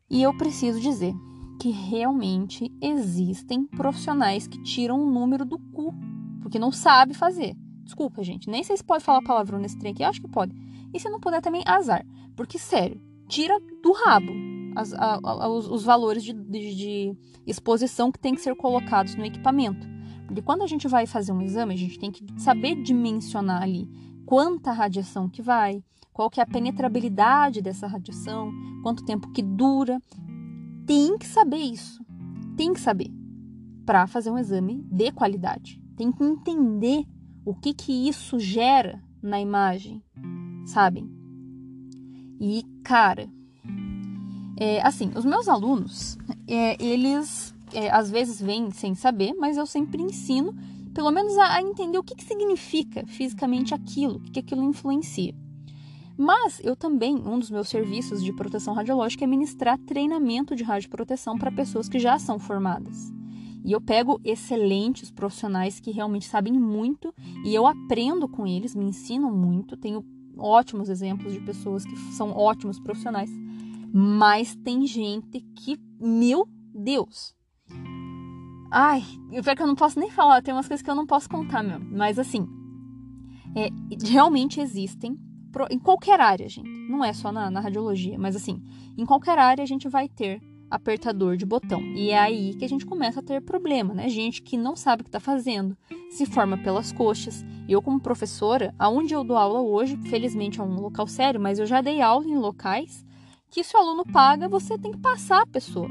E 0.09 0.21
eu 0.21 0.35
preciso 0.35 0.79
dizer 0.79 1.13
que 1.59 1.69
realmente 1.69 2.71
existem 2.81 3.65
profissionais 3.65 4.47
que 4.47 4.61
tiram 4.61 5.01
o 5.01 5.09
número 5.09 5.45
do 5.45 5.57
cu, 5.57 5.93
porque 6.41 6.59
não 6.59 6.71
sabe 6.71 7.13
fazer. 7.13 7.55
Desculpa, 7.83 8.23
gente, 8.23 8.49
nem 8.49 8.63
sei 8.63 8.75
se 8.75 8.83
pode 8.83 9.03
falar 9.03 9.21
palavrão 9.21 9.59
nesse 9.59 9.77
trem 9.77 9.93
aqui, 9.93 10.03
acho 10.03 10.21
que 10.21 10.27
pode. 10.27 10.53
E 10.93 10.99
se 10.99 11.09
não 11.09 11.19
puder 11.19 11.41
também, 11.41 11.63
azar. 11.65 12.05
Porque, 12.35 12.57
sério, 12.57 12.99
tira 13.27 13.57
do 13.81 13.91
rabo 13.93 14.31
as, 14.75 14.93
a, 14.93 15.19
a, 15.23 15.47
os, 15.47 15.67
os, 15.69 15.83
valores 15.83 16.23
de, 16.23 16.33
de, 16.33 16.75
de 16.75 17.17
exposição 17.45 18.11
que 18.11 18.19
tem 18.19 18.33
que 18.33 18.41
ser 18.41 18.55
colocados 18.55 19.15
no 19.15 19.25
equipamento. 19.25 19.87
Porque 20.27 20.41
quando 20.41 20.63
a 20.63 20.67
gente 20.67 20.87
vai 20.87 21.05
fazer 21.05 21.31
um 21.31 21.41
exame, 21.41 21.73
a 21.73 21.77
gente 21.77 21.99
tem 21.99 22.11
que 22.11 22.25
saber 22.37 22.75
dimensionar 22.81 23.61
ali 23.61 23.87
quanta 24.25 24.71
radiação 24.71 25.29
que 25.29 25.41
vai, 25.41 25.83
qual 26.11 26.29
que 26.29 26.39
é 26.39 26.43
a 26.43 26.47
penetrabilidade 26.47 27.61
dessa 27.61 27.87
radiação, 27.87 28.51
quanto 28.81 29.05
tempo 29.05 29.31
que 29.31 29.41
dura. 29.41 29.99
Tem 30.85 31.17
que 31.17 31.25
saber 31.25 31.57
isso. 31.57 32.03
Tem 32.55 32.73
que 32.73 32.79
saber 32.79 33.11
para 33.85 34.07
fazer 34.07 34.31
um 34.31 34.37
exame 34.37 34.81
de 34.91 35.11
qualidade. 35.11 35.81
Tem 35.95 36.11
que 36.11 36.23
entender 36.23 37.05
o 37.45 37.53
que 37.53 37.73
que 37.73 38.07
isso 38.07 38.39
gera 38.39 39.01
na 39.21 39.39
imagem, 39.39 40.01
sabem? 40.65 41.09
E 42.39 42.63
cara, 42.83 43.29
é, 44.57 44.81
assim, 44.81 45.11
os 45.15 45.25
meus 45.25 45.47
alunos, 45.47 46.17
é, 46.47 46.81
eles 46.83 47.53
é, 47.73 47.89
às 47.89 48.09
vezes 48.09 48.41
vêm 48.41 48.71
sem 48.71 48.95
saber, 48.95 49.33
mas 49.33 49.57
eu 49.57 49.65
sempre 49.65 50.01
ensino, 50.01 50.55
pelo 50.95 51.11
menos 51.11 51.37
a, 51.37 51.55
a 51.55 51.61
entender 51.61 51.97
o 51.97 52.03
que, 52.03 52.15
que 52.15 52.23
significa 52.23 53.05
fisicamente 53.05 53.73
aquilo, 53.73 54.15
o 54.15 54.19
que, 54.21 54.31
que 54.31 54.39
aquilo 54.39 54.63
influencia. 54.63 55.35
Mas 56.17 56.61
eu 56.63 56.73
também, 56.73 57.15
um 57.15 57.37
dos 57.37 57.51
meus 57.51 57.67
serviços 57.67 58.23
de 58.23 58.33
proteção 58.33 58.73
radiológica 58.73 59.25
é 59.25 59.27
ministrar 59.27 59.77
treinamento 59.79 60.55
de 60.55 60.63
radioproteção 60.63 61.37
para 61.37 61.51
pessoas 61.51 61.89
que 61.89 61.99
já 61.99 62.17
são 62.17 62.39
formadas. 62.39 63.11
E 63.65 63.73
eu 63.73 63.81
pego 63.81 64.21
excelentes 64.23 65.11
profissionais 65.11 65.81
que 65.81 65.91
realmente 65.91 66.27
sabem 66.27 66.53
muito 66.53 67.13
e 67.43 67.53
eu 67.53 67.67
aprendo 67.67 68.29
com 68.29 68.47
eles, 68.47 68.73
me 68.73 68.85
ensinam 68.85 69.29
muito. 69.29 69.75
Tenho 69.75 70.05
ótimos 70.37 70.87
exemplos 70.87 71.33
de 71.33 71.41
pessoas 71.41 71.83
que 71.83 71.97
são 72.13 72.31
ótimos 72.31 72.79
profissionais. 72.79 73.31
Mas 73.91 74.55
tem 74.55 74.87
gente 74.87 75.41
que, 75.55 75.77
meu 75.99 76.47
Deus, 76.73 77.35
Ai, 78.71 79.03
pior 79.29 79.55
que 79.55 79.61
eu 79.61 79.67
não 79.67 79.75
posso 79.75 79.99
nem 79.99 80.09
falar, 80.09 80.41
tem 80.41 80.53
umas 80.53 80.67
coisas 80.67 80.83
que 80.83 80.89
eu 80.89 80.95
não 80.95 81.05
posso 81.05 81.29
contar 81.29 81.63
mesmo. 81.63 81.85
Mas 81.91 82.19
assim, 82.19 82.47
é, 83.55 83.69
realmente 84.05 84.59
existem, 84.59 85.17
em 85.69 85.79
qualquer 85.79 86.19
área, 86.19 86.49
gente. 86.49 86.69
Não 86.89 87.03
é 87.03 87.13
só 87.13 87.31
na, 87.31 87.49
na 87.49 87.59
radiologia, 87.59 88.17
mas 88.19 88.35
assim, 88.35 88.61
em 88.97 89.05
qualquer 89.05 89.39
área 89.39 89.63
a 89.63 89.67
gente 89.67 89.87
vai 89.87 90.09
ter 90.09 90.41
apertador 90.69 91.37
de 91.37 91.45
botão. 91.45 91.81
E 91.81 92.09
é 92.09 92.19
aí 92.19 92.53
que 92.55 92.65
a 92.65 92.69
gente 92.69 92.85
começa 92.85 93.19
a 93.19 93.23
ter 93.23 93.41
problema, 93.41 93.93
né? 93.93 94.09
Gente 94.09 94.41
que 94.41 94.57
não 94.57 94.75
sabe 94.75 95.01
o 95.01 95.03
que 95.05 95.09
está 95.09 95.19
fazendo, 95.19 95.77
se 96.09 96.25
forma 96.25 96.57
pelas 96.57 96.91
coxas. 96.91 97.45
Eu, 97.67 97.81
como 97.81 97.99
professora, 97.99 98.73
aonde 98.77 99.13
eu 99.13 99.23
dou 99.23 99.37
aula 99.37 99.61
hoje, 99.61 99.95
felizmente 100.09 100.59
é 100.59 100.63
um 100.63 100.79
local 100.79 101.07
sério, 101.07 101.39
mas 101.39 101.59
eu 101.59 101.65
já 101.65 101.81
dei 101.81 102.01
aula 102.01 102.25
em 102.25 102.37
locais 102.37 103.05
que 103.49 103.63
se 103.63 103.75
o 103.77 103.79
aluno 103.79 104.03
paga, 104.03 104.49
você 104.49 104.77
tem 104.77 104.91
que 104.91 104.97
passar 104.97 105.43
a 105.43 105.47
pessoa 105.47 105.87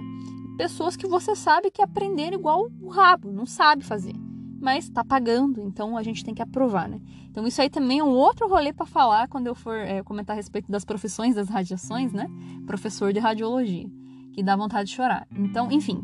pessoas 0.57 0.97
que 0.97 1.07
você 1.07 1.35
sabe 1.35 1.71
que 1.71 1.83
aprenderam 1.83 2.39
igual 2.39 2.71
o 2.81 2.89
rabo, 2.89 3.33
não 3.33 3.47
sabe 3.47 3.85
fazer, 3.85 4.15
mas 4.61 4.85
está 4.85 5.05
pagando, 5.05 5.61
então 5.61 5.97
a 5.97 6.03
gente 6.03 6.25
tem 6.25 6.35
que 6.35 6.43
aprovar, 6.43 6.89
né? 6.89 7.01
Então 7.31 7.47
isso 7.47 7.61
aí 7.61 7.69
também 7.69 7.99
é 7.99 8.05
um 8.05 8.15
outro 8.15 8.49
rolê 8.49 8.73
para 8.73 8.87
falar 8.87 9.29
quando 9.29 9.47
eu 9.47 9.55
for 9.55 9.77
é, 9.77 10.03
comentar 10.03 10.35
a 10.35 10.37
respeito 10.37 10.71
das 10.71 10.85
profissões 10.85 11.35
das 11.35 11.49
radiações, 11.49 12.13
né? 12.13 12.29
Professor 12.67 13.13
de 13.13 13.19
radiologia, 13.19 13.91
que 14.33 14.43
dá 14.43 14.57
vontade 14.57 14.89
de 14.89 14.95
chorar. 14.95 15.27
Então, 15.37 15.71
enfim, 15.71 16.01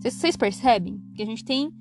vocês 0.00 0.36
percebem 0.36 1.00
que 1.14 1.22
a 1.22 1.26
gente 1.26 1.44
tem 1.44 1.72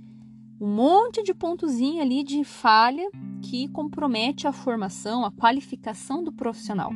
um 0.60 0.68
monte 0.68 1.24
de 1.24 1.34
pontozinho 1.34 2.02
ali 2.02 2.24
de 2.24 2.44
falha 2.44 3.10
que 3.42 3.68
compromete 3.70 4.48
a 4.48 4.52
formação, 4.52 5.26
a 5.26 5.32
qualificação 5.32 6.24
do 6.24 6.32
profissional. 6.32 6.92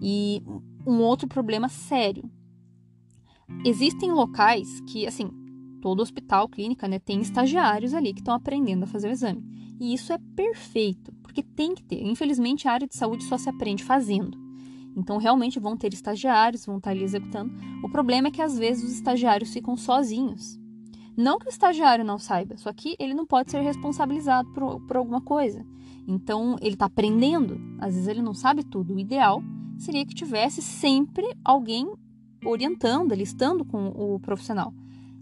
E 0.00 0.42
um 0.86 1.00
outro 1.00 1.28
problema 1.28 1.68
sério 1.68 2.30
Existem 3.64 4.12
locais 4.12 4.80
que, 4.82 5.06
assim, 5.06 5.30
todo 5.80 6.00
hospital, 6.00 6.48
clínica, 6.48 6.88
né, 6.88 6.98
tem 6.98 7.20
estagiários 7.20 7.92
ali 7.92 8.14
que 8.14 8.20
estão 8.20 8.34
aprendendo 8.34 8.84
a 8.84 8.86
fazer 8.86 9.08
o 9.08 9.12
exame. 9.12 9.44
E 9.78 9.92
isso 9.92 10.12
é 10.12 10.18
perfeito, 10.34 11.12
porque 11.22 11.42
tem 11.42 11.74
que 11.74 11.82
ter. 11.82 12.02
Infelizmente, 12.02 12.66
a 12.66 12.72
área 12.72 12.86
de 12.86 12.96
saúde 12.96 13.24
só 13.24 13.36
se 13.36 13.50
aprende 13.50 13.84
fazendo. 13.84 14.38
Então, 14.96 15.18
realmente 15.18 15.60
vão 15.60 15.76
ter 15.76 15.92
estagiários, 15.92 16.64
vão 16.64 16.78
estar 16.78 16.90
ali 16.90 17.02
executando. 17.02 17.52
O 17.82 17.90
problema 17.90 18.28
é 18.28 18.30
que 18.30 18.40
às 18.40 18.58
vezes 18.58 18.84
os 18.84 18.92
estagiários 18.92 19.52
ficam 19.52 19.76
sozinhos. 19.76 20.58
Não 21.16 21.38
que 21.38 21.46
o 21.46 21.50
estagiário 21.50 22.04
não 22.04 22.18
saiba, 22.18 22.56
só 22.56 22.72
que 22.72 22.96
ele 22.98 23.14
não 23.14 23.26
pode 23.26 23.50
ser 23.50 23.60
responsabilizado 23.60 24.50
por, 24.52 24.80
por 24.86 24.96
alguma 24.96 25.20
coisa. 25.20 25.64
Então, 26.06 26.56
ele 26.60 26.74
está 26.74 26.86
aprendendo, 26.86 27.60
às 27.78 27.94
vezes 27.94 28.08
ele 28.08 28.22
não 28.22 28.34
sabe 28.34 28.64
tudo. 28.64 28.94
O 28.94 28.98
ideal 28.98 29.42
seria 29.78 30.06
que 30.06 30.14
tivesse 30.14 30.62
sempre 30.62 31.26
alguém 31.44 31.92
orientando, 32.44 33.12
ele 33.12 33.22
estando 33.22 33.64
com 33.64 33.88
o 33.88 34.20
profissional. 34.20 34.72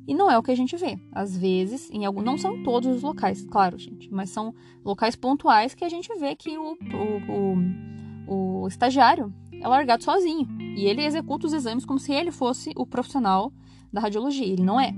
E 0.06 0.14
não 0.14 0.30
é 0.30 0.36
o 0.36 0.42
que 0.42 0.50
a 0.50 0.56
gente 0.56 0.76
vê. 0.76 0.98
Às 1.12 1.36
vezes, 1.36 1.88
em 1.90 2.04
algum, 2.04 2.22
não 2.22 2.36
são 2.36 2.62
todos 2.62 2.96
os 2.96 3.02
locais, 3.02 3.44
claro, 3.44 3.78
gente, 3.78 4.12
mas 4.12 4.30
são 4.30 4.54
locais 4.84 5.14
pontuais 5.14 5.74
que 5.74 5.84
a 5.84 5.88
gente 5.88 6.12
vê 6.18 6.34
que 6.34 6.58
o, 6.58 6.72
o, 6.72 8.32
o, 8.32 8.62
o 8.62 8.68
estagiário 8.68 9.32
é 9.52 9.68
largado 9.68 10.02
sozinho. 10.02 10.48
E 10.76 10.86
ele 10.86 11.04
executa 11.04 11.46
os 11.46 11.52
exames 11.52 11.84
como 11.84 11.98
se 11.98 12.12
ele 12.12 12.32
fosse 12.32 12.72
o 12.74 12.84
profissional 12.84 13.52
da 13.92 14.00
radiologia. 14.00 14.46
Ele 14.46 14.64
não 14.64 14.80
é. 14.80 14.92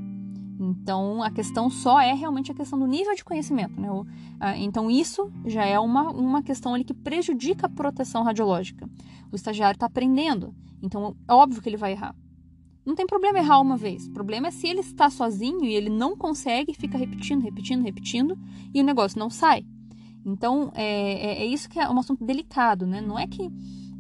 Então, 0.59 1.23
a 1.23 1.31
questão 1.31 1.69
só 1.69 2.01
é 2.01 2.13
realmente 2.15 2.53
a 2.53 2.55
questão 2.55 2.79
do 2.79 2.87
nível 2.87 3.15
de 3.15 3.25
conhecimento. 3.25 3.81
Né? 3.81 3.91
O, 3.91 4.07
a, 4.39 4.57
então, 4.57 4.91
isso 4.91 5.33
já 5.45 5.65
é 5.65 5.79
uma, 5.79 6.11
uma 6.11 6.43
questão 6.43 6.75
ali 6.75 6.85
que 6.85 6.95
prejudica 6.95 7.67
a 7.67 7.71
proteção 7.71 8.23
radiológica. 8.23 8.89
O 9.33 9.37
estagiário 9.37 9.77
está 9.77 9.87
aprendendo, 9.87 10.55
então 10.83 11.17
é 11.29 11.33
óbvio 11.33 11.61
que 11.61 11.69
ele 11.69 11.77
vai 11.77 11.93
errar. 11.93 12.15
Não 12.87 12.95
tem 12.95 13.07
problema 13.07 13.39
errar 13.39 13.61
uma 13.61 13.77
vez. 13.77 14.07
O 14.07 14.13
problema 14.13 14.49
é 14.49 14.51
se 14.51 14.67
ele 14.67 14.81
está 14.81 15.09
sozinho 15.09 15.65
e 15.65 15.75
ele 15.75 15.89
não 15.89 16.17
consegue, 16.17 16.75
fica 16.75 16.99
repetindo, 16.99 17.43
repetindo, 17.43 17.83
repetindo 17.83 18.39
e 18.73 18.81
o 18.81 18.85
negócio 18.85 19.19
não 19.19 19.31
sai. 19.31 19.65
Então, 20.25 20.71
é, 20.75 20.85
é, 20.85 21.43
é 21.43 21.47
isso 21.47 21.69
que 21.69 21.79
é 21.79 21.89
um 21.89 21.99
assunto 21.99 22.25
delicado, 22.25 22.87
né? 22.87 23.01
Não 23.01 23.19
é 23.19 23.27
que 23.27 23.51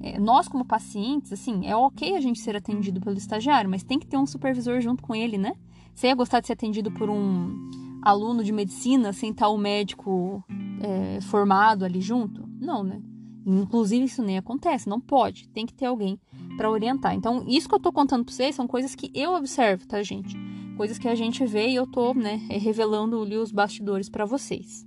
é, 0.01 0.19
nós, 0.19 0.49
como 0.49 0.65
pacientes, 0.65 1.33
assim, 1.33 1.67
é 1.67 1.75
ok 1.75 2.15
a 2.15 2.21
gente 2.21 2.41
ser 2.41 2.55
atendido 2.57 3.01
pelo 3.01 3.17
estagiário, 3.17 3.71
mas 3.71 3.83
tem 3.83 3.99
que 3.99 4.07
ter 4.07 4.19
um 4.19 4.27
supervisor 4.27 4.81
junto 4.81 5.03
com 5.03 5.15
ele, 5.15 5.39
né? 5.39 5.55
Você 5.95 6.09
ia 6.09 6.15
gostar 6.15 6.41
de 6.41 6.47
ser 6.47 6.55
atendido 6.55 6.91
por 6.91 7.09
um 7.09 7.71
aluno 8.03 8.43
de 8.43 8.53
medicina 8.53 9.13
sem 9.13 9.31
estar 9.31 9.49
o 9.49 9.57
médico 9.57 10.45
é, 10.81 11.21
formado 11.23 11.85
ali 11.85 12.01
junto? 12.01 12.49
Não, 12.61 12.83
né? 12.83 13.01
Inclusive, 13.47 14.05
isso 14.05 14.23
nem 14.23 14.39
acontece, 14.39 14.89
não 14.89 15.01
pode. 15.01 15.49
Tem 15.49 15.67
que 15.67 15.75
ter 15.75 15.87
alguém 15.87 16.19
para 16.57 16.71
orientar. 16.71 17.15
Então, 17.15 17.45
isso 17.47 17.69
que 17.69 17.75
eu 17.75 17.81
tô 17.81 17.93
contando 17.93 18.25
para 18.25 18.35
vocês 18.35 18.55
são 18.55 18.67
coisas 18.67 18.95
que 18.95 19.11
eu 19.15 19.35
observo, 19.35 19.87
tá, 19.87 20.03
gente? 20.03 20.37
Coisas 20.77 20.99
que 20.99 21.09
a 21.09 21.15
gente 21.15 21.45
vê 21.45 21.69
e 21.69 21.75
eu 21.75 21.87
tô, 21.87 22.15
né, 22.15 22.41
revelando 22.51 23.21
ali 23.23 23.37
os 23.37 23.53
bastidores 23.53 24.09
para 24.09 24.25
vocês. 24.25 24.87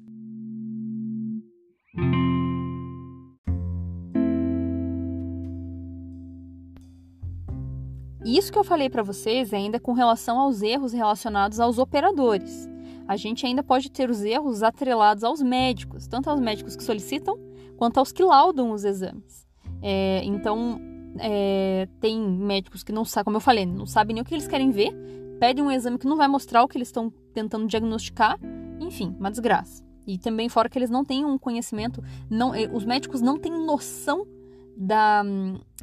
Isso 8.27 8.51
que 8.51 8.59
eu 8.59 8.63
falei 8.63 8.89
para 8.89 9.01
vocês 9.01 9.53
é 9.53 9.55
ainda 9.55 9.79
com 9.79 9.93
relação 9.93 10.37
aos 10.37 10.61
erros 10.61 10.91
relacionados 10.91 11.61
aos 11.61 11.77
operadores. 11.77 12.67
A 13.07 13.15
gente 13.15 13.45
ainda 13.45 13.63
pode 13.63 13.89
ter 13.89 14.09
os 14.09 14.21
erros 14.21 14.61
atrelados 14.61 15.23
aos 15.23 15.41
médicos, 15.41 16.07
tanto 16.07 16.29
aos 16.29 16.37
médicos 16.37 16.75
que 16.75 16.83
solicitam 16.83 17.39
quanto 17.77 17.99
aos 17.99 18.11
que 18.11 18.21
laudam 18.21 18.71
os 18.71 18.83
exames. 18.83 19.47
É, 19.81 20.21
então, 20.25 20.77
é, 21.19 21.87
tem 22.01 22.19
médicos 22.19 22.83
que 22.83 22.91
não 22.91 23.05
sabem, 23.05 23.23
como 23.23 23.37
eu 23.37 23.41
falei, 23.41 23.65
não 23.65 23.85
sabem 23.85 24.15
nem 24.15 24.21
o 24.21 24.25
que 24.25 24.35
eles 24.35 24.45
querem 24.45 24.71
ver, 24.71 24.93
pedem 25.39 25.63
um 25.63 25.71
exame 25.71 25.97
que 25.97 26.05
não 26.05 26.17
vai 26.17 26.27
mostrar 26.27 26.63
o 26.63 26.67
que 26.67 26.77
eles 26.77 26.89
estão 26.89 27.09
tentando 27.33 27.65
diagnosticar, 27.65 28.37
enfim, 28.81 29.15
uma 29.17 29.31
desgraça. 29.31 29.85
E 30.05 30.17
também 30.17 30.49
fora 30.49 30.67
que 30.67 30.77
eles 30.77 30.89
não 30.89 31.05
têm 31.05 31.23
um 31.23 31.37
conhecimento, 31.37 32.03
não, 32.29 32.53
é, 32.53 32.67
os 32.67 32.83
médicos 32.83 33.21
não 33.21 33.37
têm 33.37 33.53
noção 33.53 34.27
da, 34.75 35.23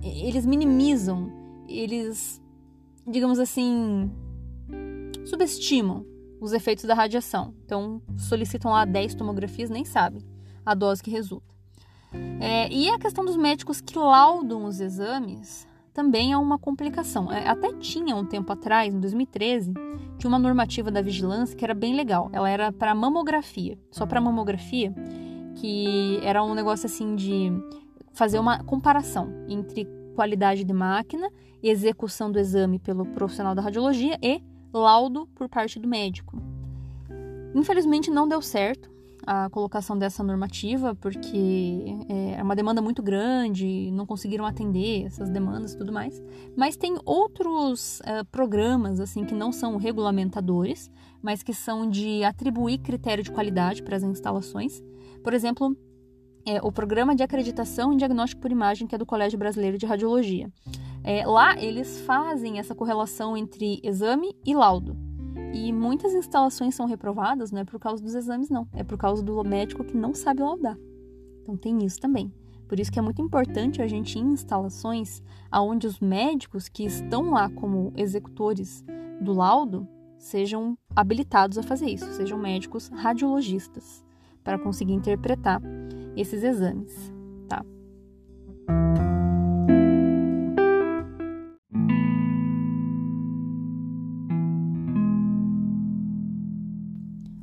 eles 0.03 0.45
minimizam, 0.45 1.44
eles 1.69 2.43
digamos 3.07 3.39
assim, 3.39 4.11
subestimam 5.25 6.07
os 6.41 6.53
efeitos 6.53 6.85
da 6.85 6.95
radiação. 6.95 7.55
Então, 7.65 8.03
solicitam 8.17 8.71
lá 8.71 8.85
10 8.85 9.15
tomografias, 9.15 9.71
nem 9.71 9.85
sabem 9.85 10.23
a 10.65 10.75
dose 10.75 11.03
que 11.03 11.11
resulta. 11.11 11.55
É, 12.41 12.73
e 12.73 12.89
a 12.91 12.99
questão 12.99 13.25
dos 13.25 13.37
médicos 13.37 13.81
que 13.81 13.99
laudam 13.99 14.65
os 14.65 14.81
exames 14.81 15.67
também 15.93 16.33
é 16.33 16.37
uma 16.37 16.59
complicação. 16.59 17.31
É, 17.31 17.49
até 17.49 17.73
tinha 17.75 18.17
um 18.17 18.25
tempo 18.25 18.53
atrás, 18.53 18.93
em 18.93 19.01
2013, 19.01 19.73
tinha 20.19 20.29
uma 20.29 20.39
normativa 20.39 20.91
da 20.91 21.03
vigilância 21.03 21.57
que 21.57 21.65
era 21.65 21.75
bem 21.75 21.95
legal. 21.95 22.31
Ela 22.33 22.49
era 22.49 22.73
para 22.73 22.95
mamografia, 22.95 23.79
só 23.91 24.07
para 24.07 24.21
mamografia, 24.21 24.95
que 25.57 26.19
era 26.23 26.43
um 26.43 26.55
negócio 26.55 26.87
assim 26.87 27.15
de 27.15 27.53
fazer 28.13 28.39
uma 28.39 28.63
comparação 28.63 29.29
entre 29.49 29.89
qualidade 30.15 30.65
de 30.65 30.73
máquina, 30.73 31.31
execução 31.63 32.31
do 32.31 32.39
exame 32.39 32.79
pelo 32.79 33.05
profissional 33.05 33.55
da 33.55 33.63
radiologia 33.63 34.19
e 34.23 34.43
laudo 34.73 35.27
por 35.35 35.49
parte 35.49 35.79
do 35.79 35.89
médico. 35.89 36.41
Infelizmente 37.55 38.11
não 38.11 38.29
deu 38.29 38.43
certo 38.43 38.95
a 39.27 39.49
colocação 39.49 39.97
dessa 39.97 40.23
normativa, 40.23 40.95
porque 40.95 41.97
é, 42.09 42.39
é 42.39 42.43
uma 42.43 42.55
demanda 42.55 42.83
muito 42.83 43.03
grande, 43.03 43.91
não 43.93 44.07
conseguiram 44.07 44.45
atender 44.45 45.05
essas 45.07 45.31
demandas 45.31 45.73
e 45.73 45.79
tudo 45.79 45.93
mais. 45.93 46.23
Mas 46.57 46.77
tem 46.77 46.99
outros 47.05 48.01
uh, 48.01 48.25
programas 48.31 49.01
assim 49.01 49.25
que 49.25 49.35
não 49.35 49.51
são 49.51 49.77
regulamentadores, 49.77 50.91
mas 51.23 51.43
que 51.43 51.55
são 51.55 51.89
de 51.89 52.23
atribuir 52.23 52.79
critério 52.79 53.25
de 53.25 53.31
qualidade 53.31 53.83
para 53.83 53.97
as 53.97 54.03
instalações. 54.03 54.83
Por 55.23 55.33
exemplo, 55.33 55.75
é, 56.47 56.61
o 56.63 56.71
Programa 56.71 57.15
de 57.15 57.23
Acreditação 57.23 57.93
em 57.93 57.97
Diagnóstico 57.97 58.43
por 58.43 58.51
Imagem, 58.51 58.87
que 58.87 58.95
é 58.95 58.99
do 58.99 59.07
Colégio 59.07 59.39
Brasileiro 59.39 59.79
de 59.79 59.87
Radiologia. 59.87 60.53
É, 61.03 61.27
lá 61.27 61.61
eles 61.61 62.01
fazem 62.01 62.59
essa 62.59 62.75
correlação 62.75 63.37
entre 63.37 63.81
exame 63.83 64.35
e 64.45 64.55
laudo. 64.55 64.97
E 65.53 65.73
muitas 65.73 66.15
instalações 66.15 66.75
são 66.75 66.87
reprovadas 66.87 67.53
não 67.53 67.61
é 67.61 67.65
por 67.65 67.79
causa 67.79 68.03
dos 68.03 68.15
exames, 68.15 68.49
não. 68.49 68.67
É 68.73 68.83
por 68.83 68.99
causa 68.99 69.23
do 69.23 69.43
médico 69.45 69.85
que 69.85 69.97
não 69.97 70.15
sabe 70.15 70.43
laudar. 70.43 70.77
Então 71.43 71.57
tem 71.57 71.85
isso 71.85 72.01
também. 72.01 72.33
Por 72.69 72.81
isso 72.81 72.91
que 72.91 72.99
é 72.99 73.03
muito 73.03 73.23
importante 73.23 73.83
a 73.83 73.87
gente 73.87 74.19
ir 74.19 74.23
em 74.23 74.33
instalações 74.33 75.23
onde 75.53 75.87
os 75.87 76.01
médicos 76.01 76.69
que 76.69 76.85
estão 76.85 77.31
lá 77.31 77.49
como 77.51 77.93
executores 77.97 78.85
do 79.21 79.33
laudo 79.33 79.87
sejam 80.19 80.77
habilitados 80.97 81.59
a 81.59 81.63
fazer 81.63 81.91
isso, 81.91 82.11
sejam 82.15 82.39
médicos 82.39 82.89
radiologistas, 82.89 84.04
para 84.45 84.59
conseguir 84.59 84.93
interpretar 84.93 85.61
esses 86.15 86.45
exames, 86.45 86.93
tá? 87.49 87.65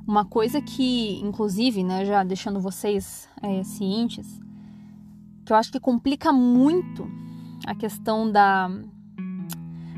Uma 0.07 0.25
coisa 0.25 0.61
que, 0.61 1.19
inclusive, 1.21 1.83
né, 1.83 2.05
já 2.05 2.23
deixando 2.23 2.59
vocês 2.59 3.27
é, 3.41 3.63
cientes, 3.63 4.39
que 5.43 5.51
eu 5.51 5.57
acho 5.57 5.71
que 5.71 5.79
complica 5.79 6.31
muito 6.31 7.09
a 7.65 7.73
questão 7.75 8.31
da 8.31 8.69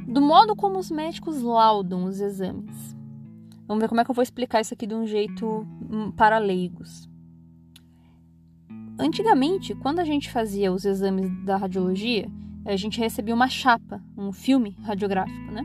do 0.08 0.22
modo 0.22 0.56
como 0.56 0.78
os 0.78 0.92
médicos 0.92 1.42
laudam 1.42 2.04
os 2.04 2.20
exames. 2.20 2.96
Vamos 3.74 3.86
ver 3.86 3.90
como 3.90 4.02
é 4.02 4.06
que 4.06 4.12
eu 4.12 4.16
vou 4.16 4.22
explicar 4.22 4.62
isso 4.62 4.72
aqui 4.76 4.86
de 4.86 4.94
um 4.94 5.08
jeito 5.08 5.66
hum, 5.90 6.12
para 6.12 6.38
leigos. 6.38 7.10
Antigamente, 9.00 9.74
quando 9.74 9.98
a 9.98 10.04
gente 10.04 10.30
fazia 10.30 10.72
os 10.72 10.86
exames 10.86 11.44
da 11.44 11.58
radiologia, 11.58 12.30
a 12.66 12.76
gente 12.76 13.00
recebia 13.00 13.34
uma 13.34 13.50
chapa, 13.50 14.00
um 14.16 14.32
filme 14.32 14.78
radiográfico, 14.84 15.52
né? 15.52 15.64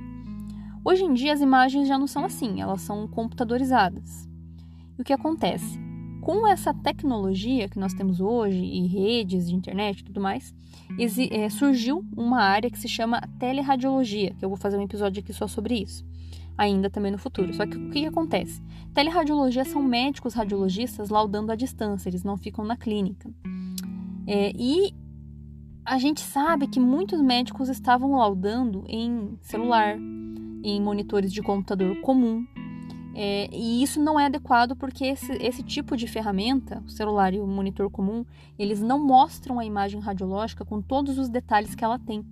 Hoje 0.82 1.04
em 1.04 1.12
dia 1.12 1.34
as 1.34 1.42
imagens 1.42 1.86
já 1.86 1.98
não 1.98 2.06
são 2.06 2.24
assim, 2.24 2.62
elas 2.62 2.80
são 2.80 3.06
computadorizadas. 3.06 4.26
E 4.98 5.02
o 5.02 5.04
que 5.04 5.12
acontece? 5.12 5.78
Com 6.22 6.48
essa 6.48 6.72
tecnologia 6.72 7.68
que 7.68 7.78
nós 7.78 7.92
temos 7.92 8.22
hoje 8.22 8.64
e 8.64 8.86
redes 8.86 9.50
de 9.50 9.54
internet 9.54 10.00
e 10.00 10.04
tudo 10.04 10.18
mais, 10.18 10.54
é, 11.30 11.50
surgiu 11.50 12.02
uma 12.16 12.40
área 12.40 12.70
que 12.70 12.78
se 12.78 12.88
chama 12.88 13.20
teleradiologia, 13.38 14.34
que 14.38 14.42
eu 14.42 14.48
vou 14.48 14.56
fazer 14.56 14.78
um 14.78 14.82
episódio 14.82 15.22
aqui 15.22 15.34
só 15.34 15.46
sobre 15.46 15.74
isso 15.82 16.02
ainda 16.58 16.90
também 16.90 17.12
no 17.12 17.18
futuro. 17.18 17.54
Só 17.54 17.64
que 17.64 17.76
o 17.76 17.90
que, 17.90 18.04
acontece? 18.04 18.60
Teleradiologia 18.92 19.64
são 19.64 19.80
médicos 19.80 20.34
radiologistas 20.34 21.08
laudando 21.08 21.52
à 21.52 21.54
distância, 21.54 22.08
eles 22.08 22.24
não 22.24 22.36
ficam 22.36 22.64
na 22.64 22.76
clínica. 22.76 23.30
É, 24.26 24.52
e 24.56 24.92
a 25.84 25.96
gente 25.96 26.20
sabe 26.20 26.66
que 26.66 26.80
muitos 26.80 27.22
médicos 27.22 27.68
estavam 27.68 28.16
laudando 28.16 28.84
em 28.88 29.38
celular, 29.40 29.96
em 29.96 30.82
monitores 30.82 31.32
de 31.32 31.40
computador 31.40 32.00
comum. 32.00 32.44
É, 33.14 33.48
e 33.52 33.82
isso 33.82 34.00
não 34.00 34.18
é 34.18 34.26
adequado 34.26 34.76
porque 34.76 35.04
esse, 35.04 35.32
esse 35.40 35.62
tipo 35.62 35.96
de 35.96 36.06
ferramenta, 36.06 36.82
o 36.86 36.90
celular 36.90 37.32
e 37.32 37.40
o 37.40 37.46
monitor 37.46 37.90
comum, 37.90 38.24
eles 38.58 38.80
não 38.80 39.04
mostram 39.04 39.58
a 39.58 39.64
imagem 39.64 40.00
radiológica 40.00 40.64
com 40.64 40.82
todos 40.82 41.18
os 41.18 41.28
detalhes 41.28 41.74
que 41.74 41.84
ela 41.84 41.98
tem. 41.98 42.24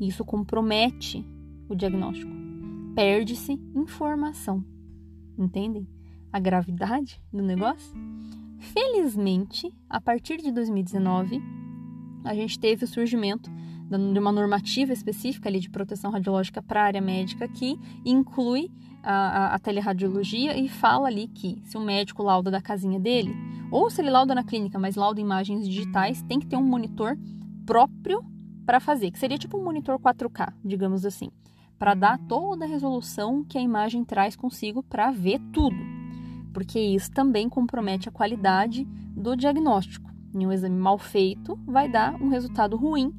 E 0.00 0.08
isso 0.08 0.24
compromete 0.24 1.24
o 1.68 1.74
diagnóstico 1.74 2.43
perde-se 2.94 3.60
informação. 3.74 4.64
Entendem 5.36 5.86
a 6.32 6.38
gravidade 6.38 7.20
do 7.32 7.42
negócio? 7.42 7.92
Felizmente, 8.58 9.72
a 9.90 10.00
partir 10.00 10.38
de 10.38 10.52
2019, 10.52 11.42
a 12.24 12.34
gente 12.34 12.58
teve 12.58 12.84
o 12.84 12.88
surgimento 12.88 13.50
de 13.90 14.18
uma 14.18 14.32
normativa 14.32 14.92
específica 14.92 15.48
ali 15.48 15.60
de 15.60 15.68
proteção 15.68 16.10
radiológica 16.10 16.62
para 16.62 16.82
a 16.82 16.84
área 16.84 17.00
médica 17.00 17.46
que 17.46 17.78
inclui 18.04 18.70
a, 19.02 19.12
a, 19.12 19.54
a 19.54 19.58
teleradiologia 19.58 20.56
e 20.56 20.68
fala 20.68 21.08
ali 21.08 21.28
que 21.28 21.60
se 21.64 21.76
o 21.76 21.80
médico 21.80 22.22
lauda 22.22 22.50
da 22.50 22.62
casinha 22.62 22.98
dele, 22.98 23.34
ou 23.70 23.90
se 23.90 24.00
ele 24.00 24.10
lauda 24.10 24.34
na 24.34 24.44
clínica, 24.44 24.78
mas 24.78 24.96
lauda 24.96 25.20
imagens 25.20 25.68
digitais, 25.68 26.22
tem 26.22 26.38
que 26.38 26.46
ter 26.46 26.56
um 26.56 26.64
monitor 26.64 27.18
próprio 27.66 28.24
para 28.64 28.80
fazer, 28.80 29.10
que 29.10 29.18
seria 29.18 29.36
tipo 29.36 29.58
um 29.58 29.64
monitor 29.64 29.98
4K, 29.98 30.54
digamos 30.64 31.04
assim 31.04 31.30
para 31.78 31.94
dar 31.94 32.18
toda 32.18 32.64
a 32.64 32.68
resolução 32.68 33.44
que 33.44 33.58
a 33.58 33.60
imagem 33.60 34.04
traz 34.04 34.36
consigo 34.36 34.82
para 34.82 35.10
ver 35.10 35.40
tudo, 35.52 35.76
porque 36.52 36.78
isso 36.78 37.10
também 37.10 37.48
compromete 37.48 38.08
a 38.08 38.12
qualidade 38.12 38.84
do 39.16 39.36
diagnóstico. 39.36 40.10
Em 40.34 40.46
um 40.46 40.52
exame 40.52 40.76
mal 40.76 40.98
feito, 40.98 41.58
vai 41.66 41.88
dar 41.88 42.20
um 42.20 42.28
resultado 42.28 42.76
ruim 42.76 43.14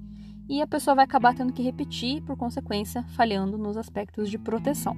e 0.48 0.62
a 0.62 0.68
pessoa 0.68 0.96
vai 0.96 1.06
acabar 1.06 1.34
tendo 1.34 1.54
que 1.54 1.64
repetir, 1.64 2.22
por 2.22 2.38
consequência, 2.38 3.04
falhando 3.10 3.58
nos 3.58 3.78
aspectos 3.78 4.30
de 4.30 4.38
proteção. 4.38 4.96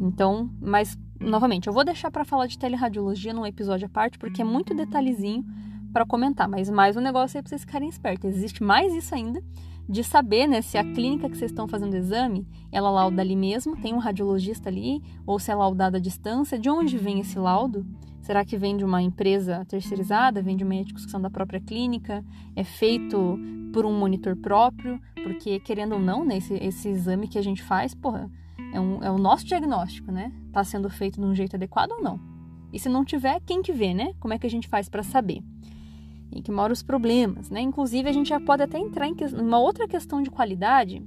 Então, 0.00 0.50
mas 0.60 0.96
novamente, 1.20 1.66
eu 1.66 1.72
vou 1.72 1.84
deixar 1.84 2.10
para 2.10 2.24
falar 2.24 2.46
de 2.46 2.58
teleradiologia 2.58 3.32
num 3.32 3.46
episódio 3.46 3.86
à 3.86 3.88
parte, 3.88 4.18
porque 4.18 4.42
é 4.42 4.44
muito 4.44 4.74
detalhezinho 4.74 5.44
para 5.92 6.06
comentar, 6.06 6.48
mas 6.48 6.70
mais 6.70 6.96
um 6.96 7.00
negócio 7.00 7.38
aí 7.38 7.42
para 7.42 7.50
vocês 7.50 7.62
ficarem 7.62 7.88
espertos. 7.88 8.36
Existe 8.36 8.62
mais 8.62 8.94
isso 8.94 9.14
ainda 9.14 9.42
de 9.88 10.04
saber 10.04 10.46
né, 10.46 10.60
se 10.60 10.76
a 10.76 10.84
clínica 10.84 11.30
que 11.30 11.36
vocês 11.36 11.50
estão 11.50 11.66
fazendo 11.66 11.94
o 11.94 11.96
exame, 11.96 12.46
ela 12.70 12.90
lauda 12.90 13.22
ali 13.22 13.34
mesmo, 13.34 13.76
tem 13.76 13.94
um 13.94 13.98
radiologista 13.98 14.68
ali, 14.68 15.02
ou 15.26 15.38
se 15.38 15.50
é 15.50 15.54
laudada 15.54 15.96
à 15.96 16.00
distância, 16.00 16.58
de 16.58 16.68
onde 16.68 16.98
vem 16.98 17.20
esse 17.20 17.38
laudo? 17.38 17.86
Será 18.20 18.44
que 18.44 18.58
vem 18.58 18.76
de 18.76 18.84
uma 18.84 19.00
empresa 19.00 19.64
terceirizada, 19.64 20.42
vem 20.42 20.56
de 20.56 20.64
médicos 20.64 21.06
que 21.06 21.10
são 21.10 21.20
da 21.20 21.30
própria 21.30 21.60
clínica, 21.60 22.22
é 22.54 22.62
feito 22.62 23.38
por 23.72 23.86
um 23.86 23.98
monitor 23.98 24.36
próprio? 24.36 25.00
Porque, 25.22 25.58
querendo 25.60 25.94
ou 25.94 26.00
não, 26.00 26.24
né, 26.24 26.36
esse, 26.36 26.54
esse 26.54 26.90
exame 26.90 27.26
que 27.26 27.38
a 27.38 27.42
gente 27.42 27.62
faz, 27.62 27.94
porra, 27.94 28.30
é, 28.74 28.78
um, 28.78 29.02
é 29.02 29.10
o 29.10 29.16
nosso 29.16 29.46
diagnóstico, 29.46 30.12
né? 30.12 30.30
Tá 30.52 30.62
sendo 30.62 30.90
feito 30.90 31.18
de 31.18 31.26
um 31.26 31.34
jeito 31.34 31.56
adequado 31.56 31.92
ou 31.92 32.02
não? 32.02 32.20
E 32.70 32.78
se 32.78 32.90
não 32.90 33.02
tiver, 33.02 33.40
quem 33.46 33.62
que 33.62 33.72
vê, 33.72 33.94
né? 33.94 34.12
Como 34.20 34.34
é 34.34 34.38
que 34.38 34.46
a 34.46 34.50
gente 34.50 34.68
faz 34.68 34.90
para 34.90 35.02
saber? 35.02 35.42
Em 36.30 36.42
que 36.42 36.52
moram 36.52 36.72
os 36.72 36.82
problemas, 36.82 37.50
né? 37.50 37.60
Inclusive 37.60 38.08
a 38.08 38.12
gente 38.12 38.28
já 38.28 38.40
pode 38.40 38.62
até 38.62 38.78
entrar 38.78 39.06
em 39.06 39.14
uma 39.40 39.58
outra 39.58 39.88
questão 39.88 40.22
de 40.22 40.30
qualidade, 40.30 41.02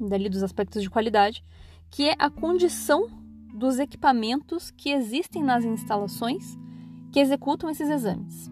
dali 0.00 0.28
dos 0.28 0.42
aspectos 0.42 0.82
de 0.82 0.90
qualidade, 0.90 1.44
que 1.90 2.08
é 2.08 2.14
a 2.18 2.30
condição 2.30 3.06
dos 3.54 3.78
equipamentos 3.78 4.70
que 4.70 4.90
existem 4.90 5.42
nas 5.42 5.64
instalações 5.64 6.58
que 7.12 7.20
executam 7.20 7.68
esses 7.68 7.88
exames. 7.88 8.50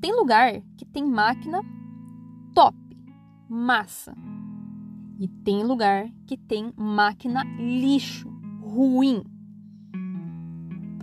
Tem 0.00 0.14
lugar 0.14 0.60
que 0.76 0.84
tem 0.84 1.04
máquina 1.04 1.60
top, 2.54 2.76
massa, 3.48 4.14
e 5.18 5.28
tem 5.28 5.64
lugar 5.64 6.08
que 6.26 6.36
tem 6.36 6.72
máquina 6.76 7.42
lixo, 7.58 8.28
ruim, 8.60 9.22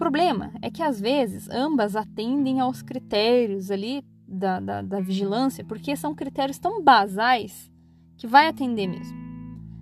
problema 0.02 0.52
é 0.64 0.72
que 0.72 0.82
às 0.82 1.00
vezes 1.00 1.48
ambas 1.52 1.96
atendem 1.96 2.60
aos 2.60 2.82
critérios 2.82 3.70
ali 3.70 4.04
da, 4.28 4.60
da, 4.60 4.82
da 4.82 5.00
vigilância, 5.00 5.64
porque 5.64 5.96
são 5.96 6.16
critérios 6.16 6.58
tão 6.58 6.82
basais 6.84 7.72
que 8.18 8.26
vai 8.26 8.48
atender 8.48 8.88
mesmo. 8.88 9.16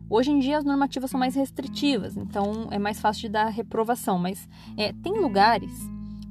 Hoje 0.10 0.30
em 0.30 0.40
dia 0.40 0.58
as 0.58 0.66
normativas 0.66 1.10
são 1.10 1.18
mais 1.18 1.36
restritivas, 1.36 2.18
então 2.18 2.68
é 2.70 2.78
mais 2.78 3.00
fácil 3.00 3.22
de 3.22 3.30
dar 3.30 3.48
reprovação, 3.48 4.20
mas 4.20 4.46
é, 4.76 4.92
tem 4.92 5.14
lugares 5.14 5.72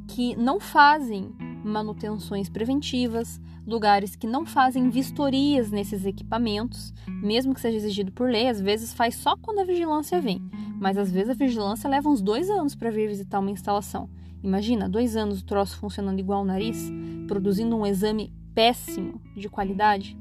que 0.07 0.37
não 0.37 0.61
fazem 0.61 1.33
manutenções 1.65 2.51
preventivas, 2.51 3.41
lugares 3.67 4.15
que 4.15 4.27
não 4.27 4.45
fazem 4.45 4.91
vistorias 4.91 5.71
nesses 5.71 6.05
equipamentos, 6.05 6.93
mesmo 7.07 7.55
que 7.55 7.61
seja 7.61 7.79
exigido 7.79 8.13
por 8.13 8.29
lei, 8.29 8.49
às 8.49 8.61
vezes 8.61 8.93
faz 8.93 9.15
só 9.15 9.35
quando 9.35 9.61
a 9.61 9.65
vigilância 9.65 10.21
vem, 10.21 10.43
mas 10.79 10.97
às 10.97 11.11
vezes 11.11 11.31
a 11.31 11.35
vigilância 11.35 11.89
leva 11.89 12.09
uns 12.09 12.23
dois 12.23 12.49
anos 12.49 12.75
para 12.75 12.91
vir 12.91 13.09
visitar 13.09 13.41
uma 13.41 13.51
instalação. 13.51 14.09
Imagina, 14.43 14.89
dois 14.89 15.17
anos 15.17 15.41
o 15.41 15.45
troço 15.45 15.77
funcionando 15.77 16.21
igual 16.21 16.43
o 16.43 16.47
nariz, 16.47 16.91
produzindo 17.27 17.77
um 17.77 17.85
exame 17.85 18.33
péssimo 18.55 19.21
de 19.37 19.49
qualidade. 19.49 20.17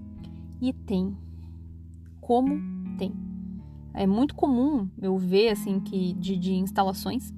E 0.59 0.73
tem. 0.73 1.15
Como 2.19 2.59
tem. 2.97 3.13
É 3.93 4.07
muito 4.07 4.35
comum 4.35 4.89
eu 5.01 5.17
ver, 5.17 5.49
assim, 5.49 5.79
que 5.79 6.13
de, 6.13 6.35
de 6.35 6.53
instalações 6.53 7.33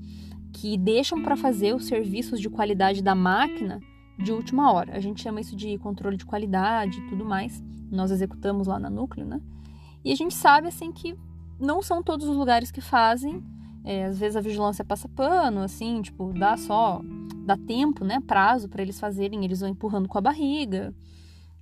que 0.52 0.78
deixam 0.78 1.22
para 1.22 1.36
fazer 1.36 1.76
os 1.76 1.86
serviços 1.86 2.40
de 2.40 2.50
qualidade 2.50 3.04
da 3.04 3.14
máquina 3.14 3.80
de 4.18 4.32
última 4.32 4.72
hora. 4.72 4.96
A 4.96 5.00
gente 5.00 5.22
chama 5.22 5.40
isso 5.42 5.56
de 5.56 5.78
controle 5.78 6.18
de 6.18 6.26
qualidade 6.26 7.00
e 7.00 7.08
tudo 7.08 7.24
mais. 7.24 7.64
Nós 7.92 8.12
executamos 8.12 8.68
lá 8.68 8.80
na 8.80 8.90
Núcleo, 8.90 9.26
né? 9.26 9.42
E 10.04 10.12
a 10.12 10.16
gente 10.16 10.34
sabe, 10.34 10.68
assim, 10.68 10.92
que 10.92 11.16
não 11.60 11.82
são 11.82 12.01
todos 12.01 12.28
os 12.28 12.36
lugares 12.36 12.72
que 12.72 12.82
fazem. 12.82 13.43
É, 13.84 14.05
às 14.05 14.18
vezes 14.20 14.36
a 14.36 14.41
vigilância 14.41 14.84
passa 14.84 15.07
pano, 15.10 15.62
assim, 15.62 16.01
tipo, 16.01 16.34
dá 16.34 16.57
só, 16.57 17.01
dá 17.45 17.57
tempo, 17.57 18.03
né? 18.05 18.20
Prazo 18.20 18.70
para 18.70 18.82
eles 18.82 18.99
fazerem, 18.99 19.43
eles 19.43 19.62
vão 19.62 19.70
empurrando 19.70 20.07
com 20.07 20.18
a 20.18 20.22
barriga. 20.22 20.93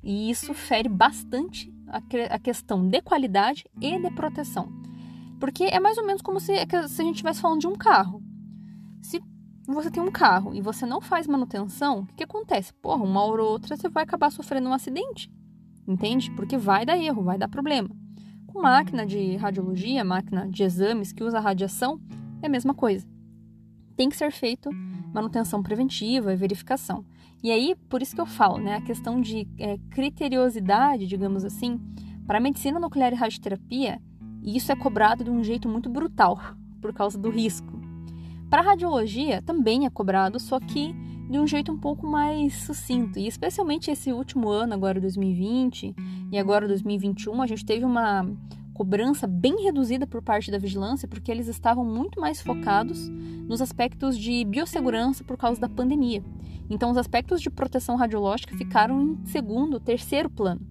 E 0.03 0.29
isso 0.29 0.53
fere 0.53 0.89
bastante 0.89 1.73
a, 1.87 2.01
a 2.33 2.39
questão 2.39 2.87
de 2.87 3.01
qualidade 3.01 3.65
e 3.81 3.99
de 3.99 4.11
proteção. 4.11 4.71
Porque 5.39 5.65
é 5.65 5.79
mais 5.79 5.97
ou 5.97 6.05
menos 6.05 6.21
como 6.21 6.39
se, 6.39 6.53
se 6.55 7.01
a 7.01 7.05
gente 7.05 7.15
estivesse 7.15 7.41
falando 7.41 7.61
de 7.61 7.67
um 7.67 7.75
carro. 7.75 8.21
Se 9.01 9.21
você 9.67 9.91
tem 9.91 10.01
um 10.01 10.11
carro 10.11 10.53
e 10.55 10.61
você 10.61 10.85
não 10.85 11.01
faz 11.01 11.27
manutenção, 11.27 11.99
o 11.99 12.05
que, 12.07 12.15
que 12.15 12.23
acontece? 12.23 12.73
Porra, 12.73 13.03
uma 13.03 13.23
hora 13.23 13.43
ou 13.43 13.51
outra 13.51 13.75
você 13.75 13.89
vai 13.89 14.03
acabar 14.03 14.31
sofrendo 14.31 14.69
um 14.69 14.73
acidente. 14.73 15.31
Entende? 15.87 16.31
Porque 16.31 16.57
vai 16.57 16.85
dar 16.85 16.97
erro, 16.97 17.23
vai 17.23 17.37
dar 17.37 17.47
problema. 17.47 17.89
Máquina 18.62 19.05
de 19.05 19.36
radiologia, 19.36 20.03
máquina 20.03 20.47
de 20.49 20.64
exames 20.64 21.12
que 21.12 21.24
usa 21.24 21.39
radiação, 21.39 22.01
é 22.41 22.47
a 22.47 22.49
mesma 22.49 22.74
coisa. 22.74 23.08
Tem 23.95 24.10
que 24.10 24.18
ser 24.18 24.32
feito 24.32 24.70
manutenção 25.14 25.62
preventiva 25.62 26.34
e 26.34 26.36
verificação. 26.36 27.05
E 27.43 27.51
aí, 27.51 27.76
por 27.88 28.01
isso 28.01 28.16
que 28.16 28.22
eu 28.22 28.26
falo, 28.26 28.58
né, 28.58 28.76
a 28.76 28.82
questão 28.82 29.22
de 29.22 29.47
é, 29.60 29.78
criteriosidade, 29.91 31.05
digamos 31.05 31.45
assim, 31.45 31.80
para 32.26 32.39
a 32.39 32.41
medicina 32.41 32.80
nuclear 32.80 33.14
e 33.14 33.16
radioterapia, 33.16 34.01
isso 34.43 34.72
é 34.72 34.76
cobrado 34.76 35.24
de 35.24 35.30
um 35.30 35.43
jeito 35.43 35.70
muito 35.70 35.89
brutal, 35.89 36.39
por 36.82 36.93
causa 36.93 37.18
do 37.18 37.30
risco. 37.30 37.80
Para 38.49 38.62
radiologia 38.62 39.41
também 39.43 39.86
é 39.86 39.89
cobrado, 39.89 40.39
só 40.39 40.60
que 40.60 40.95
de 41.30 41.38
um 41.38 41.45
jeito 41.45 41.71
um 41.71 41.78
pouco 41.78 42.07
mais 42.07 42.53
sucinto. 42.63 43.19
E 43.19 43.28
especialmente 43.28 43.91
esse 43.91 44.11
último 44.11 44.49
ano, 44.49 44.73
agora 44.73 44.99
2020 44.99 45.95
e 46.32 46.38
agora 46.38 46.67
2021, 46.67 47.41
a 47.41 47.47
gente 47.47 47.65
teve 47.65 47.84
uma 47.84 48.25
cobrança 48.73 49.25
bem 49.25 49.63
reduzida 49.63 50.05
por 50.05 50.21
parte 50.21 50.51
da 50.51 50.59
vigilância, 50.59 51.07
porque 51.07 51.32
eles 51.32 51.47
estavam 51.47 51.84
muito 51.84 52.21
mais 52.21 52.41
focados 52.41 53.09
nos 53.09 53.61
aspectos 53.61 54.17
de 54.17 54.45
biossegurança 54.45 55.23
por 55.23 55.36
causa 55.36 55.59
da 55.59 55.67
pandemia. 55.67 56.23
Então, 56.69 56.91
os 56.91 56.97
aspectos 56.97 57.41
de 57.41 57.49
proteção 57.49 57.95
radiológica 57.95 58.55
ficaram 58.55 59.01
em 59.01 59.25
segundo, 59.25 59.80
terceiro 59.80 60.30
plano. 60.30 60.61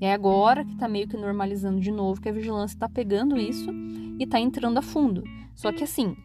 E 0.00 0.04
é 0.06 0.12
agora 0.12 0.64
que 0.64 0.72
está 0.72 0.88
meio 0.88 1.06
que 1.06 1.16
normalizando 1.16 1.78
de 1.78 1.90
novo 1.90 2.20
que 2.20 2.28
a 2.28 2.32
vigilância 2.32 2.74
está 2.74 2.88
pegando 2.88 3.38
isso 3.38 3.70
e 4.18 4.24
está 4.24 4.40
entrando 4.40 4.78
a 4.78 4.82
fundo. 4.82 5.22
Só 5.54 5.70
que 5.72 5.84
assim, 5.84 6.16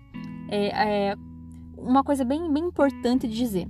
é, 0.49 1.09
é 1.09 1.15
uma 1.77 2.03
coisa 2.03 2.25
bem, 2.25 2.51
bem 2.51 2.65
importante 2.65 3.27
de 3.27 3.35
dizer. 3.35 3.67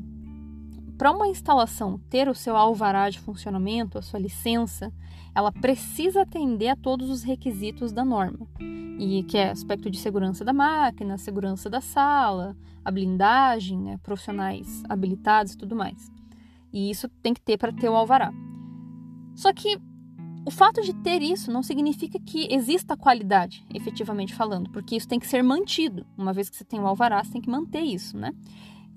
Para 0.97 1.12
uma 1.12 1.28
instalação 1.28 1.99
ter 2.10 2.28
o 2.28 2.34
seu 2.34 2.55
alvará 2.55 3.10
de 3.10 3.20
funcionamento, 3.20 3.97
a 3.97 4.01
sua 4.01 4.20
licença, 4.20 4.91
ela 5.36 5.51
precisa 5.51 6.24
atender 6.24 6.70
a 6.70 6.76
todos 6.76 7.10
os 7.10 7.22
requisitos 7.22 7.91
da 7.91 8.03
norma, 8.03 8.47
e 8.97 9.24
que 9.24 9.38
é 9.38 9.51
aspecto 9.51 9.91
de 9.91 9.99
segurança 9.99 10.43
da 10.43 10.53
máquina, 10.53 11.18
segurança 11.18 11.70
da 11.70 11.80
sala, 11.80 12.58
a 12.84 12.89
blindagem, 12.89 13.80
né, 13.80 13.99
profissionais 14.01 14.82
habilitados 14.89 15.53
e 15.53 15.58
tudo 15.58 15.76
mais. 15.76 16.12
E 16.74 16.89
isso 16.89 17.08
tem 17.22 17.34
que 17.34 17.41
ter 17.41 17.58
para 17.58 17.72
ter 17.72 17.89
o 17.89 17.95
alvará. 17.95 18.34
Só 19.36 19.53
que 19.53 19.78
o 20.48 20.50
fato 20.50 20.82
de 20.82 20.93
ter 20.93 21.22
isso 21.22 21.52
não 21.52 21.62
significa 21.62 22.18
que 22.18 22.48
exista 22.50 22.95
qualidade, 22.95 23.66
efetivamente 23.74 24.34
falando, 24.34 24.70
porque 24.70 24.95
isso 24.95 25.06
tem 25.06 25.20
que 25.20 25.28
ser 25.28 25.43
mantido. 25.43 26.08
Uma 26.18 26.32
vez 26.32 26.50
que 26.50 26.56
você 26.56 26.64
tem 26.64 26.80
o 26.80 26.88
alvará, 26.88 27.22
você 27.22 27.34
tem 27.34 27.41
que 27.41 27.50
manter 27.50 27.82
isso, 27.82 28.16
né? 28.18 28.34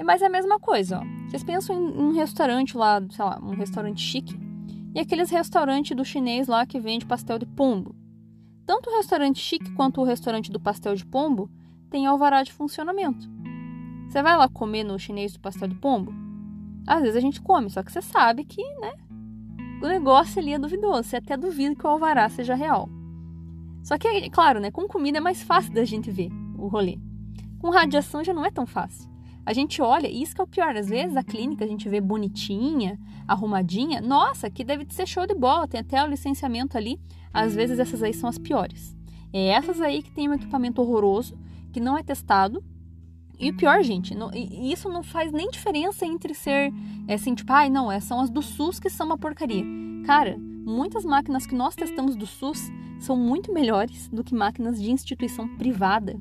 Mas 0.01 0.23
é 0.23 0.27
a 0.27 0.31
mesma 0.31 0.61
coisa, 0.61 1.01
ó. 1.01 1.29
Vocês 1.29 1.43
pensam 1.43 1.75
em 1.75 2.01
um 2.01 2.13
restaurante 2.13 2.77
lá, 2.77 3.03
sei 3.11 3.25
lá, 3.25 3.41
um 3.43 3.57
restaurante 3.57 4.01
chique, 4.01 4.39
e 4.95 5.01
aqueles 5.01 5.29
restaurantes 5.29 5.97
do 5.97 6.05
chinês 6.05 6.47
lá 6.47 6.65
que 6.65 6.79
vende 6.79 7.05
pastel 7.05 7.37
de 7.37 7.47
pombo. 7.47 7.97
Tanto 8.65 8.89
o 8.89 8.97
restaurante 8.97 9.41
chique 9.41 9.73
quanto 9.73 10.01
o 10.01 10.05
restaurante 10.05 10.53
do 10.53 10.61
pastel 10.61 10.95
de 10.95 11.05
pombo 11.05 11.51
tem 11.91 12.07
alvará 12.07 12.45
de 12.45 12.53
funcionamento. 12.53 13.29
Você 14.09 14.23
vai 14.23 14.37
lá 14.37 14.49
comer 14.49 14.85
no 14.85 14.97
chinês 15.01 15.33
do 15.33 15.41
pastel 15.41 15.67
de 15.67 15.75
pombo? 15.75 16.15
Às 16.87 17.03
vezes 17.03 17.17
a 17.17 17.21
gente 17.21 17.43
come, 17.43 17.69
só 17.71 17.83
que 17.83 17.91
você 17.91 18.01
sabe 18.01 18.45
que, 18.45 18.63
né, 18.79 18.93
o 19.83 19.89
negócio 19.89 20.41
ali 20.41 20.53
é 20.53 20.59
duvidoso. 20.59 21.05
Você 21.05 21.17
até 21.17 21.37
duvida 21.37 21.75
que 21.75 21.87
o 21.87 21.91
alvará 21.91 22.29
seja 22.29 22.55
real. 22.55 22.89
Só 23.83 23.97
que, 23.97 24.29
claro, 24.31 24.61
né, 24.61 24.71
com 24.71 24.87
comida 24.87 25.19
é 25.19 25.21
mais 25.21 25.43
fácil 25.43 25.73
da 25.73 25.85
gente 25.85 26.11
ver 26.11 26.31
o 26.59 26.69
rolê. 26.69 26.99
Com 27.59 27.71
radiação 27.71 28.23
já 28.23 28.33
não 28.33 28.45
é 28.45 28.51
tão 28.51 28.67
fácil. 28.67 29.09
A 29.45 29.53
gente 29.53 29.81
olha, 29.81 30.07
e 30.07 30.23
isso 30.23 30.35
que 30.35 30.41
é 30.41 30.45
o 30.45 30.47
pior, 30.47 30.77
às 30.77 30.89
vezes 30.89 31.17
a 31.17 31.23
clínica 31.23 31.65
a 31.65 31.69
gente 31.69 31.89
vê 31.89 32.01
bonitinha, 32.01 32.99
arrumadinha, 33.27 34.01
nossa, 34.01 34.51
que 34.51 34.63
deve 34.63 34.87
ser 34.91 35.09
show 35.09 35.27
de 35.27 35.35
bola, 35.35 35.67
tem 35.67 35.81
até 35.81 36.03
o 36.05 36.07
licenciamento 36.07 36.77
ali. 36.77 37.01
Às 37.33 37.55
vezes 37.55 37.79
essas 37.79 38.03
aí 38.03 38.13
são 38.13 38.29
as 38.29 38.39
piores. 38.39 38.97
É 39.33 39.49
essas 39.49 39.81
aí 39.81 40.03
que 40.03 40.11
tem 40.11 40.29
um 40.29 40.35
equipamento 40.35 40.83
horroroso, 40.83 41.39
que 41.73 41.81
não 41.81 41.97
é 41.97 42.03
testado. 42.03 42.63
E 43.41 43.51
o 43.51 43.57
pior, 43.57 43.83
gente, 43.83 44.15
não, 44.15 44.31
isso 44.35 44.87
não 44.91 45.03
faz 45.03 45.33
nem 45.33 45.49
diferença 45.49 46.05
entre 46.05 46.35
ser 46.35 46.71
é 47.09 47.15
assim, 47.15 47.35
tipo, 47.35 47.51
ai, 47.51 47.71
não, 47.71 47.91
é, 47.91 47.99
são 47.99 48.21
as 48.21 48.29
do 48.29 48.43
SUS 48.43 48.79
que 48.79 48.91
são 48.91 49.07
uma 49.07 49.17
porcaria. 49.17 49.65
Cara, 50.05 50.37
muitas 50.39 51.07
máquinas 51.07 51.47
que 51.47 51.55
nós 51.55 51.75
testamos 51.75 52.15
do 52.15 52.27
SUS 52.27 52.71
são 53.01 53.17
muito 53.17 53.51
melhores 53.51 54.09
do 54.09 54.23
que 54.23 54.35
máquinas 54.35 54.81
de 54.81 54.91
instituição 54.91 55.49
privada. 55.57 56.21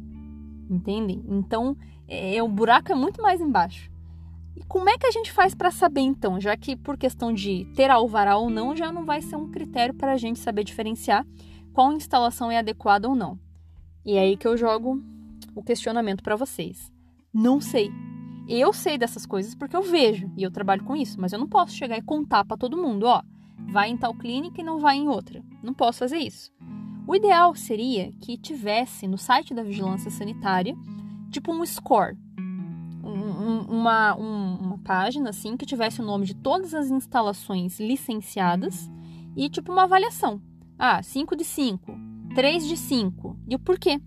Entendem? 0.69 1.21
Então, 1.27 1.75
é, 2.07 2.41
o 2.41 2.47
buraco 2.47 2.91
é 2.91 2.95
muito 2.95 3.21
mais 3.21 3.41
embaixo. 3.41 3.91
E 4.55 4.63
como 4.63 4.89
é 4.89 4.97
que 4.97 5.05
a 5.05 5.11
gente 5.11 5.31
faz 5.31 5.53
para 5.53 5.71
saber 5.71 6.01
então? 6.01 6.39
Já 6.39 6.55
que 6.55 6.75
por 6.75 6.97
questão 6.97 7.33
de 7.33 7.65
ter 7.75 7.91
alvará 7.91 8.37
ou 8.37 8.49
não, 8.49 8.75
já 8.75 8.93
não 8.93 9.05
vai 9.05 9.21
ser 9.21 9.35
um 9.35 9.51
critério 9.51 9.93
para 9.93 10.13
a 10.13 10.17
gente 10.17 10.39
saber 10.39 10.63
diferenciar 10.63 11.25
qual 11.73 11.91
instalação 11.91 12.49
é 12.49 12.57
adequada 12.57 13.09
ou 13.09 13.15
não. 13.15 13.37
E 14.05 14.15
é 14.15 14.21
aí 14.21 14.37
que 14.37 14.47
eu 14.47 14.55
jogo 14.55 15.03
o 15.53 15.61
questionamento 15.61 16.23
para 16.23 16.35
vocês. 16.37 16.91
Não 17.33 17.61
sei. 17.61 17.91
Eu 18.47 18.73
sei 18.73 18.97
dessas 18.97 19.25
coisas 19.25 19.53
porque 19.53 19.75
eu 19.75 19.83
vejo 19.83 20.31
e 20.35 20.41
eu 20.41 20.49
trabalho 20.49 20.83
com 20.83 20.95
isso, 20.95 21.21
mas 21.21 21.31
eu 21.31 21.39
não 21.39 21.47
posso 21.47 21.75
chegar 21.75 21.97
e 21.97 22.01
contar 22.01 22.43
para 22.43 22.57
todo 22.57 22.81
mundo, 22.81 23.03
ó, 23.03 23.21
vai 23.71 23.89
em 23.89 23.97
tal 23.97 24.13
clínica 24.15 24.59
e 24.59 24.63
não 24.63 24.79
vai 24.79 24.97
em 24.97 25.07
outra. 25.07 25.43
Não 25.61 25.73
posso 25.73 25.99
fazer 25.99 26.17
isso. 26.17 26.51
O 27.05 27.15
ideal 27.15 27.53
seria 27.55 28.11
que 28.13 28.37
tivesse 28.37 29.07
no 29.07 29.17
site 29.17 29.53
da 29.53 29.63
vigilância 29.63 30.09
sanitária, 30.09 30.75
tipo 31.31 31.51
um 31.53 31.63
score, 31.65 32.17
um, 33.03 33.61
uma, 33.69 34.15
um, 34.15 34.55
uma 34.57 34.77
página 34.79 35.29
assim 35.29 35.55
que 35.55 35.65
tivesse 35.65 36.01
o 36.01 36.05
nome 36.05 36.25
de 36.25 36.35
todas 36.35 36.73
as 36.73 36.89
instalações 36.89 37.79
licenciadas 37.79 38.89
e 39.35 39.49
tipo 39.49 39.71
uma 39.71 39.83
avaliação. 39.83 40.41
Ah, 40.77 41.03
5 41.03 41.35
de 41.35 41.43
5, 41.43 41.91
3 42.33 42.67
de 42.67 42.77
5. 42.77 43.37
E 43.47 43.55
o 43.55 43.59
porquê? 43.59 44.01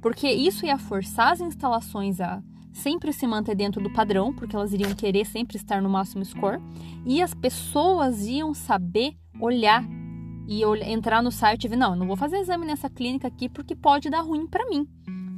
Porque 0.00 0.30
isso 0.30 0.64
ia 0.64 0.78
forçar 0.78 1.32
as 1.32 1.40
instalações 1.40 2.20
a 2.20 2.42
sempre 2.74 3.12
se 3.12 3.26
manter 3.26 3.54
dentro 3.54 3.80
do 3.80 3.90
padrão, 3.90 4.34
porque 4.34 4.54
elas 4.54 4.72
iriam 4.72 4.94
querer 4.94 5.24
sempre 5.24 5.56
estar 5.56 5.80
no 5.80 5.88
máximo 5.88 6.24
score, 6.24 6.60
e 7.06 7.22
as 7.22 7.32
pessoas 7.32 8.26
iam 8.26 8.52
saber 8.52 9.16
olhar 9.40 9.82
e 10.46 10.62
entrar 10.90 11.22
no 11.22 11.30
site 11.30 11.64
e 11.64 11.68
ver, 11.68 11.76
não, 11.76 11.96
não 11.96 12.06
vou 12.06 12.16
fazer 12.16 12.38
exame 12.38 12.66
nessa 12.66 12.90
clínica 12.90 13.28
aqui 13.28 13.48
porque 13.48 13.74
pode 13.74 14.10
dar 14.10 14.20
ruim 14.20 14.46
para 14.46 14.68
mim. 14.68 14.86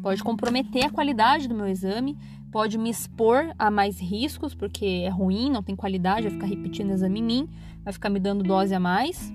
Pode 0.02 0.22
comprometer 0.22 0.86
a 0.86 0.90
qualidade 0.90 1.46
do 1.46 1.54
meu 1.54 1.66
exame, 1.66 2.16
pode 2.50 2.78
me 2.78 2.90
expor 2.90 3.52
a 3.58 3.70
mais 3.70 4.00
riscos, 4.00 4.54
porque 4.54 5.04
é 5.04 5.08
ruim, 5.08 5.50
não 5.50 5.62
tem 5.62 5.76
qualidade, 5.76 6.22
vai 6.22 6.32
ficar 6.32 6.46
repetindo 6.46 6.90
exame 6.90 7.20
em 7.20 7.22
mim, 7.22 7.48
vai 7.84 7.92
ficar 7.92 8.08
me 8.08 8.18
dando 8.18 8.42
dose 8.42 8.74
a 8.74 8.80
mais. 8.80 9.32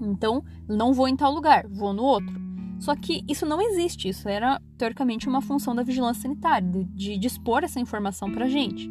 Então, 0.00 0.42
não 0.68 0.92
vou 0.92 1.06
em 1.06 1.16
tal 1.16 1.32
lugar, 1.32 1.66
vou 1.68 1.92
no 1.92 2.02
outro. 2.02 2.49
Só 2.80 2.96
que 2.96 3.22
isso 3.28 3.44
não 3.44 3.60
existe, 3.60 4.08
isso 4.08 4.28
era 4.28 4.60
teoricamente 4.78 5.28
uma 5.28 5.42
função 5.42 5.74
da 5.74 5.82
vigilância 5.82 6.22
sanitária, 6.22 6.66
de, 6.66 6.84
de 6.84 7.18
dispor 7.18 7.62
essa 7.62 7.78
informação 7.78 8.32
pra 8.32 8.48
gente. 8.48 8.90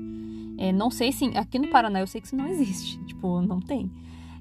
É, 0.58 0.72
não 0.72 0.92
sei 0.92 1.12
se. 1.12 1.26
Aqui 1.36 1.58
no 1.58 1.70
Paraná 1.70 2.00
eu 2.00 2.08
sei 2.08 2.22
que 2.22 2.28
isso 2.28 2.36
não 2.36 2.48
existe, 2.48 3.04
tipo, 3.06 3.42
não 3.42 3.60
tem. 3.60 3.92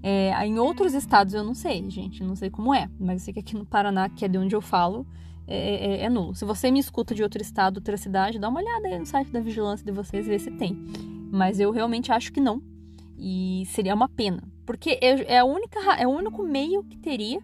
É, 0.02 0.32
em 0.46 0.58
outros 0.58 0.94
estados 0.94 1.34
eu 1.34 1.42
não 1.42 1.54
sei, 1.54 1.88
gente, 1.90 2.22
não 2.22 2.36
sei 2.36 2.50
como 2.50 2.72
é, 2.72 2.88
mas 3.00 3.22
eu 3.22 3.24
sei 3.24 3.34
que 3.34 3.40
aqui 3.40 3.56
no 3.56 3.64
Paraná, 3.64 4.08
que 4.08 4.24
é 4.24 4.28
de 4.28 4.38
onde 4.38 4.54
eu 4.54 4.60
falo, 4.60 5.06
é, 5.46 6.02
é, 6.02 6.04
é, 6.04 6.10
nulo. 6.10 6.34
Se 6.34 6.44
você 6.44 6.70
me 6.70 6.78
escuta 6.78 7.14
de 7.14 7.22
outro 7.22 7.40
estado, 7.40 7.78
outra 7.78 7.96
cidade, 7.96 8.38
dá 8.38 8.50
uma 8.50 8.60
olhada 8.60 8.86
aí 8.86 8.98
no 8.98 9.06
site 9.06 9.30
da 9.32 9.40
vigilância 9.40 9.84
de 9.84 9.90
vocês 9.90 10.26
vê 10.26 10.38
se 10.38 10.50
tem. 10.50 10.76
Mas 11.32 11.58
eu 11.58 11.70
realmente 11.70 12.12
acho 12.12 12.30
que 12.30 12.40
não. 12.40 12.62
E 13.16 13.64
seria 13.70 13.94
uma 13.94 14.08
pena. 14.08 14.42
Porque 14.66 14.98
é, 15.00 15.34
é, 15.34 15.38
a 15.38 15.44
única, 15.44 15.80
é 15.94 16.06
o 16.06 16.10
único 16.10 16.42
meio 16.42 16.84
que 16.84 16.98
teria 16.98 17.40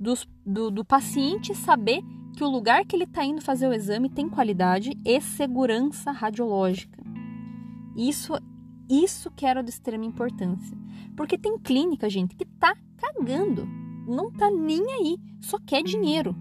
do, 0.00 0.70
do 0.70 0.84
paciente 0.84 1.54
saber 1.54 2.02
que 2.34 2.42
o 2.42 2.48
lugar 2.48 2.86
que 2.86 2.96
ele 2.96 3.04
está 3.04 3.22
indo 3.22 3.42
fazer 3.42 3.68
o 3.68 3.72
exame 3.74 4.08
tem 4.08 4.28
qualidade 4.28 4.96
e 5.04 5.20
segurança 5.20 6.10
radiológica. 6.10 6.98
Isso, 7.94 8.32
isso 8.88 9.30
que 9.30 9.44
era 9.44 9.62
de 9.62 9.68
extrema 9.68 10.06
importância. 10.06 10.76
Porque 11.14 11.36
tem 11.36 11.58
clínica, 11.58 12.08
gente, 12.08 12.34
que 12.34 12.46
tá 12.46 12.74
cagando, 12.96 13.66
não 14.08 14.30
tá 14.32 14.50
nem 14.50 14.82
aí, 14.92 15.18
só 15.40 15.58
quer 15.58 15.82
dinheiro. 15.82 16.34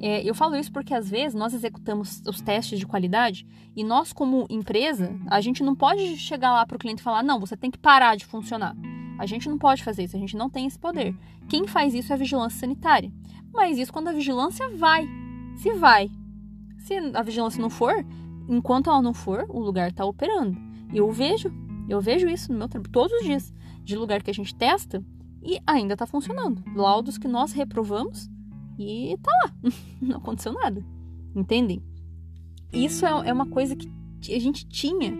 É, 0.00 0.28
eu 0.28 0.34
falo 0.34 0.56
isso 0.56 0.72
porque 0.72 0.92
às 0.92 1.08
vezes 1.08 1.34
nós 1.34 1.54
executamos 1.54 2.20
os 2.26 2.42
testes 2.42 2.78
de 2.78 2.86
qualidade 2.86 3.46
e 3.74 3.82
nós, 3.82 4.12
como 4.12 4.46
empresa, 4.50 5.16
a 5.28 5.40
gente 5.40 5.62
não 5.62 5.74
pode 5.74 6.16
chegar 6.18 6.52
lá 6.52 6.66
para 6.66 6.76
o 6.76 6.78
cliente 6.78 7.00
e 7.00 7.04
falar: 7.04 7.22
não, 7.22 7.40
você 7.40 7.56
tem 7.56 7.70
que 7.70 7.78
parar 7.78 8.16
de 8.16 8.26
funcionar. 8.26 8.76
A 9.18 9.26
gente 9.26 9.48
não 9.48 9.58
pode 9.58 9.82
fazer 9.82 10.04
isso, 10.04 10.16
a 10.16 10.20
gente 10.20 10.36
não 10.36 10.50
tem 10.50 10.66
esse 10.66 10.78
poder. 10.78 11.16
Quem 11.48 11.66
faz 11.66 11.94
isso 11.94 12.12
é 12.12 12.14
a 12.14 12.18
vigilância 12.18 12.60
sanitária. 12.60 13.12
Mas 13.52 13.78
isso 13.78 13.92
quando 13.92 14.08
a 14.08 14.12
vigilância 14.12 14.68
vai. 14.76 15.08
Se 15.56 15.72
vai. 15.74 16.10
Se 16.78 16.94
a 17.14 17.22
vigilância 17.22 17.60
não 17.60 17.70
for, 17.70 17.94
enquanto 18.48 18.90
ela 18.90 19.02
não 19.02 19.14
for, 19.14 19.46
o 19.48 19.60
lugar 19.60 19.90
está 19.90 20.04
operando. 20.04 20.56
Eu 20.92 21.10
vejo, 21.10 21.50
eu 21.88 22.00
vejo 22.00 22.28
isso 22.28 22.52
no 22.52 22.58
meu 22.58 22.68
trabalho 22.68 22.92
todos 22.92 23.12
os 23.18 23.24
dias, 23.24 23.54
de 23.82 23.96
lugar 23.96 24.22
que 24.22 24.30
a 24.30 24.34
gente 24.34 24.54
testa 24.54 25.02
e 25.42 25.58
ainda 25.66 25.94
está 25.94 26.06
funcionando. 26.06 26.62
Laudos 26.74 27.18
que 27.18 27.28
nós 27.28 27.52
reprovamos 27.52 28.28
e 28.78 29.16
tá 29.22 29.30
lá. 29.44 29.52
Não 30.00 30.18
aconteceu 30.18 30.52
nada. 30.52 30.84
Entendem? 31.34 31.82
Isso 32.72 33.06
é, 33.06 33.28
é 33.28 33.32
uma 33.32 33.46
coisa 33.46 33.74
que 33.74 33.88
a 34.34 34.40
gente 34.40 34.66
tinha 34.66 35.16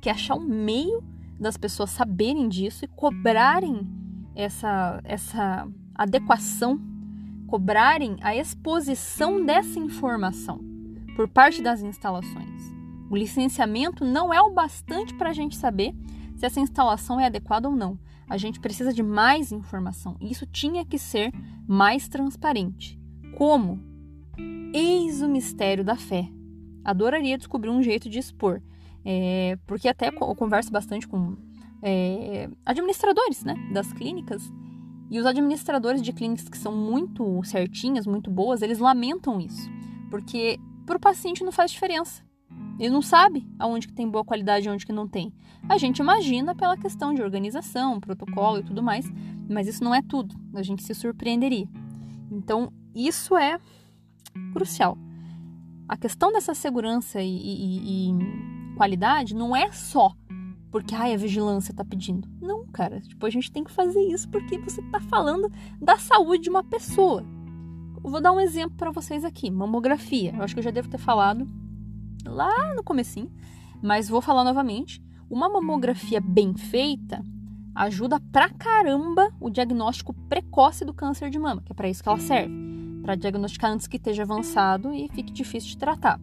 que 0.00 0.08
achar 0.08 0.34
um 0.34 0.46
meio 0.46 1.02
das 1.38 1.56
pessoas 1.56 1.90
saberem 1.90 2.48
disso 2.48 2.84
e 2.84 2.88
cobrarem 2.88 3.86
essa, 4.34 5.00
essa 5.04 5.68
adequação, 5.94 6.80
cobrarem 7.46 8.16
a 8.20 8.34
exposição 8.34 9.44
dessa 9.44 9.78
informação 9.78 10.60
por 11.14 11.28
parte 11.28 11.62
das 11.62 11.80
instalações. 11.80 12.74
O 13.08 13.16
licenciamento 13.16 14.04
não 14.04 14.32
é 14.32 14.40
o 14.40 14.52
bastante 14.52 15.14
para 15.14 15.30
a 15.30 15.32
gente 15.32 15.56
saber 15.56 15.94
se 16.36 16.44
essa 16.44 16.60
instalação 16.60 17.20
é 17.20 17.26
adequada 17.26 17.68
ou 17.68 17.74
não. 17.74 17.98
A 18.28 18.36
gente 18.36 18.60
precisa 18.60 18.92
de 18.92 19.02
mais 19.02 19.52
informação. 19.52 20.16
Isso 20.20 20.44
tinha 20.44 20.84
que 20.84 20.98
ser 20.98 21.32
mais 21.66 22.08
transparente. 22.08 23.00
Como? 23.36 23.80
Eis 24.74 25.22
o 25.22 25.28
mistério 25.28 25.84
da 25.84 25.96
fé. 25.96 26.28
Adoraria 26.84 27.38
descobrir 27.38 27.70
um 27.70 27.82
jeito 27.82 28.08
de 28.08 28.18
expor. 28.18 28.60
É, 29.08 29.56
porque 29.68 29.88
até 29.88 30.08
eu 30.08 30.34
converso 30.34 30.72
bastante 30.72 31.06
com 31.06 31.36
é, 31.80 32.50
administradores 32.64 33.44
né, 33.44 33.54
das 33.72 33.92
clínicas. 33.92 34.52
E 35.08 35.20
os 35.20 35.24
administradores 35.24 36.02
de 36.02 36.12
clínicas 36.12 36.48
que 36.48 36.58
são 36.58 36.74
muito 36.74 37.40
certinhas, 37.44 38.04
muito 38.04 38.28
boas, 38.28 38.62
eles 38.62 38.80
lamentam 38.80 39.40
isso. 39.40 39.70
Porque 40.10 40.58
para 40.84 40.96
o 40.96 41.00
paciente 41.00 41.44
não 41.44 41.52
faz 41.52 41.70
diferença. 41.70 42.26
Ele 42.80 42.90
não 42.90 43.00
sabe 43.00 43.46
aonde 43.60 43.86
que 43.86 43.94
tem 43.94 44.10
boa 44.10 44.24
qualidade 44.24 44.66
e 44.66 44.70
onde 44.70 44.84
que 44.84 44.92
não 44.92 45.06
tem. 45.06 45.32
A 45.68 45.78
gente 45.78 46.00
imagina 46.00 46.52
pela 46.54 46.76
questão 46.76 47.14
de 47.14 47.22
organização, 47.22 48.00
protocolo 48.00 48.58
e 48.58 48.64
tudo 48.64 48.82
mais, 48.82 49.08
mas 49.48 49.68
isso 49.68 49.84
não 49.84 49.94
é 49.94 50.02
tudo. 50.02 50.34
A 50.52 50.62
gente 50.62 50.82
se 50.82 50.94
surpreenderia. 50.94 51.68
Então, 52.30 52.72
isso 52.92 53.36
é 53.36 53.60
crucial. 54.52 54.98
A 55.88 55.96
questão 55.96 56.32
dessa 56.32 56.54
segurança 56.54 57.22
e, 57.22 57.36
e, 57.36 58.10
e 58.10 58.65
qualidade 58.76 59.34
não 59.34 59.56
é 59.56 59.72
só 59.72 60.14
porque 60.76 60.94
ai, 60.94 61.14
a 61.14 61.16
vigilância 61.16 61.70
está 61.72 61.82
pedindo. 61.82 62.28
Não, 62.38 62.66
cara. 62.66 63.00
Tipo, 63.00 63.24
a 63.24 63.30
gente 63.30 63.50
tem 63.50 63.64
que 63.64 63.70
fazer 63.70 64.00
isso 64.00 64.28
porque 64.28 64.58
você 64.58 64.82
está 64.82 65.00
falando 65.00 65.50
da 65.80 65.96
saúde 65.96 66.44
de 66.44 66.50
uma 66.50 66.62
pessoa. 66.62 67.24
Eu 68.04 68.10
vou 68.10 68.20
dar 68.20 68.30
um 68.32 68.38
exemplo 68.38 68.76
para 68.76 68.90
vocês 68.90 69.24
aqui. 69.24 69.50
Mamografia. 69.50 70.34
Eu 70.36 70.42
acho 70.42 70.54
que 70.54 70.60
eu 70.60 70.64
já 70.64 70.70
devo 70.70 70.90
ter 70.90 70.98
falado 70.98 71.48
lá 72.26 72.74
no 72.74 72.84
comecinho, 72.84 73.32
mas 73.82 74.08
vou 74.08 74.20
falar 74.20 74.44
novamente. 74.44 75.02
Uma 75.30 75.48
mamografia 75.48 76.20
bem 76.20 76.54
feita 76.54 77.24
ajuda 77.74 78.20
pra 78.30 78.50
caramba 78.50 79.32
o 79.40 79.48
diagnóstico 79.48 80.12
precoce 80.28 80.84
do 80.84 80.92
câncer 80.92 81.30
de 81.30 81.38
mama, 81.38 81.62
que 81.62 81.72
é 81.72 81.74
para 81.74 81.88
isso 81.88 82.02
que 82.02 82.08
ela 82.10 82.18
serve, 82.18 82.54
para 83.02 83.14
diagnosticar 83.14 83.70
antes 83.70 83.86
que 83.86 83.96
esteja 83.96 84.24
avançado 84.24 84.92
e 84.92 85.08
fique 85.08 85.32
difícil 85.32 85.70
de 85.70 85.78
tratar. 85.78 86.20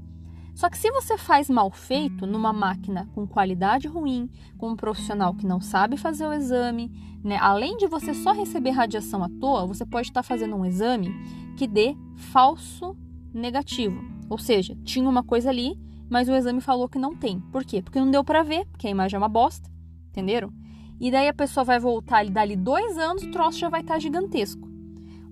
Só 0.55 0.69
que 0.69 0.77
se 0.77 0.91
você 0.91 1.17
faz 1.17 1.49
mal 1.49 1.71
feito 1.71 2.25
numa 2.27 2.53
máquina 2.53 3.09
com 3.13 3.27
qualidade 3.27 3.87
ruim, 3.87 4.29
com 4.57 4.69
um 4.69 4.75
profissional 4.75 5.33
que 5.33 5.45
não 5.45 5.59
sabe 5.59 5.97
fazer 5.97 6.27
o 6.27 6.33
exame, 6.33 6.91
né, 7.23 7.37
além 7.37 7.77
de 7.77 7.87
você 7.87 8.13
só 8.13 8.31
receber 8.31 8.71
radiação 8.71 9.23
à 9.23 9.29
toa, 9.39 9.65
você 9.65 9.85
pode 9.85 10.09
estar 10.09 10.23
fazendo 10.23 10.55
um 10.55 10.65
exame 10.65 11.11
que 11.57 11.67
dê 11.67 11.95
falso 12.15 12.95
negativo. 13.33 13.99
Ou 14.29 14.37
seja, 14.37 14.75
tinha 14.83 15.09
uma 15.09 15.23
coisa 15.23 15.49
ali 15.49 15.77
mas 16.13 16.29
o 16.29 16.35
exame 16.35 16.61
falou 16.61 16.87
que 16.87 16.99
não 16.99 17.15
tem. 17.15 17.39
Por 17.51 17.65
quê? 17.65 17.81
Porque 17.81 17.99
não 17.99 18.11
deu 18.11 18.23
para 18.23 18.43
ver, 18.43 18.67
porque 18.67 18.85
a 18.85 18.91
imagem 18.91 19.15
é 19.15 19.17
uma 19.17 19.27
bosta, 19.27 19.67
entenderam? 20.09 20.53
E 20.99 21.09
daí 21.09 21.27
a 21.27 21.33
pessoa 21.33 21.63
vai 21.63 21.79
voltar 21.79 22.23
e 22.23 22.29
dali 22.29 22.55
dois 22.55 22.99
anos 22.99 23.23
o 23.23 23.31
troço 23.31 23.57
já 23.57 23.67
vai 23.67 23.81
estar 23.81 23.95
tá 23.95 23.99
gigantesco. 23.99 24.69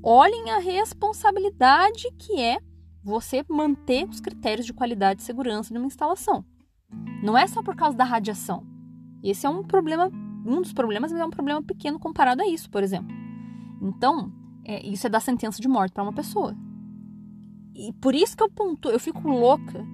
Olhem 0.01 0.49
a 0.49 0.57
responsabilidade 0.57 2.11
que 2.17 2.41
é 2.41 2.57
você 3.03 3.43
manter 3.49 4.07
os 4.07 4.19
critérios 4.19 4.65
de 4.65 4.73
qualidade 4.73 5.21
e 5.21 5.25
segurança 5.25 5.73
de 5.73 5.77
uma 5.77 5.87
instalação. 5.87 6.45
Não 7.23 7.37
é 7.37 7.47
só 7.47 7.63
por 7.63 7.75
causa 7.75 7.97
da 7.97 8.03
radiação. 8.03 8.65
Esse 9.23 9.45
é 9.45 9.49
um 9.49 9.63
problema, 9.63 10.09
um 10.45 10.61
dos 10.61 10.73
problemas, 10.73 11.11
mas 11.11 11.21
é 11.21 11.25
um 11.25 11.29
problema 11.29 11.61
pequeno 11.61 11.99
comparado 11.99 12.41
a 12.41 12.47
isso, 12.47 12.69
por 12.69 12.83
exemplo. 12.83 13.15
Então, 13.81 14.31
é, 14.65 14.85
isso 14.85 15.07
é 15.07 15.09
dar 15.09 15.19
sentença 15.19 15.61
de 15.61 15.67
morte 15.67 15.93
para 15.93 16.03
uma 16.03 16.13
pessoa. 16.13 16.55
E 17.73 17.93
por 17.93 18.13
isso 18.13 18.35
que 18.35 18.43
eu 18.43 18.49
pontuo, 18.49 18.91
eu 18.91 18.99
fico 18.99 19.27
louca 19.27 19.85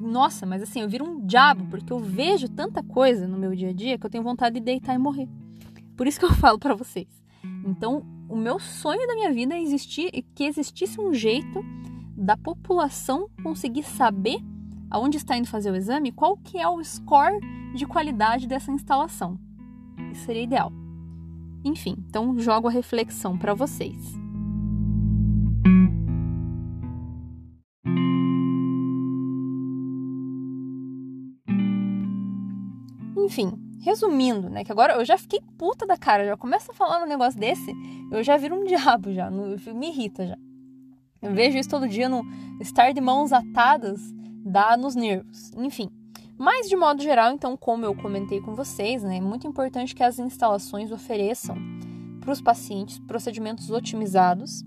nossa, 0.00 0.46
mas 0.46 0.62
assim, 0.62 0.80
eu 0.80 0.88
viro 0.88 1.04
um 1.04 1.26
diabo, 1.26 1.66
porque 1.66 1.92
eu 1.92 1.98
vejo 1.98 2.48
tanta 2.48 2.82
coisa 2.82 3.26
no 3.26 3.36
meu 3.36 3.54
dia 3.54 3.70
a 3.70 3.72
dia 3.72 3.98
que 3.98 4.06
eu 4.06 4.10
tenho 4.10 4.22
vontade 4.22 4.58
de 4.58 4.64
deitar 4.64 4.94
e 4.94 4.98
morrer. 4.98 5.28
Por 5.96 6.06
isso 6.06 6.18
que 6.18 6.24
eu 6.24 6.34
falo 6.34 6.58
para 6.58 6.74
vocês. 6.74 7.08
Então, 7.64 8.04
o 8.28 8.36
meu 8.36 8.58
sonho 8.58 9.06
da 9.06 9.14
minha 9.14 9.32
vida 9.32 9.54
é 9.54 9.62
existir 9.62 10.10
que 10.34 10.44
existisse 10.44 11.00
um 11.00 11.12
jeito 11.12 11.64
da 12.18 12.36
população 12.36 13.28
conseguir 13.42 13.84
saber 13.84 14.40
aonde 14.90 15.16
está 15.16 15.36
indo 15.36 15.46
fazer 15.46 15.70
o 15.70 15.76
exame, 15.76 16.10
qual 16.10 16.36
que 16.36 16.58
é 16.58 16.68
o 16.68 16.82
score 16.82 17.38
de 17.74 17.86
qualidade 17.86 18.48
dessa 18.48 18.72
instalação. 18.72 19.38
Isso 20.10 20.24
seria 20.24 20.42
ideal. 20.42 20.72
Enfim, 21.64 21.96
então 22.08 22.38
jogo 22.38 22.68
a 22.68 22.70
reflexão 22.70 23.38
para 23.38 23.54
vocês. 23.54 23.96
Enfim, 33.16 33.52
resumindo, 33.80 34.48
né? 34.48 34.64
Que 34.64 34.72
agora 34.72 34.94
eu 34.94 35.04
já 35.04 35.18
fiquei 35.18 35.40
puta 35.58 35.86
da 35.86 35.96
cara, 35.98 36.24
já 36.24 36.36
começa 36.36 36.72
a 36.72 36.74
falar 36.74 37.02
um 37.02 37.06
negócio 37.06 37.38
desse, 37.38 37.72
eu 38.10 38.24
já 38.24 38.36
viro 38.36 38.56
um 38.56 38.64
diabo 38.66 39.12
já, 39.12 39.30
me 39.30 39.88
irrita 39.88 40.26
já. 40.26 40.47
Eu 41.20 41.34
vejo 41.34 41.58
isso 41.58 41.68
todo 41.68 41.88
dia 41.88 42.08
no 42.08 42.22
estar 42.60 42.92
de 42.92 43.00
mãos 43.00 43.32
atadas 43.32 44.00
dá 44.44 44.76
nos 44.76 44.94
nervos. 44.94 45.52
Enfim. 45.56 45.90
Mas 46.36 46.68
de 46.68 46.76
modo 46.76 47.02
geral, 47.02 47.32
então, 47.32 47.56
como 47.56 47.84
eu 47.84 47.94
comentei 47.96 48.40
com 48.40 48.54
vocês, 48.54 49.02
né, 49.02 49.16
é 49.16 49.20
muito 49.20 49.46
importante 49.46 49.94
que 49.94 50.04
as 50.04 50.20
instalações 50.20 50.92
ofereçam 50.92 51.56
para 52.20 52.32
os 52.32 52.40
pacientes 52.40 52.98
procedimentos 53.00 53.70
otimizados. 53.70 54.62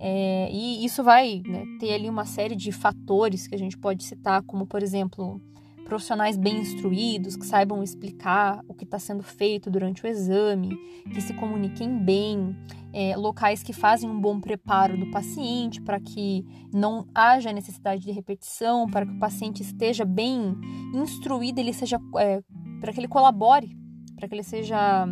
É, 0.00 0.48
e 0.50 0.84
isso 0.84 1.02
vai 1.02 1.42
né, 1.46 1.64
ter 1.78 1.92
ali 1.92 2.08
uma 2.08 2.24
série 2.24 2.56
de 2.56 2.72
fatores 2.72 3.46
que 3.46 3.54
a 3.54 3.58
gente 3.58 3.76
pode 3.76 4.02
citar, 4.02 4.42
como 4.42 4.66
por 4.66 4.82
exemplo 4.82 5.40
profissionais 5.84 6.38
bem 6.38 6.58
instruídos, 6.58 7.36
que 7.36 7.44
saibam 7.44 7.82
explicar 7.82 8.62
o 8.66 8.74
que 8.74 8.84
está 8.84 8.98
sendo 8.98 9.22
feito 9.22 9.70
durante 9.70 10.04
o 10.04 10.06
exame, 10.06 10.78
que 11.12 11.20
se 11.20 11.34
comuniquem 11.34 11.98
bem, 11.98 12.56
é, 12.94 13.16
locais 13.16 13.62
que 13.62 13.72
fazem 13.72 14.08
um 14.08 14.20
bom 14.20 14.40
preparo 14.40 14.96
do 14.96 15.10
paciente 15.10 15.82
para 15.82 15.98
que 16.00 16.46
não 16.72 17.06
haja 17.14 17.52
necessidade 17.52 18.02
de 18.02 18.12
repetição, 18.12 18.86
para 18.86 19.04
que 19.04 19.12
o 19.12 19.18
paciente 19.18 19.62
esteja 19.62 20.04
bem 20.04 20.54
instruído, 20.94 21.58
ele 21.58 21.72
seja 21.72 21.98
é, 22.18 22.40
para 22.80 22.92
que 22.92 23.00
ele 23.00 23.08
colabore, 23.08 23.76
para 24.16 24.28
que 24.28 24.34
ele 24.34 24.44
seja 24.44 25.06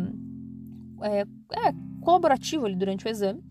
é, 1.01 1.21
é 1.21 1.73
colaborativo 2.01 2.65
ali 2.65 2.75
durante 2.75 3.05
o 3.05 3.09
exame 3.09 3.43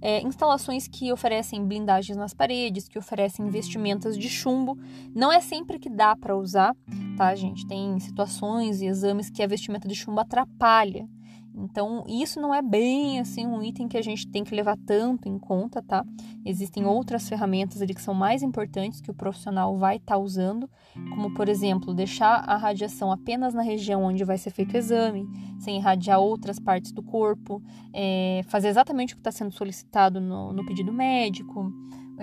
é, 0.00 0.22
instalações 0.22 0.88
que 0.88 1.12
oferecem 1.12 1.64
blindagens 1.64 2.16
nas 2.16 2.32
paredes, 2.32 2.88
que 2.88 2.98
oferecem 2.98 3.48
vestimentas 3.50 4.16
de 4.16 4.28
chumbo. 4.28 4.78
Não 5.14 5.30
é 5.30 5.40
sempre 5.40 5.78
que 5.78 5.90
dá 5.90 6.16
para 6.16 6.36
usar, 6.36 6.74
tá, 7.16 7.34
gente? 7.34 7.66
Tem 7.66 7.98
situações 8.00 8.80
e 8.80 8.86
exames 8.86 9.28
que 9.28 9.42
a 9.42 9.46
vestimenta 9.46 9.86
de 9.86 9.94
chumbo 9.94 10.20
atrapalha. 10.20 11.06
Então, 11.54 12.04
isso 12.08 12.40
não 12.40 12.54
é 12.54 12.62
bem 12.62 13.20
assim 13.20 13.46
um 13.46 13.62
item 13.62 13.88
que 13.88 13.98
a 13.98 14.02
gente 14.02 14.26
tem 14.28 14.44
que 14.44 14.54
levar 14.54 14.76
tanto 14.86 15.28
em 15.28 15.38
conta, 15.38 15.82
tá? 15.82 16.04
Existem 16.44 16.86
outras 16.86 17.28
ferramentas 17.28 17.82
ali 17.82 17.94
que 17.94 18.02
são 18.02 18.14
mais 18.14 18.42
importantes 18.42 19.00
que 19.00 19.10
o 19.10 19.14
profissional 19.14 19.76
vai 19.76 19.96
estar 19.96 20.14
tá 20.14 20.18
usando, 20.18 20.68
como 21.10 21.34
por 21.34 21.48
exemplo, 21.48 21.92
deixar 21.92 22.44
a 22.48 22.56
radiação 22.56 23.10
apenas 23.10 23.52
na 23.52 23.62
região 23.62 24.04
onde 24.04 24.24
vai 24.24 24.38
ser 24.38 24.50
feito 24.50 24.74
o 24.74 24.76
exame, 24.76 25.26
sem 25.58 25.76
irradiar 25.76 26.20
outras 26.20 26.58
partes 26.58 26.92
do 26.92 27.02
corpo, 27.02 27.62
é, 27.92 28.42
fazer 28.48 28.68
exatamente 28.68 29.14
o 29.14 29.16
que 29.16 29.20
está 29.20 29.32
sendo 29.32 29.52
solicitado 29.52 30.20
no, 30.20 30.52
no 30.52 30.64
pedido 30.64 30.92
médico, 30.92 31.72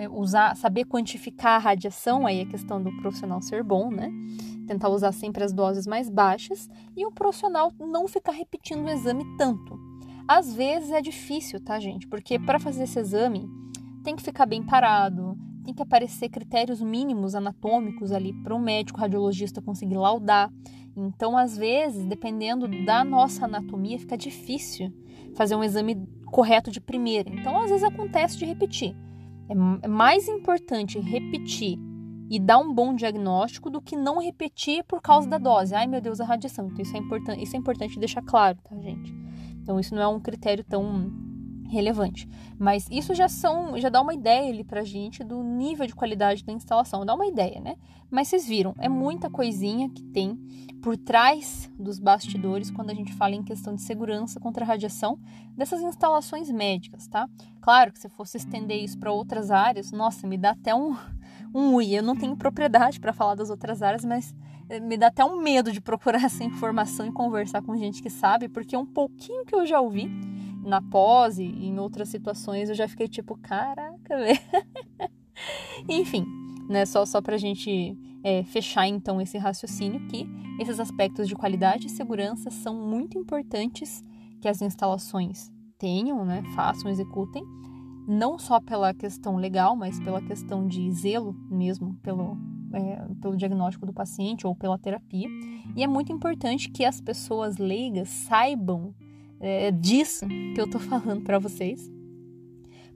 usar, 0.06 0.54
saber 0.56 0.84
quantificar 0.84 1.56
a 1.56 1.58
radiação, 1.58 2.26
aí 2.26 2.42
a 2.42 2.46
questão 2.46 2.82
do 2.82 2.94
profissional 2.98 3.40
ser 3.40 3.62
bom, 3.64 3.90
né? 3.90 4.12
Tentar 4.66 4.90
usar 4.90 5.12
sempre 5.12 5.42
as 5.42 5.52
doses 5.52 5.86
mais 5.86 6.08
baixas 6.08 6.68
e 6.96 7.04
o 7.06 7.10
profissional 7.10 7.72
não 7.80 8.06
ficar 8.06 8.32
repetindo 8.32 8.84
o 8.84 8.90
exame 8.90 9.24
tanto. 9.36 9.78
Às 10.28 10.54
vezes 10.54 10.90
é 10.90 11.00
difícil, 11.00 11.58
tá, 11.58 11.80
gente? 11.80 12.06
Porque 12.06 12.38
para 12.38 12.58
fazer 12.58 12.84
esse 12.84 12.98
exame 12.98 13.48
tem 14.04 14.14
que 14.14 14.22
ficar 14.22 14.44
bem 14.44 14.62
parado, 14.62 15.36
tem 15.64 15.74
que 15.74 15.82
aparecer 15.82 16.28
critérios 16.28 16.80
mínimos 16.80 17.34
anatômicos 17.34 18.12
ali 18.12 18.32
para 18.42 18.54
o 18.54 18.60
médico 18.60 19.00
radiologista 19.00 19.60
conseguir 19.60 19.96
laudar. 19.96 20.52
Então, 20.96 21.36
às 21.36 21.56
vezes, 21.56 22.04
dependendo 22.04 22.68
da 22.84 23.04
nossa 23.04 23.46
anatomia, 23.46 23.98
fica 23.98 24.16
difícil 24.16 24.92
fazer 25.34 25.54
um 25.54 25.64
exame 25.64 26.06
correto 26.26 26.70
de 26.70 26.80
primeira. 26.80 27.30
Então, 27.30 27.56
às 27.56 27.70
vezes 27.70 27.84
acontece 27.84 28.36
de 28.38 28.44
repetir. 28.44 28.94
É, 29.48 29.86
é 29.86 29.88
mais 29.88 30.28
importante 30.28 30.98
repetir 30.98 31.78
e 32.30 32.38
dar 32.38 32.58
um 32.58 32.74
bom 32.74 32.94
diagnóstico 32.94 33.70
do 33.70 33.80
que 33.80 33.96
não 33.96 34.20
repetir 34.20 34.84
por 34.84 35.00
causa 35.00 35.28
da 35.28 35.38
dose. 35.38 35.74
Ai, 35.74 35.86
meu 35.86 36.00
Deus, 36.00 36.20
a 36.20 36.24
radiação. 36.24 36.66
Então, 36.66 36.82
isso 36.82 36.96
é, 36.96 36.98
importante, 36.98 37.42
isso 37.42 37.56
é 37.56 37.58
importante 37.58 37.98
deixar 37.98 38.22
claro, 38.22 38.58
tá, 38.62 38.76
gente? 38.78 39.14
Então, 39.62 39.80
isso 39.80 39.94
não 39.94 40.02
é 40.02 40.08
um 40.08 40.20
critério 40.20 40.62
tão 40.62 41.10
relevante. 41.68 42.28
Mas 42.58 42.88
isso 42.90 43.14
já 43.14 43.28
são, 43.28 43.78
já 43.78 43.88
dá 43.88 44.00
uma 44.00 44.14
ideia 44.14 44.50
ali 44.50 44.64
pra 44.64 44.82
gente 44.82 45.22
do 45.22 45.42
nível 45.42 45.86
de 45.86 45.94
qualidade 45.94 46.44
da 46.44 46.52
instalação, 46.52 47.06
dá 47.06 47.14
uma 47.14 47.26
ideia, 47.26 47.60
né? 47.60 47.76
Mas 48.10 48.28
vocês 48.28 48.46
viram, 48.46 48.74
é 48.78 48.88
muita 48.88 49.28
coisinha 49.28 49.88
que 49.90 50.02
tem 50.02 50.36
por 50.82 50.96
trás 50.96 51.70
dos 51.78 51.98
bastidores 51.98 52.70
quando 52.70 52.90
a 52.90 52.94
gente 52.94 53.12
fala 53.12 53.34
em 53.34 53.42
questão 53.42 53.74
de 53.74 53.82
segurança 53.82 54.40
contra 54.40 54.64
a 54.64 54.68
radiação 54.68 55.18
dessas 55.56 55.82
instalações 55.82 56.50
médicas, 56.50 57.06
tá? 57.06 57.28
Claro 57.60 57.92
que 57.92 57.98
se 57.98 58.08
fosse 58.08 58.38
estender 58.38 58.82
isso 58.82 58.98
para 58.98 59.12
outras 59.12 59.50
áreas, 59.50 59.92
nossa, 59.92 60.26
me 60.26 60.38
dá 60.38 60.50
até 60.50 60.74
um 60.74 60.96
um 61.54 61.74
ui. 61.74 61.96
Eu 61.96 62.02
não 62.02 62.16
tenho 62.16 62.36
propriedade 62.36 63.00
para 63.00 63.12
falar 63.12 63.34
das 63.34 63.50
outras 63.50 63.82
áreas, 63.82 64.04
mas 64.04 64.34
eh, 64.68 64.80
me 64.80 64.96
dá 64.96 65.08
até 65.08 65.24
um 65.24 65.40
medo 65.40 65.72
de 65.72 65.80
procurar 65.80 66.22
essa 66.24 66.44
informação 66.44 67.06
e 67.06 67.12
conversar 67.12 67.62
com 67.62 67.76
gente 67.76 68.02
que 68.02 68.10
sabe, 68.10 68.48
porque 68.48 68.76
um 68.76 68.86
pouquinho 68.86 69.44
que 69.44 69.54
eu 69.54 69.66
já 69.66 69.80
ouvi 69.80 70.10
na 70.68 70.82
pose 70.82 71.42
e 71.42 71.66
em 71.66 71.78
outras 71.78 72.08
situações 72.10 72.68
eu 72.68 72.74
já 72.74 72.86
fiquei 72.86 73.08
tipo, 73.08 73.36
caraca, 73.38 74.16
velho. 74.16 74.38
Enfim, 75.88 76.26
né? 76.68 76.84
Só, 76.84 77.06
só 77.06 77.20
pra 77.20 77.38
gente 77.38 77.96
é, 78.22 78.44
fechar 78.44 78.86
então 78.86 79.20
esse 79.20 79.38
raciocínio 79.38 80.06
que 80.08 80.28
esses 80.60 80.78
aspectos 80.78 81.26
de 81.26 81.34
qualidade 81.34 81.86
e 81.86 81.90
segurança 81.90 82.50
são 82.50 82.74
muito 82.74 83.16
importantes 83.18 84.02
que 84.40 84.48
as 84.48 84.60
instalações 84.60 85.50
tenham, 85.78 86.24
né? 86.24 86.42
Façam, 86.54 86.90
executem, 86.90 87.42
não 88.06 88.38
só 88.38 88.60
pela 88.60 88.92
questão 88.92 89.36
legal, 89.36 89.74
mas 89.74 89.98
pela 90.00 90.20
questão 90.20 90.66
de 90.66 90.90
zelo 90.92 91.34
mesmo, 91.50 91.94
pelo, 92.02 92.36
é, 92.72 93.06
pelo 93.20 93.36
diagnóstico 93.36 93.86
do 93.86 93.92
paciente 93.92 94.46
ou 94.46 94.54
pela 94.54 94.78
terapia. 94.78 95.28
E 95.74 95.82
é 95.82 95.86
muito 95.86 96.12
importante 96.12 96.70
que 96.70 96.84
as 96.84 97.00
pessoas 97.00 97.56
leigas 97.56 98.08
saibam 98.08 98.94
é, 99.40 99.70
disso 99.70 100.26
que 100.26 100.60
eu 100.60 100.64
estou 100.64 100.80
falando 100.80 101.22
para 101.22 101.38
vocês, 101.38 101.90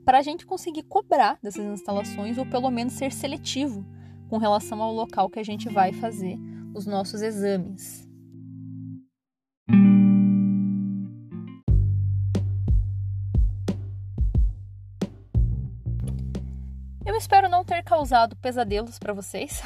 para 0.05 0.19
a 0.19 0.21
gente 0.21 0.45
conseguir 0.45 0.83
cobrar 0.83 1.39
dessas 1.41 1.65
instalações 1.65 2.37
ou 2.37 2.45
pelo 2.45 2.69
menos 2.69 2.93
ser 2.93 3.11
seletivo 3.11 3.85
com 4.29 4.37
relação 4.37 4.81
ao 4.81 4.93
local 4.93 5.29
que 5.29 5.39
a 5.39 5.43
gente 5.43 5.69
vai 5.69 5.93
fazer 5.93 6.37
os 6.73 6.85
nossos 6.85 7.21
exames. 7.21 8.03
Eu 17.05 17.17
espero 17.17 17.47
não 17.47 17.63
ter 17.63 17.83
causado 17.83 18.35
pesadelos 18.37 18.97
para 18.97 19.13
vocês 19.13 19.61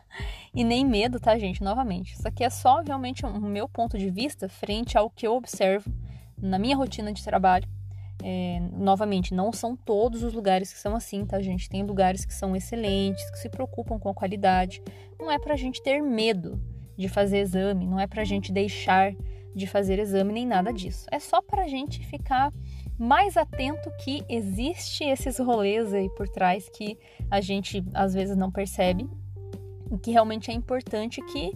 e 0.52 0.64
nem 0.64 0.84
medo, 0.84 1.20
tá, 1.20 1.38
gente? 1.38 1.62
Novamente, 1.62 2.14
isso 2.14 2.26
aqui 2.26 2.42
é 2.42 2.50
só 2.50 2.80
realmente 2.80 3.24
o 3.24 3.40
meu 3.40 3.68
ponto 3.68 3.96
de 3.96 4.10
vista 4.10 4.48
frente 4.48 4.98
ao 4.98 5.08
que 5.08 5.26
eu 5.26 5.34
observo 5.34 5.90
na 6.40 6.58
minha 6.58 6.76
rotina 6.76 7.12
de 7.12 7.22
trabalho. 7.22 7.68
É, 8.22 8.60
novamente, 8.72 9.32
não 9.32 9.52
são 9.52 9.76
todos 9.76 10.24
os 10.24 10.34
lugares 10.34 10.72
que 10.72 10.78
são 10.78 10.96
assim, 10.96 11.24
tá, 11.24 11.40
gente? 11.40 11.68
Tem 11.68 11.84
lugares 11.84 12.24
que 12.24 12.34
são 12.34 12.56
excelentes, 12.56 13.30
que 13.30 13.38
se 13.38 13.48
preocupam 13.48 13.98
com 13.98 14.08
a 14.08 14.14
qualidade. 14.14 14.82
Não 15.18 15.30
é 15.30 15.38
pra 15.38 15.56
gente 15.56 15.82
ter 15.82 16.02
medo 16.02 16.60
de 16.96 17.08
fazer 17.08 17.38
exame, 17.38 17.86
não 17.86 18.00
é 18.00 18.08
pra 18.08 18.24
gente 18.24 18.52
deixar 18.52 19.14
de 19.54 19.66
fazer 19.66 19.98
exame 19.98 20.32
nem 20.32 20.46
nada 20.46 20.72
disso. 20.72 21.06
É 21.10 21.18
só 21.18 21.40
pra 21.40 21.68
gente 21.68 22.04
ficar 22.04 22.52
mais 22.98 23.36
atento 23.36 23.90
que 24.02 24.24
existe 24.28 25.04
esses 25.04 25.38
rolês 25.38 25.92
aí 25.92 26.08
por 26.16 26.28
trás 26.28 26.68
que 26.68 26.98
a 27.30 27.40
gente 27.40 27.84
às 27.94 28.12
vezes 28.12 28.36
não 28.36 28.50
percebe 28.50 29.08
e 29.92 29.98
que 29.98 30.10
realmente 30.10 30.50
é 30.50 30.54
importante 30.54 31.22
que 31.26 31.52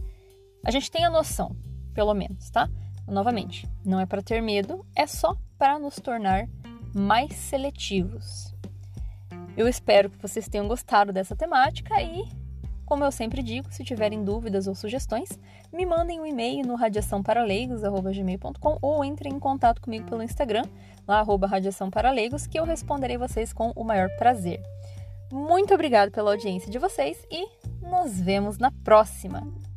a 0.65 0.71
gente 0.71 0.91
tenha 0.91 1.11
noção, 1.11 1.57
pelo 1.93 2.15
menos, 2.15 2.51
tá? 2.51 2.71
Novamente, 3.07 3.69
não 3.85 4.01
é 4.01 4.07
para 4.07 4.23
ter 4.23 4.41
medo, 4.41 4.87
é 4.95 5.07
só 5.07 5.37
para 5.59 5.79
nos 5.79 5.97
tornar 5.97 6.49
mais 6.95 7.35
seletivos. 7.35 8.55
Eu 9.57 9.69
espero 9.69 10.11
que 10.11 10.21
vocês 10.21 10.49
tenham 10.49 10.69
gostado 10.69 11.13
dessa 11.13 11.37
temática 11.37 12.01
e, 12.01 12.25
como 12.87 13.05
eu 13.05 13.13
sempre 13.13 13.43
digo, 13.43 13.73
se 13.73 13.85
tiverem 13.85 14.25
dúvidas 14.25 14.67
ou 14.67 14.75
sugestões, 14.75 15.39
me 15.73 15.85
mandem 15.85 16.21
um 16.21 16.27
e-mail 16.27 16.67
no 16.67 16.75
radiaçãoparalegos@gmail.com 16.75 18.79
ou 18.81 19.05
entrem 19.05 19.35
em 19.35 19.39
contato 19.39 19.81
comigo 19.81 20.09
pelo 20.09 20.23
Instagram, 20.23 20.65
lá 21.07 21.21
arroba 21.21 21.47
radiaçãoparalegos, 21.47 22.47
que 22.47 22.59
eu 22.59 22.65
responderei 22.65 23.19
vocês 23.19 23.53
com 23.53 23.73
o 23.77 23.85
maior 23.85 24.09
prazer. 24.17 24.63
Muito 25.31 25.75
obrigado 25.75 26.11
pela 26.11 26.31
audiência 26.31 26.71
de 26.71 26.79
vocês 26.79 27.27
e 27.31 27.47
nos 27.83 28.19
vemos 28.21 28.59
na 28.59 28.71
próxima! 28.71 29.72